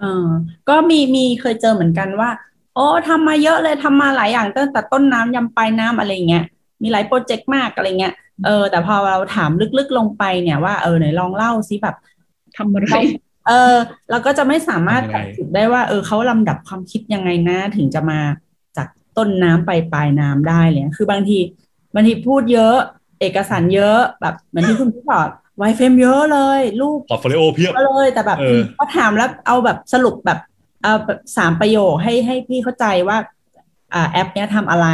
[0.00, 0.26] เออ
[0.68, 2.30] ก็มีมีเคยเจอเหมือนกันว่า
[2.74, 6.44] โอ้ทำมาเยอะเลยทำมาหลายอย่างตั้งแต่ต้นน้ำยำปลายน้ำอะไรเงี้ย
[6.82, 11.96] มีหลาย project มากอะไรเงี้ยเออแต่พอเราถามลึกๆลงไปเนี่ยว่าเออไหนลองเล่าซิแบบ
[12.56, 12.90] ทำอะไร
[13.46, 13.74] เออ
[14.10, 18.20] เราก็จะไม่สามารถยังไงตัดสินได้ว่า เออเขาลำดับความคิดยังไงนะ ถึงจะมา
[18.76, 21.38] จากต้นน้ำไปปลายน้ำได้เลยคือบางที
[21.94, 22.76] บางทีพูดเยอะ
[23.20, 25.28] เอกสารเยอะแบบเหมือนที่คุณพี่บอก
[25.58, 30.38] wireframe เยอะเลยรูป portfolio เพียบก็เลยแต่แบบเออพอถามแล้วเอาแบบสรุปแบบ
[30.82, 33.16] เอาแบบสามประโยคให้ให้พี่เข้าใจว่า
[33.94, 34.88] อ่าแอปเนี้ยทำอะไร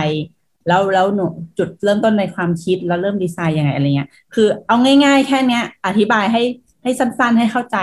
[0.68, 1.24] แล้วแล้วหนู
[1.58, 6.42] จุดเริ่มต้นในความคิดแล้วเริ่มดีไซน์ยังไงอะไรเงี้ย คือเอาง่าย ๆ แค่เนี้ย อธิบายให้
[6.82, 7.78] ให้สั้น ๆ ให้เข้าใจ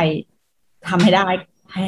[0.90, 1.26] ทำให้ได้
[1.74, 1.86] ให้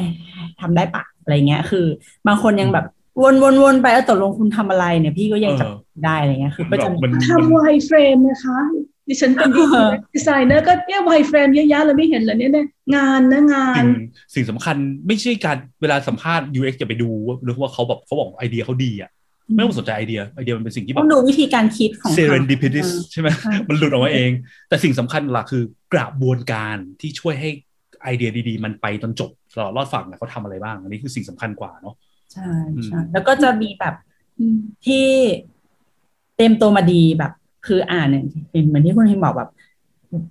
[0.60, 1.86] ทำได้ปะอะไรเงี้ย คือ
[2.26, 2.86] บางคนยังแบบ
[3.22, 5.70] วนวนวนไปแล้วตกลงคุณทำอะไรเนี่ยพี่ก็ยังจับ
[6.04, 8.58] ได้อะไรเงี้ยคือก็จะมันทำ wireframe นะคะ
[9.08, 13.90] ดิฉันเป็นดีไซเนอร์ก็เนี่ย wireframe เยอะแยะเลยไม่เห็นเหรอเนี่ยเนี่ยงานนะงาน สิ่ง
[14.34, 19.10] สิ่งสำคัญไม่ใช่การเวลาสัมภาษณ์ UX อย่าไปดูว่าหรือว่าเขาแบบเขาบอกไอเดียเขาดีอะ
[19.54, 24.30] ไม่ต้องสนใจไอเดียไอเดียมันเป็นสิ่งที่แบต้บองดูวิธีการคิดของเขา serendipitous เออใช่ไหมใช่มันหลุดออกมาเอง
[24.68, 27.50] แต่สิ่งสำคัญหลักคือกระบวนการที่ช่วยให้
[28.02, 31.94] ไอเดียดีๆ มันไปจนจบตลอดรอดฝั่งเนี่ยเขาทำอะไรบ้างอันนี้คือสิ่งสำคัญกว่าเนาะ
[32.34, 32.52] ใช่
[32.86, 33.94] ใช่อืมแล้วก็จะมีแบบ
[34.38, 35.06] อืมที่
[36.36, 37.32] เต็มตัวมาดีแบบ
[37.66, 38.24] คืออ่านเนี่ย
[38.68, 39.50] เหมือนที่คุณพิมบอกแบบ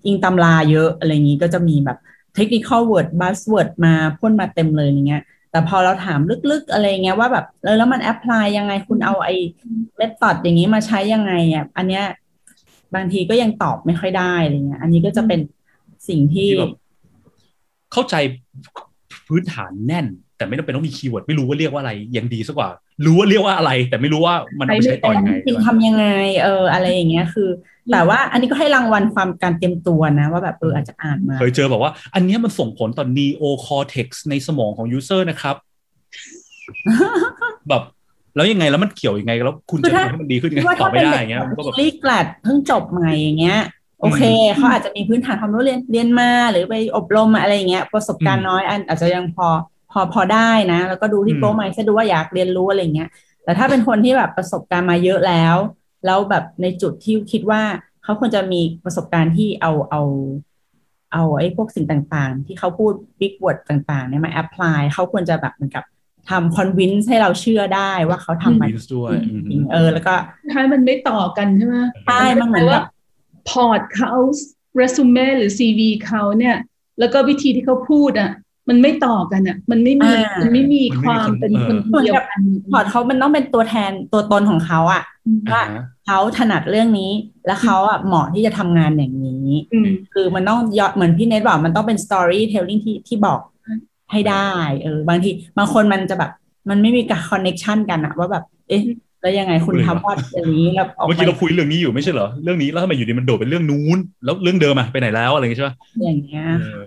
[0.05, 1.97] อิงตำราเยอะอะไรอย่างนี้ก็จะมีแบบ
[2.35, 6.19] เทคนิค word buzzword มาพ่นมาเต็มเลยอย่างเงี้ย แต่พอเราถาม
[6.51, 9.35] ลึกๆ อะไรเงี้ยว่าแบบเออแล้วมัน apply ยังไงคุณเอาไอ้
[9.97, 12.05] method อย่างนี้มาใช้ยังไงอะอันเนี้ย
[12.95, 15.39] บางทีก็ยังตอบไม่ค่อยได้อะไรเงี้ย อันนี้ก็จะเป็น
[16.09, 16.73] สิ่งที่ที่แบบ
[17.91, 18.15] เข้าใจ
[19.27, 20.05] พื้นฐานแน่น
[20.43, 22.69] แต่ไม่ต้องเป็นต้องมี keyword ไม่รู้ว่าเรียกว่าอะไรยังดีสักกว่า
[23.05, 26.05] รู้ว่าเรียกว่าอะไร แต่ไม่รู้ว่ามันเอาไปใช้ต่อยังไงจริงๆทำยังไง
[26.43, 27.49] เอออะไรอย่างเงี้ยคือ
[27.91, 35.55] แต่ว่าอันนี้ก็ให้รางวัลความการเตรียมตัวนะว่าแบบเอออาจจะอ่านมาเคยเจอแบบว่า อันเนี้ยมันส่งผลต่อ neo cortex ในสมองของ user นะครับ
[37.69, 37.81] แบบ
[38.35, 43.61] แล้วยังไงแล้วมันเกี่ยวยังไงแล้วคุณคือจะถ้าทำให้มันดีขึ้นยังไงว่าตอถ้าบไม่เป็นได้เด็กอย่างเงี้ยมันก็แบบรีกลัดเพิ่งจบใหม่อย่างเงี้ย
[44.01, 44.23] โอเค
[44.55, 49.47] เขาอาจจะมีพื้นฐานความรู้เรียนเรียนมาหรือไปอบรมมาอะไรอย่างเงี้ยประสบการณ์น้อยอันอาจจะยังพอ
[49.93, 53.09] พอพอได้นะ แล้วก็ดูที่โปรไมซ์ดูว่าอยากเรียนรู้อะไรเงี้ย
[53.43, 55.55] แต่ถ้าเป็นคนที่แบบประสบการณ์มาเยอะแล้ว
[56.05, 57.61] แล้วแบบในจุดที่คิดว่า
[58.03, 60.01] เขาควรจะมีประสบการณ์ที่เอาเอา
[61.13, 61.85] เอาไอ้พวกสิ่ง
[62.15, 65.83] ต่างๆ ที่เขาพูด big word ต่างๆเนี่ยมา apply เขาควรจะแบบเหมือนกับ
[66.29, 70.13] ทำ convince ให้เราเชื่อได้ว่าเขาทำมา Convince ด้วยอืมจริงๆเออ แล้วก็
[70.51, 72.85] ท้ายมันไม่ต่อกันใช่ไหมใช่มันเหมือนแบบ
[73.49, 74.13] พอร์ตเขา
[74.77, 76.57] เรซูเม่หรือ CV เขาเนี่ย
[76.99, 78.31] แล้วก็วิธีที่เขาพูดอะ
[78.69, 82.41] มันไม่ต่อกันอะ มันไม่มีอ่ามัมันไม่มีมันไม่มีความคนเป็นเออคนเหมือนเดียวกับกัน
[82.71, 85.03] พอร์ตเขามันต้องเป็นตัวแทนตัวตนของเขาอะ
[85.53, 87.11] ว่าอ่าฮะเขาถนัดเรื่องนี้
[87.47, 93.39] แล้วเขาอะเหมาะที่จะทำงานอย่างนี้อืมคือมันต้องยอดเหมือนพี่เนทบอกมันต้องเป็น storytelling ที่ที่บอก
[94.11, 94.51] ให้ได้
[94.81, 96.31] เออบางทีบางคนมันจะแบบ
[96.69, 98.83] มันไม่มีการ connection กันอะว่าแบบ เอ๊ะ
[99.21, 106.81] แล้วยังไงคุณทำวอดอย่างนี้แล้วออกเมื่อไปกี้เราคุยเรื่องนี้อยู่ไม่ใช่เหรอเรื่องนี้แล้วทำไมอยู่ดีมันโดดเป็นเรื่องนู้น แล้วเรื่องเดิมอะไปไหนแล้วอะไรอย่างเงี้ยใช่ปะอย่างเงี้ยเออ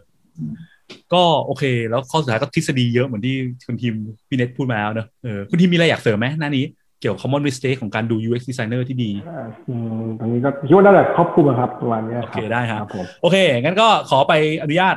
[1.14, 3.36] ก็โอเค แล้วข้อสุดท้ายก็ทฤษฎีเยอะเหมือนที่
[3.66, 3.94] คุณทีม
[4.28, 6.64] พี่เน็ตพูดมาแล้วเนอะเออคุณทีมมีอะไรอยากเสริมไหมหน้านี้
[7.00, 14.32] เกี่ยวกับ common mistake ของการดู UX designer ที่ดีอ่าอืมตรงนี้ก็คิดว่าน่าจะครอบคลุมอะครับประมาณเนี้ยโอเคได้ครับผมโอเค งั้นก็ขอไป
[14.62, 14.94] อนุญาต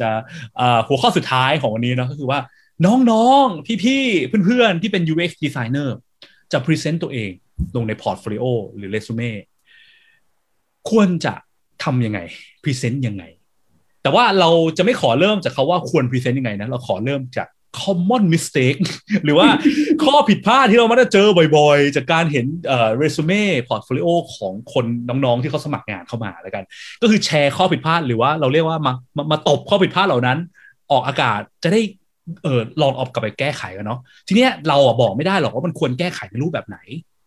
[0.00, 0.08] จะ
[0.60, 2.40] อ่าหัวข้อสุดท้ายของวันนี้เนอะก็คือว่า
[2.86, 5.88] น้องๆ พี่ๆ เพื่อนๆ ที่เป็น UX designer
[6.52, 7.30] จะพรีเซนต์ตัวเอง
[7.76, 8.44] ลงในพอร์ตโฟลิโอ
[8.76, 9.30] หรือเรซูเม่
[10.90, 11.34] ควรจะ
[11.84, 12.20] ทำยังไง
[12.62, 13.24] พรีเซนต์ยังไง
[14.04, 17.48] แต่ว่าเราจะไม่ขอเริ่มจากเขาว่าควรพรีเซนต์ยังไงนะ เราขอเริ่มจาก
[17.82, 18.80] common mistake
[19.24, 19.48] หรือว่า
[20.04, 21.26] ข้อผิดพลาดที่เรามักจะเจอ
[21.56, 22.46] บ่อยๆ จากการเห็น
[22.98, 26.64] เรซูเม่พอร์ตโฟลิโอของคนน้องๆ ที่เขาสมัครงานเข้ามาแล้วกัน
[27.02, 30.38] ก็คือแชร์ข้อผิดพลาดหรือว่าเราเรียกว่ามามามาตบข้อผิดพลาดเหล่านั้น
[30.92, 31.80] ออกอากาศจะได้
[32.42, 36.78] เออลองเอากลับไปแก้ไขกันเนาะทีเนี้ยเราอะบอกไม่ได้หรอกว่ามันควรแก้ไขในรูปแบบไหน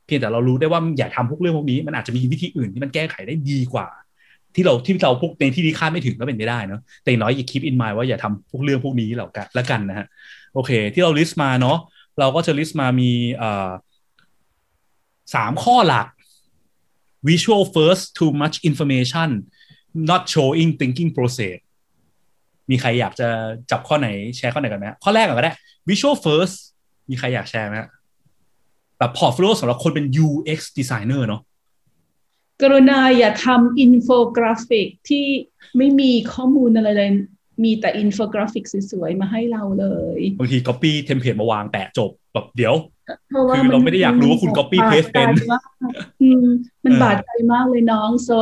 [0.06, 3.88] เพียงแต่เรารู้ได้ว่าอย่าทำพวกเรื่องพวกนี้ มันอาจจะมีวิธีอื่นที่มันแก้ไขได้ดีกว่า
[4.58, 10.08] ที่เราที่เราพวกในที่ที่คาดไม่ถึงก็เป็นไปได้เนาะแต่อย่างน้อยอย่า keep in mind ว่าอย่าทำพวกเรื่องพวกนี้แล้วกันละกันนะฮะ
[10.54, 11.78] โอเค ที่เรา list มาเนาะ
[12.20, 13.12] เราก็จะ list มามี
[15.36, 16.08] สามข้อหลัก
[17.30, 19.30] visual first too much information
[20.10, 21.58] not showing thinking process
[22.70, 23.28] มีใครอยากจะ
[23.72, 25.54] จับข้อไหนแชร์ข้อไหนกันไหมฮะข้อแรกก่อนก็ได้
[25.90, 26.56] visual first
[27.10, 27.76] มีใครอยากแชร์ไหม
[28.98, 31.42] แบบพอร์ตโฟลิโอสำหรับคนเป็น UX designer เนาะ
[32.62, 35.26] กรุณาอย่าทำอินโฟกราฟิกที่
[35.78, 37.12] ไม่มีข้อมูลอะไรเลย
[37.64, 39.86] มีแต่อินโฟกราฟิกสวยๆ มาให้เราเล
[40.18, 42.76] ยบางที copy template มาวางแปะจบแบบเดี๋ยว
[43.30, 45.70] เพราะว่าคือเราไม่ได้อยากรู้ว่าคุณ copy paste เป็นบาดใจมาก
[46.22, 46.46] อืม
[46.84, 48.38] มันเออบาดใจมากเลยน้อง so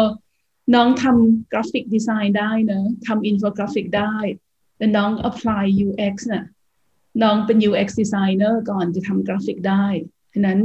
[0.75, 4.15] น้องทำกราฟิกดีไซน์ได้เนอะทำอินโฟกราฟิกได้
[4.77, 6.45] แต่น้อง apply UX น่ะ
[7.23, 9.85] น้องเป็น UX designer ก่อนจะทำกราฟิกได้
[10.33, 10.59] ฉะนั้น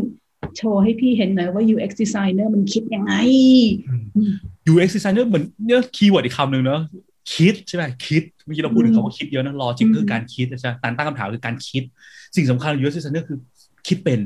[0.57, 3.13] โชว์ให้พี่เห็นหน่อยว่า UX designer มันคิดยังไง
[4.73, 6.81] UX designer เหมือนเนี่ยคีย์เวิร์ดอีกคำหนึ่งเนอะ
[7.35, 11.83] คิดใช่ไหมคิดเมื่อกี้เราพูดถึงคำว่าคิดเยอะนะ logic อืมคือการคิดใช่ไหมการตั้งคำถามคือการคิด
[12.37, 13.39] สิ่งสำคัญของ UX designer คือ
[13.89, 14.21] คิดเป็น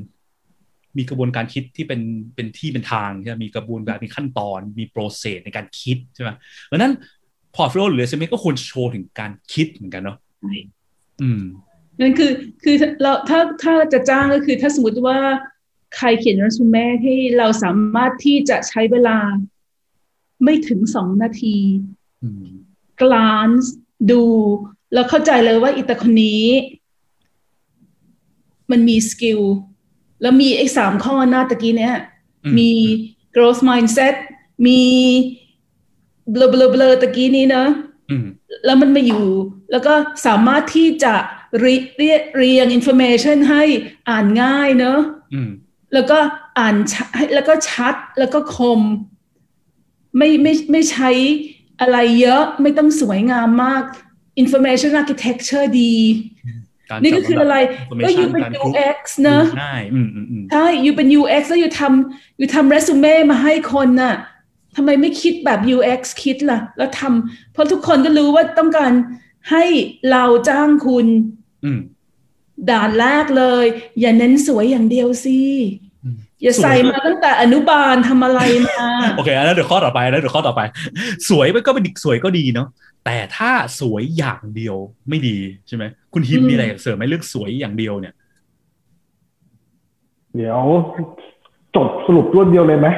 [0.98, 2.00] มีกระบวนการคิดที่เป็น
[2.34, 6.30] เป็นที่เป็นทางใช่ไหมมีกระบวนการมีขั้นตอนมี process ในการคิดใช่ไหม
[6.64, 6.92] เพราะฉะนั้น
[7.56, 10.52] พอร์ตโฟลิโอหรือเรซูเม่ก็ควรโชว์ถึงการคิดเหมือนกันเนาะใช่
[11.22, 11.42] อืม
[12.00, 12.30] นั่นคือ
[12.64, 15.18] คือเราถ้าถ้าจะจ้างก็คือถ้าสมมติว่า
[15.97, 19.18] ใครเขียนเรซูเม่ที่เราสามารถที่จะใช้เวลา
[20.45, 21.57] ไม่ถึงสองนาที
[22.22, 22.47] อืม
[23.03, 23.49] กลาน
[24.11, 24.22] ดู
[24.92, 26.45] แล้วเข้าใจเลยว่าอิตาคนนี้
[28.70, 29.40] มันมี skill
[30.22, 31.97] แล้วมีไอ้สามข้อหน้าตะกี้เนี่ย
[32.45, 32.70] อืมมี
[33.34, 34.14] growth mindset
[34.66, 34.82] มี
[36.30, 37.68] blah blah blah ตะกี้นี้เนอะ
[38.11, 38.26] อืม
[38.64, 39.26] แล้วมันมาอยู่
[39.70, 39.95] แล้วก็
[40.26, 41.14] สามารถที่จะ
[41.61, 43.64] เรีเรียเรียง information ให้
[44.09, 44.99] อ่านง่ายเนอะ
[45.34, 45.51] อืม
[45.95, 46.18] แล้วก็
[46.59, 48.80] อ่านชัดแล้วก็ชัดแล้วก็คม
[50.16, 51.11] ไม่ไม่ไม่ใช้
[51.80, 53.84] อะไรเยอะไม่ต้องสวยงามมาก
[54.42, 55.97] Information Architecture ดี
[56.90, 64.14] การนี่ก็คืออะไรจัดลำดับก็อยู่ information เป็นการกรุ๊ป UX เนอะง่ายอืมอืมอืมใช่อยู่เป็น UX แล้วอยู่ทำอยู่ทำเรซูเม่มาให้คนน่ะ
[64.76, 68.92] ทำไมไม่คิดแบบ UX คิดล่ะ แล้วทำเพราะทุกคนก็รู้ว่าต้องการ
[69.51, 69.64] ให้
[70.11, 71.07] เราจ้างคุณ
[71.64, 71.78] อืม
[72.70, 73.66] ด่านแรกเลย
[74.01, 75.40] อย่าเน้นสวยอย่างเดียวสิ
[76.41, 78.80] อืมอย่าใส่สวยมาตั้งแต่อนุบาลทำอะไรมา
[79.16, 80.61] โอเคอันนั้นเดี๋ยวข้อต่อไปนะเดี๋ยวข้อต่อไป
[81.28, 82.68] สวยมันก็เป็นสวยก็ดีเนาะ
[83.05, 84.76] แต่ถ้าสวยอย่างเดียว
[85.09, 85.37] ไม่ดี
[85.68, 88.14] ใช่ไหมคุณฮิมอืมมีอะไรอยากเสริมไหมเรื่องสวยอย่างเดียวเนี่ย
[90.37, 90.61] เดี๋ยว
[91.76, 92.89] จบสรุปรวดเดียวเลยไหม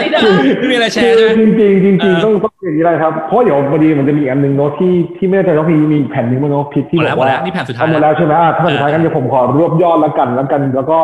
[0.00, 0.20] ไม่ได้
[0.58, 10.98] ไม่มีอะไรแชร์ใช่ไหมจริงจริงๆจริงๆเออต้องต้องอย่างนี้เลยครับ เพราะเดี๋ยวพอดีมันจะมีอีกอันหนึ่งเนาะที่ที่ไม่แน่ใจว่ามีมีอีกแผ่นหนึ่งมั้งเนาะพิษที่หมดบแล้วอกหมดว่าแล้วนี่แผ่นสุดท้ายเอาหมดแล้วใช่ไหมอะถ้าสุดท้ายกันเดี๋ยวผมขอรวบยอดแล้วกันแล้วกัน แล้วก็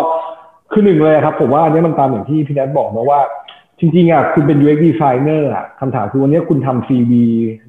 [0.73, 3.21] คือหนึ่งเลยครับ ผมว่าอันนี้มันตามอย่างที่พี่แนทบอกนะว่า
[3.81, 7.12] จริงๆอะคุณเป็น UX designer อะคำถามคือวันนี้คุณทำ CV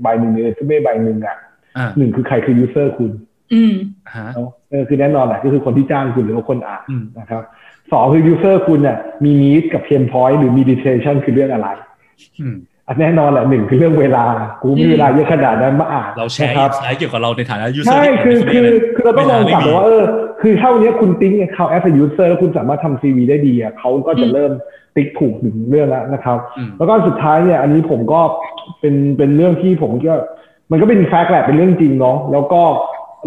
[0.01, 1.37] ใบหนึ่งในซูเม่ใบหนึ่งอะ
[1.77, 3.11] อ่าหนึ่งคือใครคือ user คุณ
[3.53, 3.73] อืม
[4.15, 7.43] ฮะเนาะเออคือแน่นอนแหละก็คือคนที่จ้างคุณหรือว่าคนอ่านอืมนะครับ
[7.91, 11.67] สองคือ user คุณเนี่ยมี need กับ pain point หรือมี decision คือเรื่องอะไร
[12.41, 12.55] อืม
[12.87, 14.25] อันแน่นอนแหละหนึ่งคือเรื่องเวลา
[14.61, 20.03] กูมีเวลาเยอะขนาดนั้นมาอ่านเราแชร์นะคอิรับนไซต์เกี่ยวกับเราในฐานะยูเซอร์ใช่คือคือคือเราต้องลองกลับเวว่าเออ
[20.41, 24.51] คือถ้าวันนี้คุณติ๊กเนี่ยเขา as a user แล้วคุณสามารถทำ CV ได้ดีอะเขาก็จะอืมเริ่ม
[24.95, 28.21] ติ๊กถูกถึงเรื่องแล้วนะครับอืมแล้วก็สุดท้ายเนี่ยอันนี้ผมก็
[28.79, 30.13] เป็นเป็นเรื่องที่ผมก็
[30.71, 32.61] มันก็เป็น fact แหละเป็นเรื่องจริงเนาะแล้วก็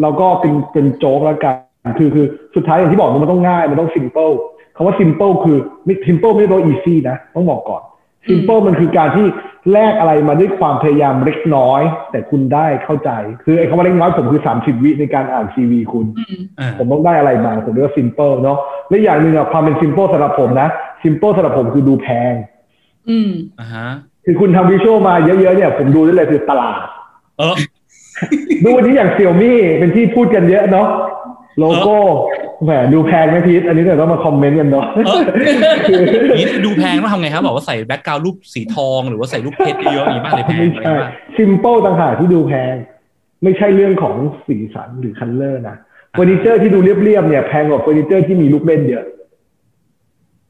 [0.02, 4.30] แล้วก็เป็นเป็นโจ๊กแล้วกันคือคือสุดท้ายอย่างที่บอกมันต้องง่ายมันต้อง simple
[4.76, 7.82] คำว่า simple คือไม่ simple ไม่ได้แปลว่า easy นะ ต้องบอกก่อน
[8.28, 9.27] simple มันคือการที่
[9.73, 13.11] แลกอะไรมาด้วยความพยายามเล็กน้อย แต่คุณได้เข้าใจ
[13.45, 18.59] คือไอ้คำว่าเล็กน้อยผมคือสามสิบวิในการอ่าน CV คุณอืมอ่าผมต้องได้อะไรมาผมเรียกว่า simple เนาะ
[18.89, 20.68] และอย่างหนึ่งอะความเป็น simple สำหรับผมนะ
[21.03, 22.35] simple สำหรับผมคือดูแพง
[23.09, 23.89] อืมอ่าฮะ
[24.25, 26.77] คือคุณทำ visual มาเยอะๆเนี่ย ผมดูได้เลยคือตลาด
[27.39, 27.57] เออ
[28.64, 30.89] ดูวันนี้อย่าง Xiaomi เป็นที่พูดกันเยอะเนาะ
[31.59, 31.99] โลโก้
[32.64, 35.22] แหมดูแพงไหมพีทอันนี้เดี๋ยวต้องมาคอมเมนต์กันเนาะเออ
[36.38, 42.74] นี่ดูแพงต้องทำไงครับ บอกว่าใส่ background สีทองหรือว่าใส่รูปเพชรเยอะๆอย่างนี้บ้างเลยแพงไม่อะไรใช่บ้าง simple ต่างหากที่ดูแพง
[43.42, 44.14] ไม่ใช่เรื่องของ
[44.46, 45.76] สีสันหรือ color นะ
[46.12, 49.04] เฟอร์นิเจอร์ที่ดูเรียบๆเนี่ยแพงกว่าเฟอร์นิเจอร์ที่มีลูกเล่นเยอะ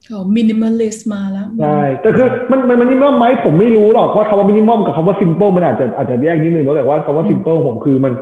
[0.07, 8.13] เขา minimalist มาแล้วใช่แต่คือมันมันมินิมอมไหมผมไม่รู้หรอกว่าคำว่ามินิมอมกับคำว่า simple มันอาจจะอาจจะแยกนิดนึงเนอะแต่ว่าคำว่า simple ผมคือมัน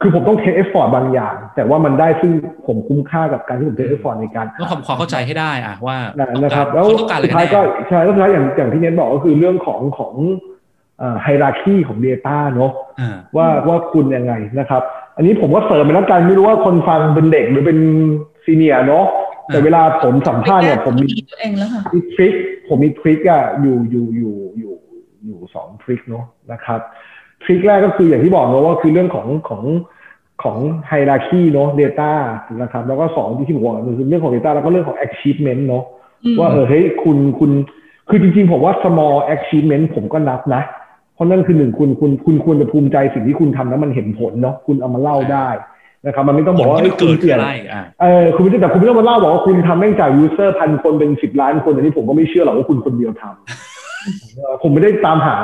[0.00, 2.32] คือผมต้อง take effort บางอย่าง แต่ว่ามันได้ซึ่ง
[2.66, 10.14] ผมคุ้มค่ากับการที่ผม take effort ในการต้องทำความเข้าใจให้ได้อะว่านะนะครับแล้วเขาต้องการอะไรสุดกันท้ายแน่ก็ใช่แล้วสุดท้ายอย่างอย่างที่เน้นบอกก็คือเรื่องของของ
[11.22, 14.82] ไฮราคีของ Data เนอะอ่าว่าว่าคุณยังไงนะครับ
[15.16, 17.78] อันนี้ผมก็เสริมไปแล้วกันไม่รู้ว่าคนฟังเป็นเด็กหรือเป็น
[18.44, 19.06] ซีเนียร์เนาะ
[19.46, 22.34] แต่เวลาผมสัมภาษณ์เนี่ยผมมีตัวเองแล้วค่ะมีทริค
[22.68, 24.74] ผมมีทริคอะอยู่อยู่อยู่อยู่
[25.24, 26.80] อยู่สองทริคเนาะนะครับ
[27.42, 29.64] ทริคแรกก็คืออย่างที่บอกเนาะว่าคือเรื่องของของ
[30.42, 30.58] ของ
[30.88, 32.12] ไฮราคีเนาะ Data
[32.62, 35.84] นะครับ แล้วก็สองที่ที่ผมบอกคือเรื่องของ Data แล้วก็เรื่องของ achievement เนาะ
[36.24, 37.50] อืมว่าเออเฮ้ยคุณคุณ
[38.08, 40.62] คือจริงๆ ผมว่า small achievement ผมก็นับนะ
[41.14, 45.48] เพราะนั่นคือหนึ่งคุณคุณคุณควรจะภูมิใจสิ่งที่คุณทำแล้วมันเห็นผลเนาะคุณเอามาเล่าได้
[46.06, 53.75] นะครับมันไม่ต้องผบอลกว่าที่มันคุเกิณดเปคือลี่ยนอะไรอ่าเออคุณไม่ได้แต่คุณไม่ต้องมาเล่าบอกว่าคุณทำแม่งจากยูเซอร์พันคนเป็นสิบล้านคนอันนี้ผมก็ไม่เชื่อหรอกว่าคุณคนเดียวทำเออ
[54.62, 55.36] ผมไม่ได้ตามหา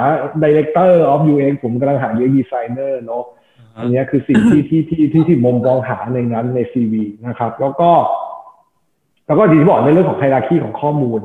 [0.45, 3.25] director of UX ผมกำลังหา UX designer เนาะ
[3.79, 7.91] อันเนี้ยคือสิ่งที่ที่ที่ที่ที่มุมมองหาในนั้นในซีวีนะครับ แล้วก็
[9.27, 11.21] แล้วก็ที่บอกในเรื่องของ hierarchy ของข้อมูล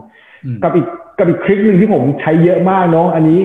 [0.45, 3.39] อืมกับอีกกับอีกคลิปหนึ่งที่ผมใช้เยอะมากเนาะอันนี้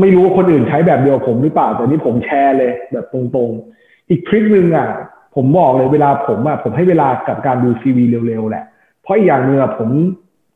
[0.00, 4.88] ไม่รู้ว่าคนอื่นใช้แบบเดียวกับผมหรือเปล่า แต่นี่ผมแชร์เลย แบบตรงๆ อีกคลิปหนึ่งอะ
[5.34, 8.64] ผมบอกเลยเวลาผมอะผมให้เวลากับการดู CV เร็วๆแหละ
[9.02, 9.88] เพราะอีกอย่างหนึ่งอะผม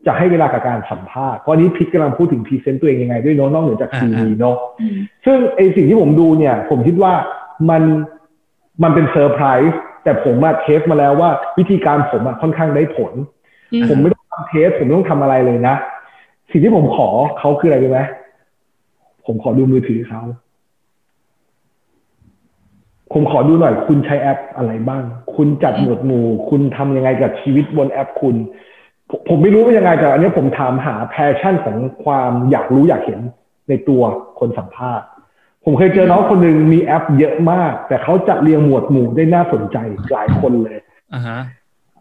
[0.07, 7.13] จะให้เวลากับการสัมภาษณ์เพราะอันนี้ topic กำลังพูดถึงพรีเซนต์ตัวเองยังไงด้วยเนาะนอกเหนือจาก CV เนาะอืมซึ่งไอสิ่งที่ผมดูเนี่ย ผมคิดว่า
[7.71, 7.83] มัน
[8.83, 13.13] มันเป็นเซอร์ไพรส์แต่ผมอะ test มาแล้วว่าวิธีการผมอะค่อนข้างได้ผล
[13.73, 15.75] อืมผมไม่ต้องทำ test ผมไม่ต้องทำอะไรเลยนะ
[16.51, 18.01] สิ่งที่ผมขอเขาคืออะไรรู้ไหม
[19.27, 20.23] ผมขอดูมือถือเขา
[23.13, 28.37] ผมขอดูหน่อย คุณใช้แอปอะไรบ้าง คุณจัดหมวดหมู่ คุณทำยังไงกับชีวิตบนแอปคุณ
[29.13, 33.21] ผมผมไม่รู้ว่ายังไงแต่อันนี้ผมถามหา passion ของความอยากรู้อยากเห็น
[33.69, 34.03] ในตัว
[34.39, 35.07] คนสัมภาษณ์
[35.65, 39.77] ผมเคยเจอน้องคนหนึ่งมีแอปเยอะมาก แต่เขาจัดเรียงหมวดหมู่ได้น่าสนใจ
[40.13, 40.79] หลายคนเลย
[41.15, 41.39] อ่าฮะ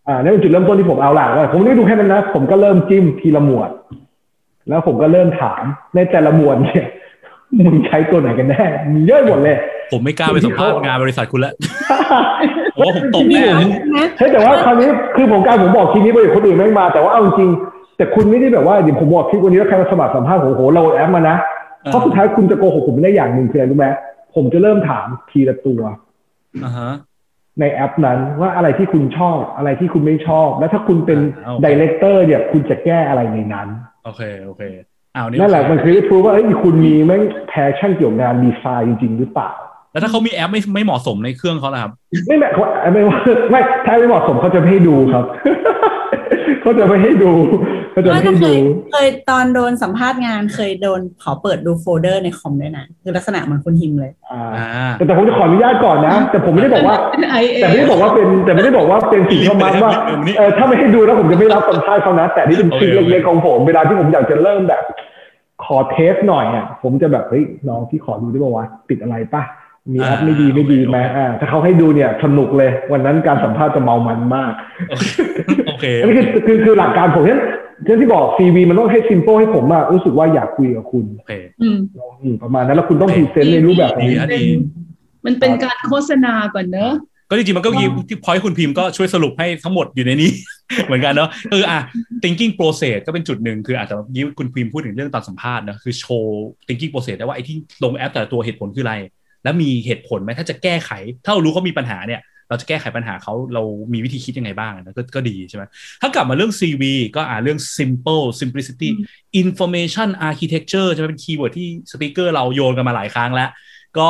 [0.08, 3.70] อ่านั่นเป็นจุดเริ่มต้นที่ผมเอาล่ะว่าผมไม่ได้ดูแค่นั้นนะผมก็เริ่มจิ้มทีละหมวด
[4.70, 5.64] แล้วผมก็เริ่มถาม
[5.96, 6.86] ในแต่ละหมวดเนี่ย
[7.66, 9.58] มึงใช้ตัวไหนกันแน่มีเยอะหมดเลย
[9.92, 11.54] ผมไม่กล้าไปสัมภาษณ์งานบริษัทคุณแล้ว
[12.76, 13.44] โอ้ผมตกแน่
[14.18, 21.38] เฮ้ยแต่ว่าคราวนี้คือผมการผมบอกทีนี้ไปคนอื่นแม่งมา แต่ว่าเอาจริงๆแต่คุณไม่ได้แบบว่าเดี๋ยวผมบอกคลิปวันนี้แล้วใครมาสมัครสัมภาษณ์ผมโหเราแอปมานะ
[21.86, 23.88] เพราะสุดท้ายคุณจะโกหกผมไม่ได้อย่างหนึ่งคืออะไรรู้ไหม
[24.36, 25.82] ผมจะเริ่มถามทีละตัว
[26.66, 26.92] อ่าฮะ
[27.60, 33.68] ในแอปนั้นว่าอะไรที่คุณชอบอะไรที่คุณไม่ชอบ แล้วถ้าคุณเป็นอ่าโอเค director เนี่ยคุณจะแก้อะไรในนั้น
[34.06, 34.62] โอเคโอเค
[35.16, 39.52] อ้าวนี่นั่นแหละมันคือได้พูว่าเอ้ยคุณมีแม่ง passion เกี่ยวกับงานดีไซน์จริง ๆ หรือเปล่า
[39.92, 41.92] แล้วถ้าเขามีแอปไม่ไม่เหมาะสมในเครื่องเขาล่ะครับ
[42.28, 42.64] ไม่แม่เขา
[42.94, 43.18] ไม่ว่า
[43.52, 45.26] ไม่ถ้าไม่เหมาะสมเขาจะไม่ให้ดูครับ
[46.62, 47.32] เขาจะไม่ให้ดู
[47.92, 48.60] เขาจะไม่ไม่ก็ให้เคดูย
[48.92, 59.92] เคยตอนโดนสัมภาษณ์งานเคยโดนขอเปิดดูโฟลเดอร์ในคอมด้วยนะคือลักษณะเหมือนคุณฮิมเลยอ่าอ่าแต่แต่ผมจะขออนุญาตก่อนนะ แต่ผมไม่ได้บอกว่าเป็นไอเอแต่ไม่ได้บอกว่าเป็นแต่ไม่ได้บอกว่าเป็นสิ่งที่มันว่า
[60.38, 64.82] เออถ้าไม่ให้ดูแล้วผมจะไม่รับสัมภาษณ์เขานะ แต่นี่เป็นทริคเล็กๆของผมเวลาที่ผมอยากจะเริ่มแบบ
[65.66, 69.42] ขอเทสหน่อยอะผมจะแบบเฮ้ยน้องที่ขอดูได้ป่าวะติดอะไรป่ะ
[69.94, 74.54] มีแอปไม่ดีไม่ดีไหมอ่า ถ้าเขาให้ดูเนี่ยสนุกเลย วันนั้นการสัมภาษณ์จะเมามันมาก
[75.68, 77.40] โอเคอันนี้คือคือคือหลักการผมเนี่ย
[77.86, 81.78] เช่นที่บอกซีวีมันต้องให้ซิม p ป e ให้ผมอะรู้สึกว่าอยากคุยกับคุณโอเคอืม
[82.22, 84.46] อืมประมาณนั้นแล้วคุณต้องพรีเซนต์ในรูปแบบของดีนะดี
[85.26, 86.94] มันเป็นการโฆษณาก่อนเนอะ
[87.30, 90.32] ก็จริงๆมันก็มีที่พอยคุณพิมพ์ก็ช่วยสรุปให้ทั้งหมดอยู่ในนี้
[90.86, 91.80] เหมือนกันเนาะคืออะ
[92.24, 98.96] thinking process ก็เป็นจุดหนึ่งคืออาจจะยิ้คุณพิมพ์พูดถึงเรื่องตอนสัมภาษณ์นะคือโชว์ thinking process ได้ว่าไอ้ที่ลงแอปแต่ละตัวเหตุผลคืออะไร
[99.44, 100.92] แล้วมีเหตุผลไหมถ้าจะแก้ไข
[101.26, 103.64] ถ้าเรารู้เขามีปัญหาเนี่ย เราจะแก้ไขปัญหาเขาเรา
[103.94, 105.64] มีวิธีคิดยังไงบ้างนะก็ก็ดีใช่ไหม
[106.02, 106.84] ถ้ากลับมาเรื่อง CV
[107.16, 108.90] ก็อ่าเรื่อง simple simplicity
[109.42, 113.50] information architecture ใช่ไหมเป็นคีย์เวิร์ดที่ speaker เราโยนกันมาหลายครั้งแล้ว
[114.00, 114.10] ก็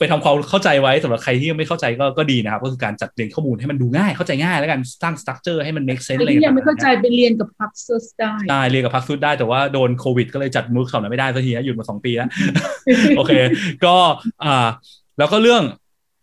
[0.00, 12.28] ไปทำความเข้าใจไว้สำหรับใครที่ยังไม่เข้าใจก็ก็ดีนะครับ ก็คือการจัดเรียงข้อมูลให้มันดูง่ายเข้าใจง่าย แล้วการสร้าง structure ให้มัน make sense แต่อะไรที่ยังไม่ต่างๆเข้าใจไปเรียนกับพักซุสได้ได้เรียนกับพักซุดได้แต่ว่าโดนโควิด ก็เลยจัดมูคสอนไม่ได้สักทีนะหยุดมาสองปีแล้ว
[13.16, 13.32] โอเค
[13.84, 13.94] ก็
[14.44, 14.66] อ่า
[15.18, 15.64] แล้วก็เรื่อง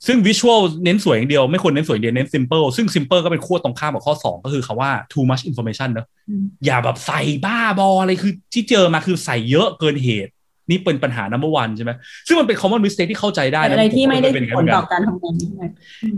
[0.07, 10.31] ซึ่งวิชวลเน้นสวยอย่างเดียวไม่ควรเน้นสวยอย่างเดียวเน้น simple ซึ่ง simple ก็เป็นขั้วตรงข้ามกับข้อ 2 ก็คือคาว่า too much information เนอะอืมอย่าแบบใส่บ้าบออะไรคือที่เจอมาคือใส่เยอะเกินเหตุ
[10.69, 11.91] นี่เป็นปัญหา number one ใช่ไหม
[12.27, 15.63] ซึ่งมันเป็น common mistake ที่เข้าใจได้นะอะไรที่ไม่ได้เป็นอย่างผนั้นลเหมือนต่กัอนการทำงานใช่ไหม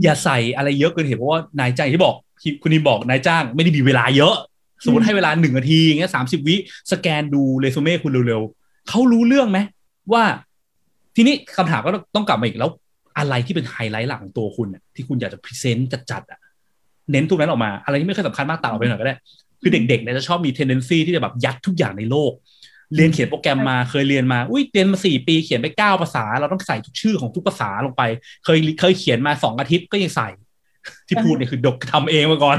[0.04, 2.16] อย่าใส่อะไรเยอะเกินเหตุเพราะว่านายจ้างที่บอก
[2.62, 4.36] คุณนิมบอกนายจ้างไม่ได้มีเวลาเยอะ
[4.86, 6.56] สมมติให้เวลาหนึ่งนาทีอย่างเงี้ยสามสิบวิ
[6.92, 9.60] สแกนดูเรซูเม่คุณเร็วๆเขารู้เรื่องไหม
[10.14, 10.24] ว่า
[11.16, 12.72] ทีนี้คำถามก็ต้องกลับมาอีกแล้ว
[13.18, 16.40] อะไรที่เป็นไฮไลท์หลักของตัวคุณน่ะที่คุณอยากจะ present จัดๆอะ
[17.12, 19.16] เน้นจุดนั้นออกมา อะไรที่ไม่ค่อยสำคัญมากตัดออกไปหน่อยก็ได้
[19.62, 22.32] คือเด็กๆเนี่ยจะชอบมี tendency ที่จะแบบยัดทุกอย่างในโลก
[22.96, 28.04] เรียนเขียนโปรแกรมมาเคยเรียนมาอุ้ยเรียนมาสี่ปีเขียนไปเก้าภาษา เราต้องใส่ทุกชื่อของทุกภาษาลงไป
[28.46, 30.30] เคยเคยเขียนมาสองอาทิตย์ก็ยังใส่
[31.08, 32.58] ที่พูดเนี่ยคือดกทำเองมาก่อน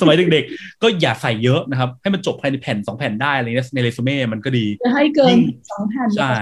[0.00, 5.40] สมัยเด็กๆ ก็อย่าใส่เยอะนะครับ ให้มันจบภายในแผ่นสองแผ่นได้อะไรเงี้ยในเรซูเม่มันก็ดีจะให้เกิยิ่นง
[5.70, 6.34] สองแผ่นใช่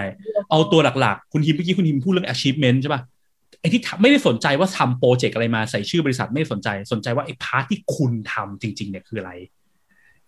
[0.51, 3.03] เอาตัวหลักๆ คุณฮิมเมื่อกี้คุณฮิมพูดเรื่อง achievement ใช่ป่ะ
[3.61, 9.33] ไอ้ที่ทำไม่ได้สนใจว่าทำโปรเจกต์อะไรมาใส่ชื่อบริษัทไม่ได้สนใจสนใจว่าไอ้พาร์ทที่คุณทำจริง ๆเนี่ยคืออะไร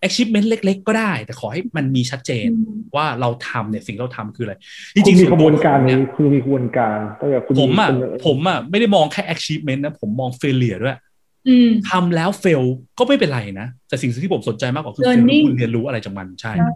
[0.06, 4.54] achievement เล็ก ๆ ก็ได้ แต่ขอให้มันมีชัดเจนอืมว่าเราทำเนี่ยสิ่งที่เราทำคืออะไร
[4.94, 10.96] จคุณริงๆมีส่กระบวนการตัวผมนี้เนี่ยคุณมีกระบวนการตั้งแต่คุณผมอะคุณผมอะไม่ได้มองแค่ achievement นะ ผมมอง failure ด้วย
[11.48, 12.64] อืมทำแล้ว fail
[12.98, 16.70] ก็ไม่เป็นไรนะ แต่สิ่งที่ผมสนใจมากกว่าคือ fail Learning คุณเรียนรู้อะไรจากมันใช่ใช่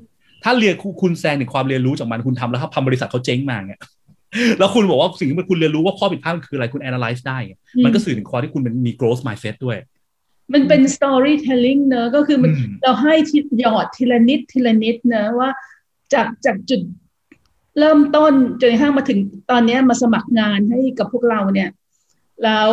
[0.44, 3.80] ถ้าเรียนคุณคุณแซงถึงความเรียนรู้จากมันคุณทำแล้วครับทำบริษัทเขาเจ๊งมาเนี่ย
[4.58, 7.54] แล้วคุณบอกว่าสิ่งที่คุณเรียนรู้ว่าข้อผิดพลาดมันคืออะไรคุณ analyze ได้ไง
[7.84, 9.78] มันก็สื่อถึงความที่คุณเป็นมี growth mindset ด้วย
[10.52, 15.50] มันเป็น storytelling เนอะก็คือมันอืมเราให้ทีหยอดทีละนิดทีละนิดเนอะว่า
[16.14, 16.80] จากจากจุด
[17.78, 19.18] เริ่มต้นจนกระทั่งมาถึง
[19.50, 21.70] ตอนเนี้ยมาสมัครงานให้กับพวกเราเนี่ย
[22.44, 22.70] แล้ว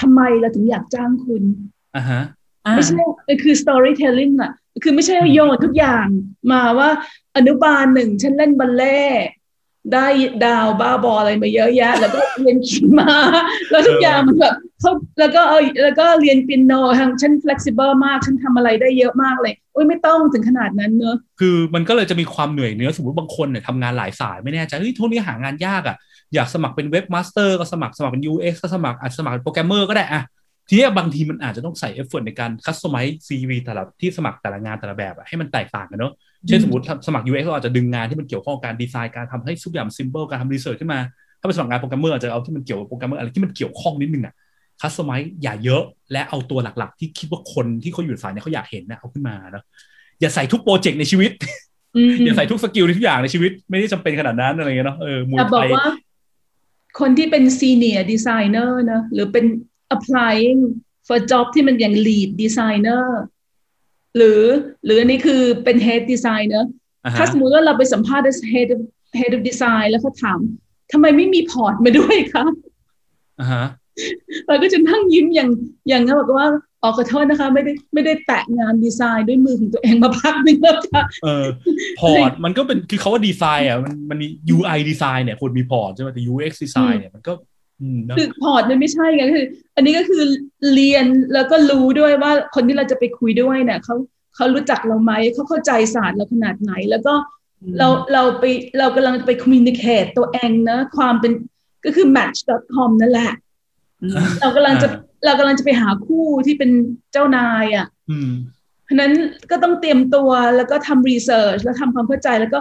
[0.00, 1.44] ทำไมเราถึงอยากจ้างคุณ
[1.96, 2.22] อ่าฮะ
[2.66, 4.52] อ่าไม่ใช่มันคือ storytelling อะ
[4.82, 6.06] คือไม่ใช่โยนทุกอย่าง
[6.52, 6.88] มาว่า
[7.36, 9.24] อนุบาลหนึ่งฉันเล่นบัลเล่ต์
[9.92, 10.06] ได้
[10.44, 13.12] ดาวบ้าบออะไรมาเยอะแยะ แล้วก็เรียนขี่ม้า
[13.70, 25.96] แล้วทุกอย่างมันแบบเขาแล้วก็เออแล้วก็เรียนเปียโนทางฉัน flexible มากฉันทำอะไรได้เยอะมากเลยโอ้ยไม่ต้องถึงขนาดนั้นเนอะคือมันก็เลยจะมีความเหนื่อยเนื้อสมมติบางคนเนี่ยทำงานหลายสายไม่แน่ใจเฮ้ยทุกนี้หางานยากอะ
[26.34, 30.22] อยากสมัครเป็นเว็บมาสเตอร์ก็สมัครสมัครเป็น UX ก็สมัครอาจสมัครเป็นโปรแกรมเมอร์ก็ได้อะ
[30.68, 36.12] ทีนี้บางทีมันอาจจะต้องใส่ effort ในการ customize CV แต่ละที่สมัครแต่ละงานแต่ละแบบอะให้มันแตกต่างกันเนอะ
[36.48, 41.00] เช่นสมมติสมัคร UX เราอาจจะดึงงานที่มันเกี่ยวข้องกับการดีไซน์การทำให้ทุกอย่าง simple การทำ research ขึ้นมา
[41.40, 44.34] ถ้าไปสมัครงานโปรแกรมเมอร์อาจจะเอาที่มันเกี่ยวกับโปรแกรมเมอร์อะไรที่มันเกี่ยวข้องนิดนึงอะ
[44.80, 49.64] customize อย่าเยอะ และเอาตัวหลักๆ ที่คิดว่าคนที่เขาอยู่สายเนี่ยเขาอยากเห็นนะเอาขึ้นมาเนอะ
[50.20, 51.32] อย่าใส่ทุกโปรเจกต์ในชีวิต
[51.96, 55.86] อืมอย่าใส่ทุก skill ในทุกอย่างในชีวิต ไม่ได้จำเป็นขนาดนั้นอะไรเงี้ยเนาะเออมูลแต่บไทอกยว่า
[57.00, 59.44] คนที่เป็น senior designer นะหรือเป็น
[59.94, 60.60] applying
[61.06, 63.04] for job ที่มันอย่าง lead designer
[64.16, 64.42] หรือ
[64.84, 66.64] หรืออันนี้คือเป็น head designer
[67.04, 68.80] อ่าฮะถ้าสมมุติว่าเราไปสัมภาษณ์ head of
[69.20, 70.38] head of design แล้วเขาถาม
[70.92, 72.44] ทำไมไม่มีพอร์ตมาด้วยคะ
[73.40, 73.64] อ่าฮะ
[74.48, 75.50] เราก็จะนั่งยิ้มอย่าง
[75.88, 76.48] อย่างนั้นบอกว่า
[76.82, 81.46] ออกขอโทษนะคะ ไม่ได้ไม่ได้แตะงานดีไซน์ด้วยมือของตัวเองมาพักหนึงแล้วค่ะเออ
[82.00, 87.53] พอร์ตมันก็เป็นคือเขาว่าดีไซน์อะมันมันมี UI ดีไซน์เนี่ยควรมีพอร์ตใช่ไหมแต่ UX ดีไซน์เนี่ยมันก็อืมเนอะ
[88.16, 89.46] คือพอร์ตมันไม่ใช่ไงคือ
[89.76, 90.22] อันนี้ก็คือ
[90.74, 93.94] เรียนแล้วก็รู้ด้วยว่าคนที่เราจะไปคุยด้วยเนี่ยเขา
[94.36, 97.14] เขารู้จักเราไหมเขาเข้าใจศาสตร์เราขนาดไหน แล้วก็
[97.78, 98.44] เราเราไป
[98.78, 101.32] เรากำลังไป communicate ตัวเองนะความเป็น
[101.84, 103.32] ก็คือ match.com นั่นแหละ
[104.02, 104.88] อืมเรากำลังจะ
[105.24, 106.70] เรากำลังจะไปหาคู่ที่เป็น
[107.12, 108.30] เจ้านายอะอืม
[108.84, 109.12] เพราะฉะนั้น
[109.50, 112.58] ก็ต้องเตรียมตัวแล้วก็ทำ research แล้วทำความเข้าใจแล้วก็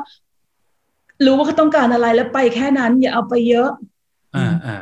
[1.26, 3.69] รู้ว่าเขาต้องการอะไรแล้วไปแค่นั้น อย่าเอาไปเยอะ
[4.35, 4.77] อ่าอ่า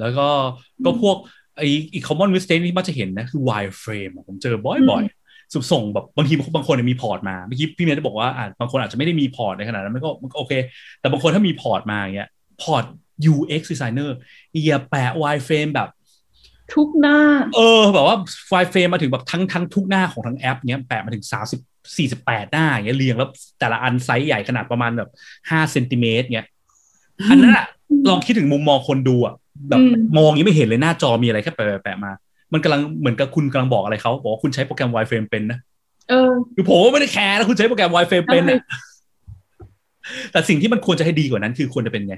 [0.00, 0.28] แล้วก็
[0.84, 1.16] ก็พวก
[1.56, 10.52] ไอ้อีก common mistake ที่มักจะเห็นนะคือ wireframe อะผมเจอบ่อยๆสุส่งแบบบางทีบางคนเนี่ยมีพอร์ตมาเมื่อกี้พี่เมย์ได้บอกว่าอ่าบางคนอาจจะไม่ได้มีพอร์ตในขนาดนั้นมันก็มันก็โอเค
[11.00, 12.28] แต่บางคนถ้ามีพอร์ตมาอย่างเงี้ย
[12.62, 12.84] พอร์ต
[13.32, 14.10] UX designer
[14.52, 15.88] อย่าแปะ wireframe แบบ
[16.74, 17.18] ทุกหน้า
[17.56, 21.60] เออ แบบว่า wireframe มาถึงแบบทั้งทั้งทุกหน้าของทั้งแอปเนี้ยแปะมาถึงสามสิบ
[21.96, 23.28] สี่สิบแปดหน้าอย่างเงี้ยเรียงแล้ว
[23.60, 25.10] แต่ละอันไซส์ใหญ่ขนาดประมาณแบบ
[25.50, 26.48] ห้าเซนติเมตรเงี้ย
[27.30, 27.66] อันนั้นอะ
[28.08, 29.34] ลองคิดถึงมุมมองคนดูอะ
[29.68, 32.12] แบบอืมมองยังไม่เห็นเลยหน้าจอมีอะไรแค่แปะแปะมา
[32.52, 35.58] มันกำลังเหมือนกับคุณกำลังบอกอะไรเขาบอกว่าคุณใช้โปรแกรม wireframe เป็นนะ
[36.08, 38.60] เออคือผมก็ไม่ได้แคร์นะคุณใช้โปรแกรม wireframe เป็นอะ
[40.32, 42.16] แต่สิ่งที่มันควรจะให้ดีกว่านั้น คือควรจะเป็นไง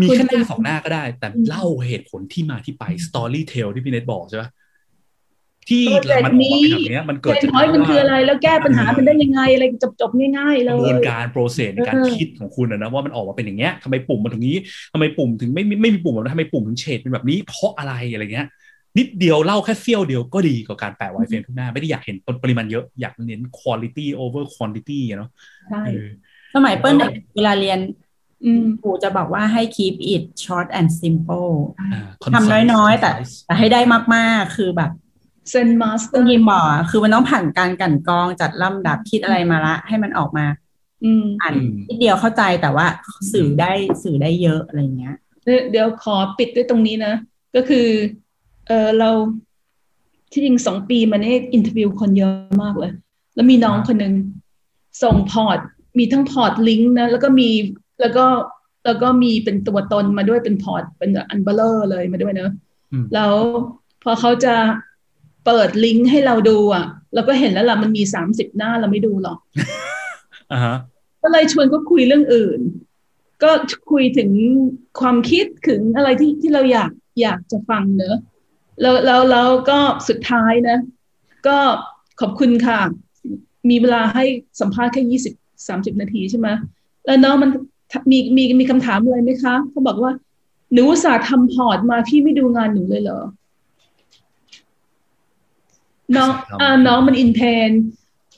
[0.00, 4.50] มีแค่หน้าสองหน้าก็ได้ แต่เล่าเหตุผลที่มาที่ไป story tell ที่พี่เน็ตบอกใช่ปะ
[5.70, 14.56] ที่โปรเจกต์มันออกมานี้เป็นแบบเนี้ยมันเกิดเจจากนน้อยมันคืออะไร แล้วแก้ปัญหามันได้ยังไงอะไรจบจบๆง่ายๆกเลระบวนยการ process ในการเออคิดของคุณอะนะว่ามันออกมาเป็นอย่างเงี้ยทำไมปุ่มมันถึงนี้
[14.92, 18.46] ทำไมปุ่มถึงไม่ไม่ไม่มีปุ่มแบบนั้นทำไมปุ่มถึงเฉดเป็นแบบนี้ เพราะอะไรอะไรเงี้ย
[18.98, 25.30] นิดเดียวเล่าแค่เสี้ยวเดียวก็ดีกว่าการแปะ wireframe ทุกหน้า ไม่ได้อยากเห็นปริมาณเยอะอยากเน้น quality over quantity อะเนาะ
[25.70, 26.06] ใช่เออ
[26.54, 27.78] สมัยเปิ้ลเด็กเวลาเรียน
[28.44, 33.80] อืมครูจะบอกว่าให้ keep it short and simple อ่าทำ concise น้อยๆแต่ concise แต่ให้ได้
[34.14, 34.90] มากๆ คือแบบ
[35.50, 40.46] เซนมาสเตอคุณร์ยิมบอกอะคือมันต้องผ่านการกลันกรองจัดลำดับคิดอะไรมาละ ให้มันออกมา
[41.04, 42.86] อืมอ่านอืมนิดเดียวเข้าใจแต่ว่า
[43.32, 43.72] สื่อได้
[44.02, 47.14] สื่อได้เยอะอะไรเงี้ยเดี๋ยวเดี๋ยวขอปิดด้วยตรงนี้นะ
[47.56, 47.88] ก็คือ
[48.66, 49.10] เออเรา
[50.32, 52.92] ที่จริงสองปีมาเนี่ย interview คนเยอะมากเลย
[53.34, 54.14] แล้วมีน้องคนหนึ่ง
[55.02, 55.58] ส่งพอร์ต
[55.98, 57.48] มีทั้งพอร์ตลิงก์นะ แล้วก็มี
[58.00, 58.26] แล้วก็
[58.84, 62.50] แล้วก็มีเป็นตัวตนมาด้วยเป็นพอร์ตเป็นอันเบลเลอร์เลยมาด้วยเนอะ
[62.92, 63.32] อืมแล้ว
[64.02, 64.54] พอเขาจะ
[65.44, 66.84] เปิดลิงก์ให้เราดูอะ
[67.14, 69.38] เราก็เห็นแล้วล่ะมันมีสามสิบหน้าเราไม่ดูหรอก
[70.52, 70.76] อ่าฮะ
[71.22, 72.60] ก็เลยชวนเขาคุยเรื่องอื่น
[73.42, 73.50] ก็
[73.92, 74.30] คุยถึง
[75.00, 76.90] ความคิดถึงอะไรที่ที่เราอยาก
[77.22, 78.16] อยากจะฟังเนอะ
[78.80, 80.78] แล้วแล้วแล้วก็สุดท้ายนะ
[81.46, 81.58] ก็
[82.20, 82.80] ขอบคุณค่ะ
[83.70, 84.24] มีเวลาให้
[84.60, 85.34] สัมภาษณ์แค่ยี่สิบ
[85.68, 86.48] สามสิบนาทีใช่ไหม
[87.04, 87.50] แล้วน้องมัน
[88.10, 90.12] มีมีมีคำถามอะไรไหมคะเขาบอกว่า
[90.72, 93.20] หนูอุตส่าห์ทำพอร์ตมาพี่ไม่ดูงานหนูเลยเหรอ
[96.16, 97.70] น้องอ่าน้องมันอินเพน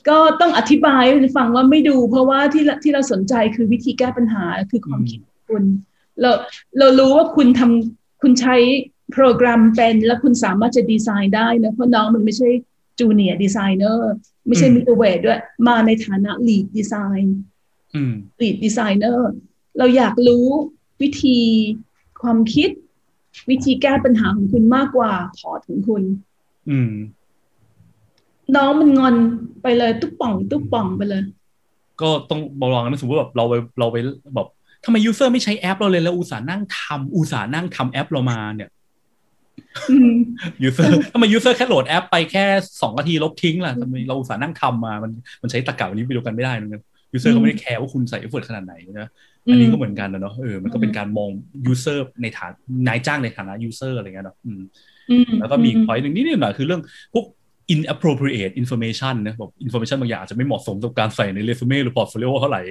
[0.09, 5.63] ก็ต้องอธิบายให้ฟังว่าไม่ดู เพราะว่าที่เราที่เราสนใจคือวิธีแก้ปัญหาคือความคิดของคุณ
[6.21, 6.31] เรา
[6.77, 8.55] เรารู้ว่าคุณทำคุณใช้
[9.13, 12.49] โปรแกรมเป็น แล้วคุณสามารถจะดีไซน์ได้นะเพราะน้องมันไม่ใช่
[12.99, 14.11] จูเนียร์ดีไซเนอร์
[14.47, 17.27] ไม่ใช่มิดเวทด้วย มาในฐานะ lead design
[17.95, 19.19] อืม lead designer
[19.77, 20.47] เราอยากรู้
[21.01, 21.39] วิธี
[22.21, 22.69] ความคิด
[23.49, 26.03] วิธีแก้ปัญหาของคุณมากกว่าพอร์ตของคุณ
[26.69, 26.91] อืม
[28.55, 29.15] น้องมันงอน
[29.61, 31.21] ไปเลย ตุ๊บป่อง ตุ๊บป่องไปเลย
[32.01, 33.97] ก็ต้องระวังนะสมมติแบบเราไปเราไป
[34.35, 34.47] แบบ
[34.85, 38.69] ทำไม user ไม่ใช้แอปเราเลยแล้วอุตส่าห์นั่งทำอุตส่าห์นั่งทำแอปเรามาเนี่ย
[39.89, 40.11] อืม
[40.63, 42.45] user ทำไม user แค่โหลดแอปไปแค่
[42.81, 45.11] สองนาทีลบทิ้งล่ะทำไมเราอุตส่าห์นั่งทำมา มัน
[45.41, 46.81] มันใช้ตรรกะอันนี้ไปดูกันไม่ได้เหมือนกัน
[47.13, 49.09] user อืมก็ไม่ได้แคร์ว่าคุณใส่ effort ขนาดไหนนะ
[49.51, 51.29] อันนี้ก็เหมือนกันนะเนาะเออมันก็เป็นอืมการมอง
[51.65, 52.51] user ในฐาน
[52.87, 54.61] นายจ้างในฐานะ user อะไรเงี้ยเนาะอืม
[55.11, 56.81] อืมแล้วก็มีพอยต์หนึ่งนิดหน่อยคือเรื่อง
[57.13, 57.25] พวก
[57.73, 62.61] inappropriate information นะแบบ information บางอย่างอาจจะไม่เหมาะสมกับการใส่ในเรซูเม่หรือ portfolio เท่าไหร่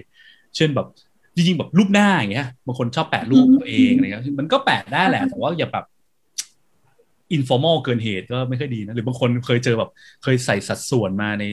[0.56, 0.86] เช่นแบบ
[1.34, 5.84] จริงๆแบบรูปหน้าอย่างเงี้ยบางคนชอบแปะรูปตัวเองอะไรเงี้ยมันก็แปะได้แหละ แต่ว่าอย่าแบบ
[7.36, 9.90] informal เกินเหตุก็ไม่ค่อยดีนะ หรือบางคนเคยเจอแบบ
[10.22, 11.44] เคยใส่สัดส่วนมาใน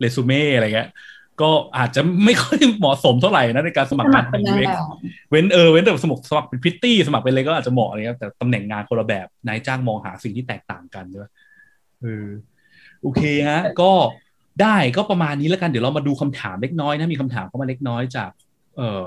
[0.00, 0.88] เรซูเม่อะไรเงี้ย
[1.40, 4.86] ก็อาจจะไม่ค่อยเหมาะสมเท่าไหร่นะในการสมัครงานเป็นนาง UX แบบ
[5.30, 11.26] เว้นเออเว้นแต่สมัครสมัครเป็นพริตตี้สมัครเป็นอะไรก็อาจจะเหมาะอะไรเงี้ยแต่ตำแหน่งงานคนละแบบนายจ้างมองหาสิ่งที่แตกต่างกันใช่ไหม
[12.02, 12.26] เออ
[13.02, 13.92] โอเคฮะก็
[14.62, 18.30] ได้ก็ประมาณนี้แล้วกันเดี๋ยวเรามาดูคำถามเล็กน้อยนะมีคำถามเข้ามาเล็กน้อยจาก
[18.76, 19.06] เอ่อ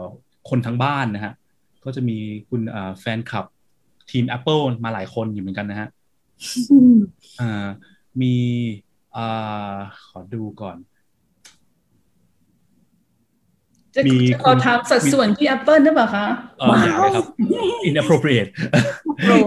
[0.49, 1.33] คนทั้งบ้านนะฮะ
[1.83, 2.17] ก็จะมี
[2.49, 3.45] คุณอ่าแฟนคลับ
[4.11, 5.89] ทีม Apple มาหลายคนอยู่เหมือนกันนะฮะ
[6.71, 6.97] อืม
[7.39, 7.67] อ่า
[8.21, 8.35] มี
[9.15, 9.75] อ่า
[10.07, 10.77] ขอดูก่อน
[13.95, 16.25] จะมีจะขอถามสัดส่วนที่ Apple หรือเปล่าคะ
[16.59, 17.25] เอออย่าเลยครับ
[17.89, 18.49] inappropriate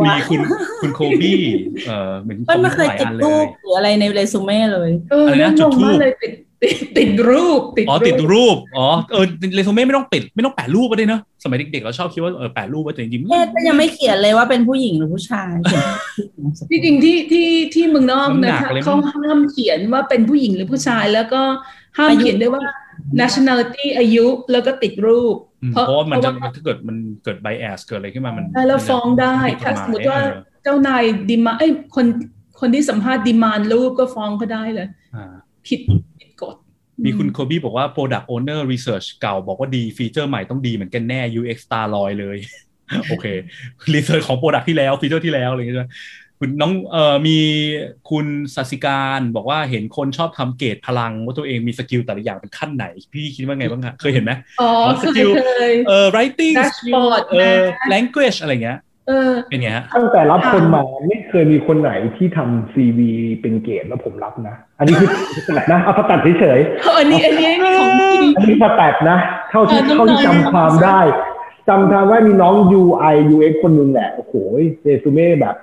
[0.06, 0.40] มีคุณ
[0.82, 1.40] คุณโคบี้
[1.86, 6.32] เอ่อเหมือนเปิ้ลไม่เคยหลายติดอันเลรูยปหรืออะไรในเรซูเม่เลยเอออะไรนะเรื่องจุงดงธูปมากเลยติด
[6.62, 9.24] ติดติดรูปติดอ๋อติดรูปรูปอ๋อเออ
[9.54, 15.84] เรซูเม่ไม่ต้องติดไม่ต้องแปะรูปก็ได้เนอะสมัยเด็กๆเราชอบคิดว่าเออแปะรูปไว้แต่จริงๆเอ๊ะก็ยังไม่เขียนเลยว่าเป็นผู้หญิงหรือผู้ชายเขียน
[16.70, 21.42] ที่จริงที่ที่ที่เมืองนอกน้ำหนันะกคะเลยมั้งเขาห้ามเขียนว่าเป็นผู้หญิงหรือผู้ชายแล้วก็
[21.98, 22.62] ห้ามเขียนด้วยว่า
[23.20, 32.06] nationality อายุแล้วก็ติดรูปอืมเพราะว่ามันจะถ้าเกิดมันเกิด bias เกิดอะไรขึ้นมามันใช่แล้วฟ้องได้ผิกฎถ้าหสมมติว่าเออเจ้านายดีมาเอ้ยคน
[32.60, 35.34] คนที่สัมภาษณ์ดีมานรูปก็ฟ้องเขาได้เลยอ่า
[35.66, 35.80] ผิด
[36.20, 36.56] ผิดกฎ
[37.04, 42.38] มีคุณโคบี้บอกว่า Product Owner Research เก่าบอกว่าดีฟีเจอร์ใหม่ต้องดีเหมือนกันแน่ UX Star ลอยเลย
[43.08, 43.26] โอเค
[43.94, 45.90] Research ของ Product ที่แล้วฟีเจอร์ที่แล้วอะไรอย่างเงี้ย
[46.40, 47.38] คุณน้องเอ่อมี
[48.10, 63.10] คุณสัสิการบอกว่าเห็นคนชอบทำเกจพลังว่าตัวเองมี skill แต่ละอย่างเป็นขั้นไหน พี่คิดว่าไงบ้างคะเคยเห็นไหมอ๋ออ๋อเคสยกิลเคยเอ่อ writing Dashboard เอ่อนะ language อะไรเงี้ยเออเป็นไงฮะตั้งแต่รับคนมาไม่เคยมีคนไหนที่ทำ CV
[63.40, 65.08] เป็นเกจแล้วผมรับนะ อันนี้คือ
[65.46, 66.60] stat นะเอา stat เฉย
[66.98, 67.48] อันนี้อันนี้
[67.80, 69.18] ของดีๆอันนี้สแตทนะ
[69.50, 71.00] เท่าที่เออน้องๆเท่าที่จำความได้
[71.68, 74.32] จำทางว่ามีน้อง UI UX คนหนึ่งแหละโอ้โห
[74.82, 75.56] เรซูเม่แบบ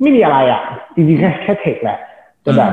[0.00, 0.62] ไม่มีอะไรอะ
[0.94, 1.98] จริงๆ แค่แค่เทคแหละ
[2.42, 2.72] แต่แบบ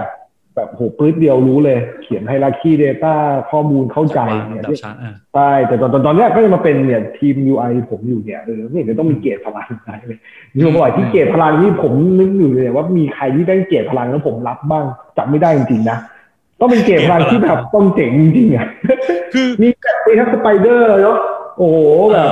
[0.56, 3.14] แบบโหปื๊ดเดียวรู้เลย เขียนไฮรักีเดต้า
[3.52, 10.20] ข้อมูลเข้าใจเนี่ยดับชั้นอ่าใช่แต่ตอนตอนตอนเนี้ยก็จะมาเป็นเนี่ยทีม UI ผมอยู่เนี่ยเออไม่เห็นจะต้องมีเกรดพลังอะไรเลย
[10.56, 14.86] มีบ่อยที่เกรดพลังที่ผมนึกอยู่เลยว่ามีใครที่ได้เกรดพลังแล้วผมรับบ้าง
[15.18, 15.98] จำไม่ได้จริงๆนะ
[16.60, 18.68] ต้องเป็นเกรดพลังที่แบบต้องเจ๋งจริงๆอะ
[19.34, 21.18] คือมีแบบมีทั้งสไปเดอร์เนาะ
[21.58, 21.78] โอ้โห
[22.12, 22.28] แบบ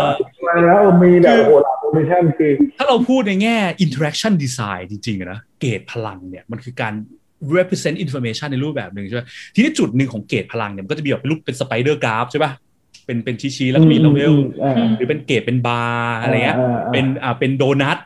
[0.47, 6.93] มาแล้วมีแบบโอ้โหลาโปรโมชั่นคือ ถ้าเราพูดในแง่ interaction design จริงๆอะนะเกรดพลังเนี่ยมันคือการ
[7.57, 9.21] represent information ในรูปแบบหนึ่งใช่ไหม
[9.55, 12.51] ทีนี้จุดหนึ่งของเกรดพลังเนี่ยมันก็จะมีแบบเป็นรูปเป็น spider graph ใช่ป่ะ
[13.05, 17.97] เป็นเป็นชี้ๆแล้วก็มี level อ่าหรือเป็นเกรดเป็นบาร์อะไรเงี้ยอ่าอ่าเป็นอ่าเป็นโดนัท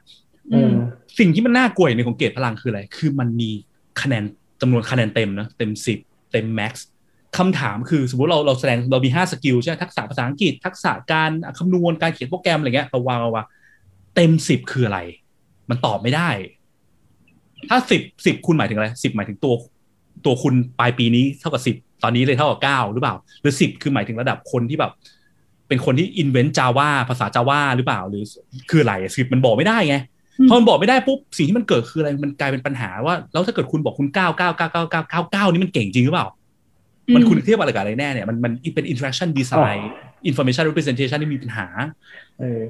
[0.52, 0.74] เออ
[1.20, 3.50] สิ่งที่มันน่ากลัวอย่างหนึ่งของเกจพลังคืออะไร คือมันมี
[4.02, 4.24] คะแนน
[4.62, 6.00] จำนวนคะแนนเต็มนะเต็มสิบ
[6.32, 6.88] เต็ม max
[7.38, 13.46] คำถามคือสมมติเราเราแสดงเรามีห้า skill ใช่ไหมทักษะภาษาอังกฤษ ทักษะการคำนวณการเขียนโปรแกรมอะไรเงี้ยเราวางเอาว่า
[14.16, 15.00] เต็มสิบคืออะไร
[15.70, 16.30] มันตอบไม่ได้
[17.70, 19.54] ถ้าสิบสิบคุณหมายถึงอะไรสิบหมายถึงตัว
[20.26, 24.92] ตัวคุณปลายปีนี้เท่ากับสิบตอนนี้เลยเท่ากับเก้าหรือเปล่า หรือสิบคือหมายถึงระดับคนที่แบบ
[25.68, 28.24] เป็นคนที่ invent Java ภาษา Java หรือเปล่า หรือ
[28.70, 29.96] คืออะไรสิบมันบอกไม่ได้ไง
[30.50, 36.28] พอมันบอกไม่ได้ปุ๊บสิ่งที่มันเกิดคืออะไรมันกลายเป็นปัญหาว่าแล้วถ้าเกิดคุณบอกคุณเก้าเก้าเก้าเก้าเก้าเก้าเก้านี่มันเก่งจริงหรือเปล่า
[37.16, 39.80] มันคุณเทียบอะไรกับอะไรแน่เนี่ยมันมันเป็น interaction design
[40.30, 41.68] information representation ที่มีปัญหา
[42.40, 42.62] เออ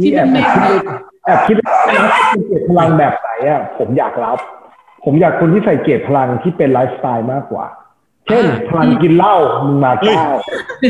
[0.00, 0.80] นี่แอบแอบคิดเลย
[1.26, 1.64] แอบคิดเลย
[2.04, 2.10] นะ
[2.48, 4.38] เกรดพลังแบบไหนอะผมอยากรับ
[5.04, 7.66] ผมอยากคนที่ใส่เกรดพลังที่เป็นไลฟ์สไตล์มากกว่า
[8.26, 9.36] เช่นพลังกินเหล้า
[9.66, 10.24] มึงมาเก้า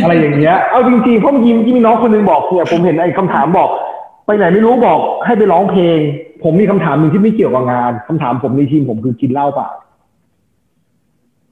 [0.03, 3.71] อะไรอย่างเงี้ยเอาจริงๆเพราะเมื่อกี้เมื่อกี้มีน้องคนหนึงบอกเนี่ยผมเห็นไอ้คำถามบอก
[4.27, 5.99] ไปไหนไม่รู้บอกให้ไปร้องเพลง
[6.43, 9.69] ผมมีคำถามหนึ่งที่ไม่เกี่ยวกับงานคำถามผมในทีมผมคือกินเหล้าเปล่า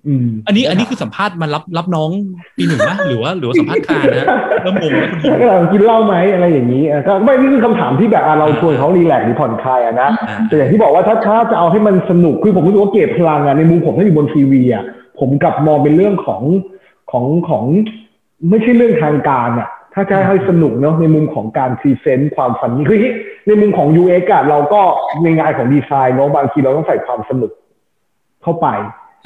[0.08, 2.10] อืมอันนี้อันนี้คือสัมภาษณ์มารับรับน้อง
[2.56, 4.26] ปีหนึ่งนะหรือว่าหรือว่าสัมภาษณ์คานนะ
[4.62, 14.84] เริ่มงงแล้วคุณยิมก็กินเหล้าไหมอะไรอย่างนี้อะก็ไม่นี่คือคำถามที่แบบอะเราชวนเขารีแลกซ์หรือผ่อนคลายอะนะอ่าแต่อย่างที่บอกว่าถ้าถ้าจะเอาให้มันสนุกคือผมรู้สึกว่าเก็บพลังอะในมุมผมถ้าอยู่บนทีวีอะ
[15.20, 16.42] ผมกลับมองเป็นเรื่องของ
[17.12, 17.64] ของของ
[18.50, 22.98] ไม่ใช่เรื่องทางการอะถ้าจะให้สนุกเนาะในมุมของการ present ความฝันนี้คือ
[23.46, 24.80] ในมุมของ UX อะเราก็
[25.22, 27.52] ในงานของดีไซน์เนาะบางทีเราต้องใส่ความสนุก
[28.42, 28.66] เข้าไป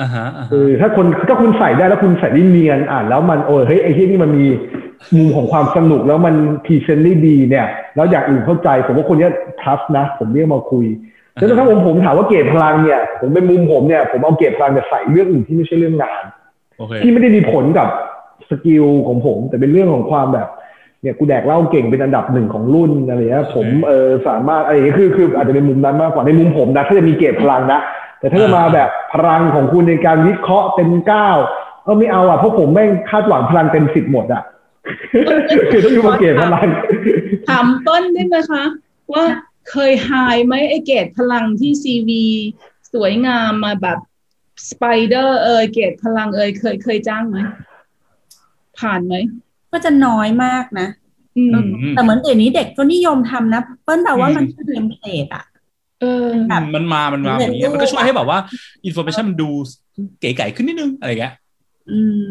[0.01, 4.47] อ่าฮะอ่าเอฮะอถ้าคนถ้าคุณใส่ได้แล้วคุณใส่ได้เนียนอ่านแล้วมันโอ้ยเฮ้ยไอ้ที่นี่มันมี
[5.16, 6.35] มุมของความสนุกแล้วมัน
[6.65, 7.66] present ได้ดีเนี่ย
[7.97, 9.29] แล้วอย่างอื่นเข้าใจ ผมว่าคนเนี้
[9.62, 10.87] ย touch นะ ผมเรียกมาคุย
[11.35, 16.23] แล้วถ้าผมผมถามว่าเกจพลังเนี่ย ผมเป็นมุมผมเนี่ยผมเอาเกจพลังจะใส่เรื่องอื่นที่ไม่ใช่เรื่องงาน
[16.79, 17.89] โอเคที่ไม่ได้มีผลกับ
[18.51, 20.49] skill ของผม แต่เป็นเรื่องของความแบบ
[21.03, 27.81] เนี่ยกูแดกเหล้าเก่งเป็นอันดับหนึ่งของรุ่นอะไรเงี้ยผมเออสามารถอะไรอย่างเงี้ยคือคืออาจจะเป็นมุมนั้นมากกว่าในมุมผมนะถ้าจะมีเกจพลังนะ
[28.25, 31.29] แต่ถ้าจะมาแบบพลังของคุณในการวิเคราะห์เต็มเก้า
[31.85, 34.43] เออไม่เอาอะเพราะผมแม่งคาดหวังพลังเต็มสิบหมดอะ
[35.73, 36.67] คือต้องอยู่มาเกจพลัง
[37.49, 38.65] ถามต้นได้ไหมคะ
[39.13, 39.25] ว่า
[39.71, 42.24] เคย hire ไหมไอเกจพลังที่ CV
[42.93, 43.99] สวยงามมาแบบ
[44.70, 47.39] spider เอยเกจพลังเอยเคยเคยจ้างไหม
[48.79, 49.15] ผ่านไหม
[49.73, 50.89] ก็จะน้อยมากนะ
[51.37, 51.61] อืมอื
[51.91, 55.53] มแต่เหมือนเดี๋ยวนี้เด็กก็นิยมทำนะ เปิ้ลแต่ว่ามันคือ template อะเออแบบ
[56.74, 58.39] มันมา มันมาอย่างเงี้ยมันก็ช่วยให้แบบว่า
[58.89, 59.48] information มันดู
[60.20, 61.35] เก๋ไก๋ขึ้นนิดนึงอะไรเงี้ย
[61.90, 62.26] อืม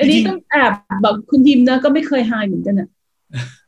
[0.00, 0.72] อันนี้ต้องแอบ
[1.04, 2.88] บอกคุณทีมนะ ก็ไม่เคยหายเหมือนกันอะ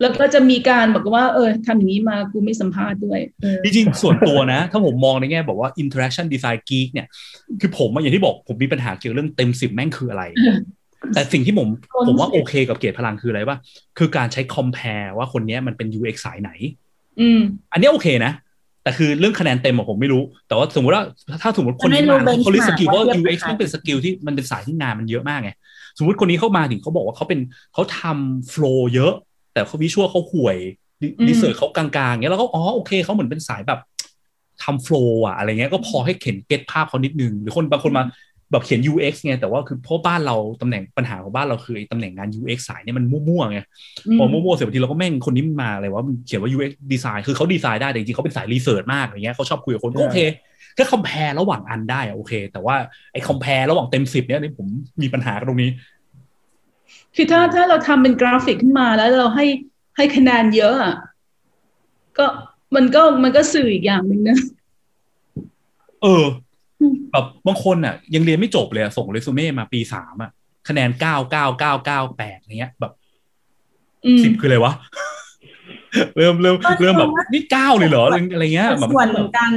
[0.00, 7.06] แล้วก็จะมีการบอกว่า เออทำอย่างนี้มากูไม่สัมภาษณ์ด้วยเออจริงๆส่วนตัวนะ ถ้าผมมองในแง่บอกว่า interaction design geek เนี่ย
[7.60, 10.24] คือผมอะอย่างที่บอกผมมีปัญหาเกี่ยวกับเรื่องเต็มสิบแม่งคืออะไร
[11.14, 11.68] แต่สิ่งที่ผม
[12.06, 13.56] ผมว่าโอเคกับเกียรติพลังคืออะไรว่า
[13.98, 16.50] คือการใช้ compare ว่าคนเนี้ยมันเป็น UX สายไหน
[17.20, 17.40] อืม
[17.72, 18.32] อันเนี้ยโอเคนะ
[18.82, 21.04] แต่คือเรื่องคะแนนเต็มอะผมไม่รู้ แต่ว่าสมมติว่า
[21.42, 25.50] ถ้าสมมติคนที่มาเขาเรียก skill ว่า UX มันเป็น skill ที่มันเป็นสายที่งานมันเยอะมากไง
[25.98, 27.40] สมมติคนนี้เข้ามาถึงเขาบอกว่าเขาเป็น
[27.74, 29.12] เขาทำ flow เยอะ
[29.52, 30.56] แต่เขา visual เขาห่วย
[31.00, 33.80] อืม research เขากลางๆเงี้ยแล้วก็อ๋อโอเคเขาเหมือนเป็นสายแบบ
[34.62, 38.04] ทำ flow อะอะไรเงี้ยก็พอให้เห็น get ภาพเขานิดนึง หรือคนบางคนมา
[38.52, 43.58] แบบเขียน UX ไงแต่ว่าคือเพราะบ้านเราตำแหน่งปัญหาของบ้านเราคือไอ้ตำแหน่งงาน UX สายเนี่ยมันมั่วๆไง
[44.18, 50.18] พอมั่วๆเสร็จบางทีเราก็แม่งคนนี้มันมาอะไรว่ามันเขียนว่า UX design คือเขาดีไซน์ได้แต่จริงๆเขาเป็นสาย research มากอย่างเงี้ยเขาชอบคุยกับคนก็โอเค
[50.78, 52.76] ก็คอม p a r e ระหว่างอันได้อะโอเค แต่ว่า
[53.12, 54.66] ไอ้คอม p a r e ระหว่างเต็มสิบเนี่ยนี่ผม
[55.02, 55.70] มีปัญหากับตรงนี้
[57.16, 59.46] คือถ้าถ้าเราทำเป็นกราฟิกขึ้นมาแล้วเราให้
[59.96, 60.94] ให้คะแนนเยอะอะ
[62.18, 62.26] ก็
[62.74, 64.38] มันก็มันก็สื่ออีกอย่างหนึ่งนะ
[66.02, 66.24] เอออืม
[67.12, 70.30] แบบบางคนอะ ยังเรียนไม่จบเลยอะส่งเรซูเม่มาปีสามอะ
[70.68, 72.92] คะแนนเก้าเก้าเก้าเก้าแปดเงี้ย แบบ
[74.04, 74.74] อืมสิบคืออะไรวะ
[76.16, 79.50] เริ่มเริ่มเริ่มแบบนี่เก้าเลยเหรออะไรเงี้ยแบบส่วนเหมือนกัน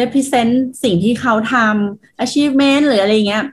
[0.00, 0.52] represent
[0.84, 3.44] สิ่งที่เขาทำ achievement หรืออะไรเงี้ย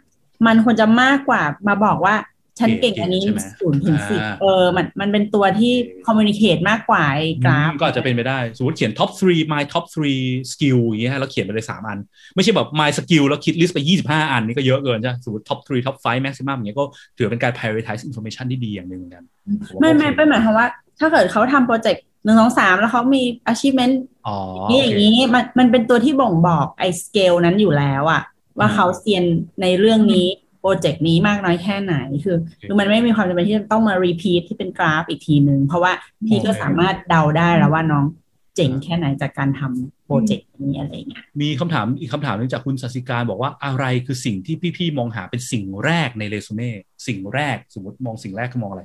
[0.45, 2.15] มันควรจะมากกว่ามาบอกว่า
[2.59, 5.73] ฉันเก่งอันนี้ใช่ไหมศูนย์ถึงสิบอ่าเออมันมันเป็นตัวที่
[6.05, 9.85] คอมมูนิเคตมากกว่าไอ้กราฟ ก็อาจจะเป็นไปได้ สมมติเขียน top 3 my top
[10.17, 11.99] 3 skill อย่างเงี้ยฮะแล้วเขียนไปเลย3อัน
[12.35, 16.85] ไม่ใช่แบบ my skill แล้วคิด list ไป25อันนี่ก็เยอะเกินใช่ไหมสมมติ top 3 top 5 maximum อย่างเงี้ยก็
[17.17, 19.23] ถือเป็นการ prioritize information ที่ดีอย่างหนึ่งเหมือนกัน
[19.67, 20.67] ผมว่าไม่ไม่โอเคเป็นหมายความว่า
[20.99, 23.95] ถ้าเกิดเขาทำ project หนึ่งสองสามแล้วเขามี achievement
[24.27, 24.37] อ๋อ
[24.69, 28.21] นี่อโอย่างเคนี้มันมันเป็นตัวที่บ่งบอกไอ้ skill นั้นอยู่แล้วอะ
[28.59, 29.23] ว่าอืมเขาเซียน
[29.61, 30.27] ในเรื่องนี้
[30.65, 32.37] project นี้มากน้อยแค่ไหน คือ
[32.67, 35.91] คือมันไม่มีความจำเป็นที่จะต้องมา repeat ที่เป็นกราฟอีกทีหนึ่งเพราะว่า
[36.27, 38.05] พี่ก็โอเคสามารถเดาได้แล้วว่าน้อง
[38.55, 46.69] เจ๋งแค่ไหนจากการทำ project นี้อะไรอย่างเงี้ยมีคำถามอีกคำถามหนึงจากคุณสัสิการบอกว่าอะไรคือสิ่งที่พี่ๆมองหาเป็นสิ่งแรกในเรซูเม่
[47.07, 48.83] สิ่งแรกสมมติมองสิ่งแรกคือมองอะไร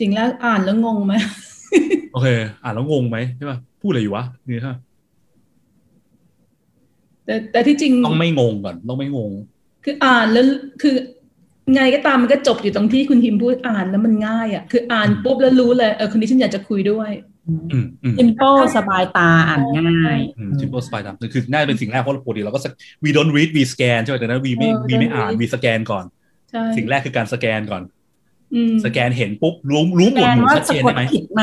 [0.00, 1.14] สิ่งแรกอ่านแล้วงงไหม
[2.12, 2.28] โอเค
[2.62, 4.76] อ่านแล้วงงไหมใช่ป่ะพูดอะไรอยู่วะนี่ฮะ
[7.26, 9.32] แต่แต่ที่จริงต้องไม่งงก่อนต้องไม่งง
[9.84, 10.44] คืออ่านแล้ว
[10.82, 10.94] คือ
[11.74, 17.10] ไงก็ตามมันก็จบอยู่ตรงที่คุณทิมพูดอ่านแล้วมันง่ายอะคืออ่านปุ๊บแล้วรู้เลยเออคนนี้ฉันอยากจะคุยด้วย
[17.48, 22.66] อืมอืม simple สบายตาอ่านง่ายอืม simple spy ตามคือน่าจะเป็นสิ่งแรกเพราะปกติเราก็ส
[23.04, 25.80] we don't read we scan ใช่ไหมแต่นั้น we ไม่เออ we ไม่ don't อ่าน read we scan
[25.90, 26.04] ก่อน
[26.50, 27.82] ใช่สิ่งแรกคือการสแกนก่อน
[28.54, 31.42] อืมสแกนเห็นปุ๊บรู้รู้หมแปวลดหมู่ว่าชัดสะเจนกดได้ไหมผิดไหม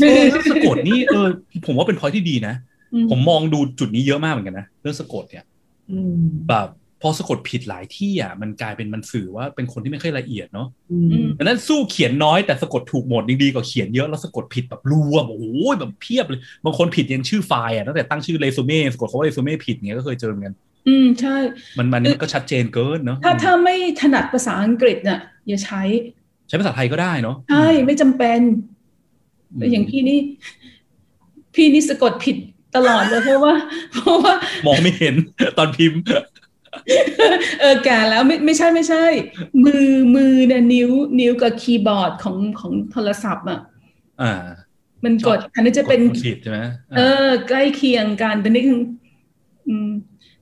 [0.00, 1.26] เออเรื่องสะกดนี่เออ
[1.66, 2.73] ผมว่าเป็นพอยที่ดีนะอืม
[3.10, 5.44] ผมมองดูจุดนี้เยอะมากเหมือนกันนะเรื่องสะกดเนี่ย
[5.90, 6.14] อืม
[6.48, 6.68] แบบ
[7.02, 20.54] พอสะกดผิดหลายที่อะมันกลายเป็นมันสื่อว่าเป็นคนที่ไม่ค่อยละเอียดเนาะอือืมมดังนั้นสู้เขียนน้อยแต่สะกดถูกหมดยังดีกว่าเขียนเยอะแล้วสะกดผิดแบบรัวแบบโอ้ยแบบเพียบเลยบางคนผิดยันชื่อไฟล์อะตั้งแต่ตั้งชื่อเรซูเม่สะกดเขาว่าเรซูเม่ผิดเงี้ยก็เคยเจอเหมือนกัน
[20.88, 21.36] อืมใช่
[21.78, 25.82] มันมันมันก็ชัดเจนเกินเนาะถ้าถ้าไม่ถนัดภาษาอังกฤษน่ะอย่าใช้
[26.48, 28.40] ใช้ภาษาไทยก็ได้เนาะใช่ไม่จำเป็น
[29.52, 30.18] อืมแต่อย่างพี่นี่
[31.54, 32.36] พี่นี่สะกดผิด
[32.76, 33.54] ตลอดเลยเพราะว่า
[33.92, 34.34] เพราะว่า
[34.66, 35.14] มองไม่เห็น
[35.58, 36.00] ตอนพิมพ์
[37.60, 39.04] เออแก่แล้วไม่ไม่ใช่ไม่ใช่
[39.64, 40.90] มือมือเนี่ยนิ้ว
[41.20, 43.60] นิ้วกับคีย์บอร์ดของของโทรศัพท์อะ
[44.22, 44.32] อ่า
[45.04, 46.60] มันกด อันนี้จะเป็นกดผิดใช่ไหม
[46.96, 48.78] เออ ใกล้เคียงกันแต่นี่คือ
[49.68, 49.90] อืม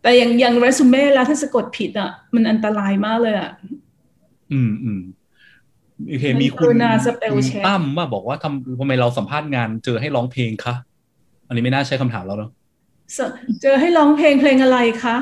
[0.02, 3.50] แต่อย่างอย่างเรซูเม่แล้วถ้าสะกดผิดอะ มันอันตรายมากเลยอะ
[4.52, 5.00] อืมอืม
[6.08, 10.74] โอเคมันมีคุณกรุณา spell คุณ check ตั้มว่าบอกว่าทำทำไมเราสัมภาษณ์งานเจอให้ร้องเพลงคะ
[11.52, 12.50] อันนี้ไม่น่าใช่คำถามเราเนาะ
[13.16, 13.18] ส
[13.62, 15.16] เจอให้ร้องเพลงเพลงอะไรคะ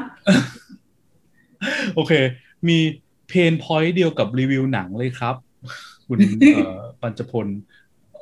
[1.95, 2.13] โอเค
[2.69, 2.79] มี
[3.29, 5.35] pain point เดียวกับรีวิวหนังเลยครับ
[6.07, 6.19] คุณ
[6.55, 7.47] เอ่อปัญจพล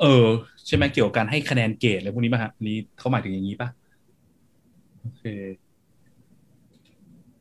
[0.00, 0.26] เออ
[0.66, 3.68] ใช่ไหมเกี่ยวกับการให้คะแนนเกรดอะไรพวกนี้ป่ะฮะอันนี้เขาหมายถึงอย่างนี้ป่ะ
[5.00, 5.22] โอเค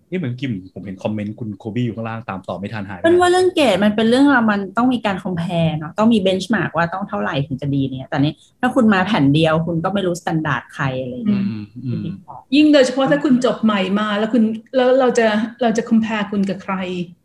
[0.10, 14.44] นี่เหมือนกิมผมเห็นคอมเมนต์คุณโคบี้อยู่ข้างล่างตามต่อไม่ทันหายไปเป็นไหนว่าเรื่องเกรดมันเป็นเรื่องเรามันต้องมีการคอมเพลเนาะต้องมีเบนช์มาร์กว่าต้องเท่าไหร่ถึงจะดีเนี่ย แต่นี้ถ้าคุณมาแผ่นเดียวคุณก็ไม่รู้สแตนดาร์ดใครอะไรอย่างอืเงี้ยมอืมที่บอกยิ่งโดยเฉพาะถ้าคุณจบใหม่มาแล้วคุณ
[14.76, 15.26] แล้วเราจะ
[15.62, 16.76] เราจะ compare คุณกับใคร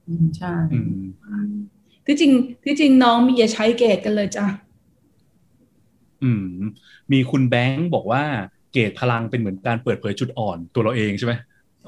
[0.08, 0.78] อืมใช่อื
[1.48, 1.52] ม
[2.06, 2.32] ที่จริง
[2.64, 4.46] ที่จริงน้องมีอย่าใช้เกจกันเลยจ้ะ
[6.22, 6.46] อืม
[7.12, 8.22] มีคุณแบงค์บอกว่า
[8.72, 11.32] เกจพลังเป็นเหมือนการเปิดเผยจุดอ่อนตัวเราเองใช่ไหม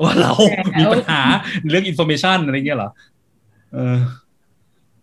[0.02, 0.32] ว่าเรา
[0.78, 1.22] มีปัญหา
[1.70, 2.90] เรื่อง information อะไรเงี้ยเหรอ
[3.72, 3.98] เออ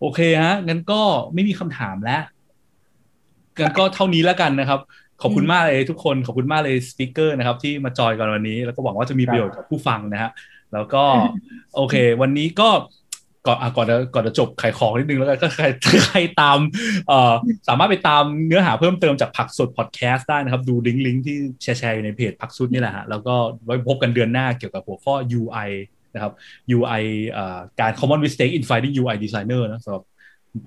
[0.00, 1.00] โอเคฮะงั้นก็
[1.34, 2.22] ไม่มีคำถามแล้ว
[3.58, 4.80] งั้นก็เท่านี้แล้วกันนะครับ
[5.22, 10.30] ขอบคุณมากเลยทุกคนขอบคุณมากเลย speaker นะครับ ที่มาจอยกันวันนี้ แล้วก็หวังว่าจะมีประโยชน์กับผู้ฟังนะฮะ
[10.72, 11.04] แล้วก็
[11.76, 12.68] โอเค วันนี้ก็
[13.46, 15.64] ก่อนอะก่อนจะก่อนจะจบขายของนิดนึงแล้วกันก็ใคร
[16.06, 16.58] ใครตาม
[17.08, 17.32] เอ่อ
[17.68, 25.70] สามารถไปตามเนื้อหาเพิ่มเติมจากผักสดพอดแคสต์ได้นะครับ ดูลิงก์ลิงก์ที่แชร์แชร์อยู่ในเพจผักสุดนี่แหละฮะแล้วก็ไว้พบกันเดือนหน้าเกี่ยวกับหัวข้อ UI
[26.14, 26.32] นะครับ
[26.76, 30.02] UI เอ่อการ common mistake in finding UI designer นะสำหรับ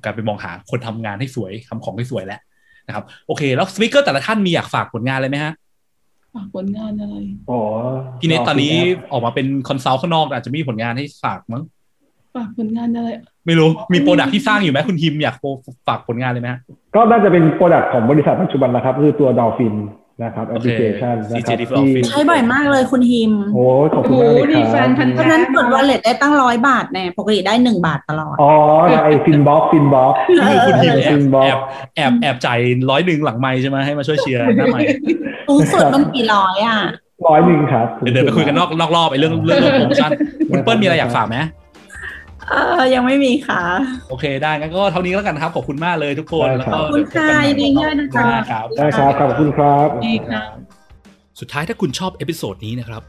[0.03, 2.39] การไปมองหาคนทำงานให้สวยทำของให้สวยแหละ
[2.87, 5.53] นะครับ โอเค แล้วสปิเกอร์แต่ละท่านมีอยากฝากผลงานอะไรไหมฮะ
[6.35, 7.15] ฝากผลงานอะไร
[7.49, 7.61] อ๋อ
[8.19, 8.75] พี่เนทตอนนี้
[9.11, 11.63] ออกมาเป็นคอนซัลท์ข้างนอกอาจจะมีผลงานให้ฝากมั้ง
[12.35, 13.09] ฝากผลงานอะไร
[13.45, 15.35] ไม่รู้ มีโปรดักที่สร้างอยู่ไหมคุณฮิมอยาก
[15.87, 16.59] ฝากผลงานเลยไหมฮะ
[16.95, 19.75] ก็น่าจะเป็นโปรดักต์ของบริษัทปัจจุบันนะครับ คือตัว Dolphin
[20.23, 23.63] นะครับแอปพลิเคชันโอเคนะครับ CJ ที่ Dolphin ใช้บ่อยมากเลยคุณฮิม โอ้
[23.93, 28.51] ขอบโอ้คุโหณมากเลยนี่แฟคนพันรับเพราะฉะนั้นกดวอลเล็ตได้ตั้งร้อยบาทแน่ปกติได้หนึ่งบาทตลอด อ๋อ
[29.03, 31.59] ไอฟินบ็อกฟินบ็อกคือคุณฮิมแอบฟินบ็อกแอบ
[31.95, 32.59] แอบแอบจ่าย
[32.89, 34.79] ร้อยหนึ่งหลังไม้ใช่ไหมให้มาช่วยเชียร์หน้าไม้
[35.47, 36.77] สูงสุดมันกี่ร้อยอะ
[37.27, 40.11] ร้อยหนึ่งครับ เดี๋ยวเดินไปคุยกันนอกนอกรอบไอ้เรื่องเรื่องเรื่องโปรโมชั่น
[40.51, 41.37] คุณเปิ้ลมีอะไรอยากฝากไหม
[42.49, 43.61] เออยังไม่มีค่ะ
[44.09, 50.41] โอเคได้งั้นก็เท่านี้แล้วกันครับ ขอบคุณมากเลยทุกคนแล้วก็ขอบคุณค่ะยินดีด้วยนะคะครับได้ครับขอบคุณครับดีค่ะ
[51.39, 53.03] สุดท้ายถ้าคุณชอบ episode นี้นะครับ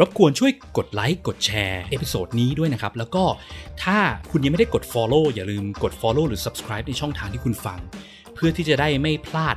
[0.00, 3.24] รบกวนช่วยกดไลค์กดแชร์ episode นี้ด้วยนะครับ แล้วก็
[3.84, 3.98] ถ้า
[4.30, 7.78] คุณยังไม่ได้กด Follow อย่าลืมกด Follow หรือ Subscribe ในช่องทางที่คุณฟัง
[8.34, 9.56] เพื่อที่จะได้ไม่พลาด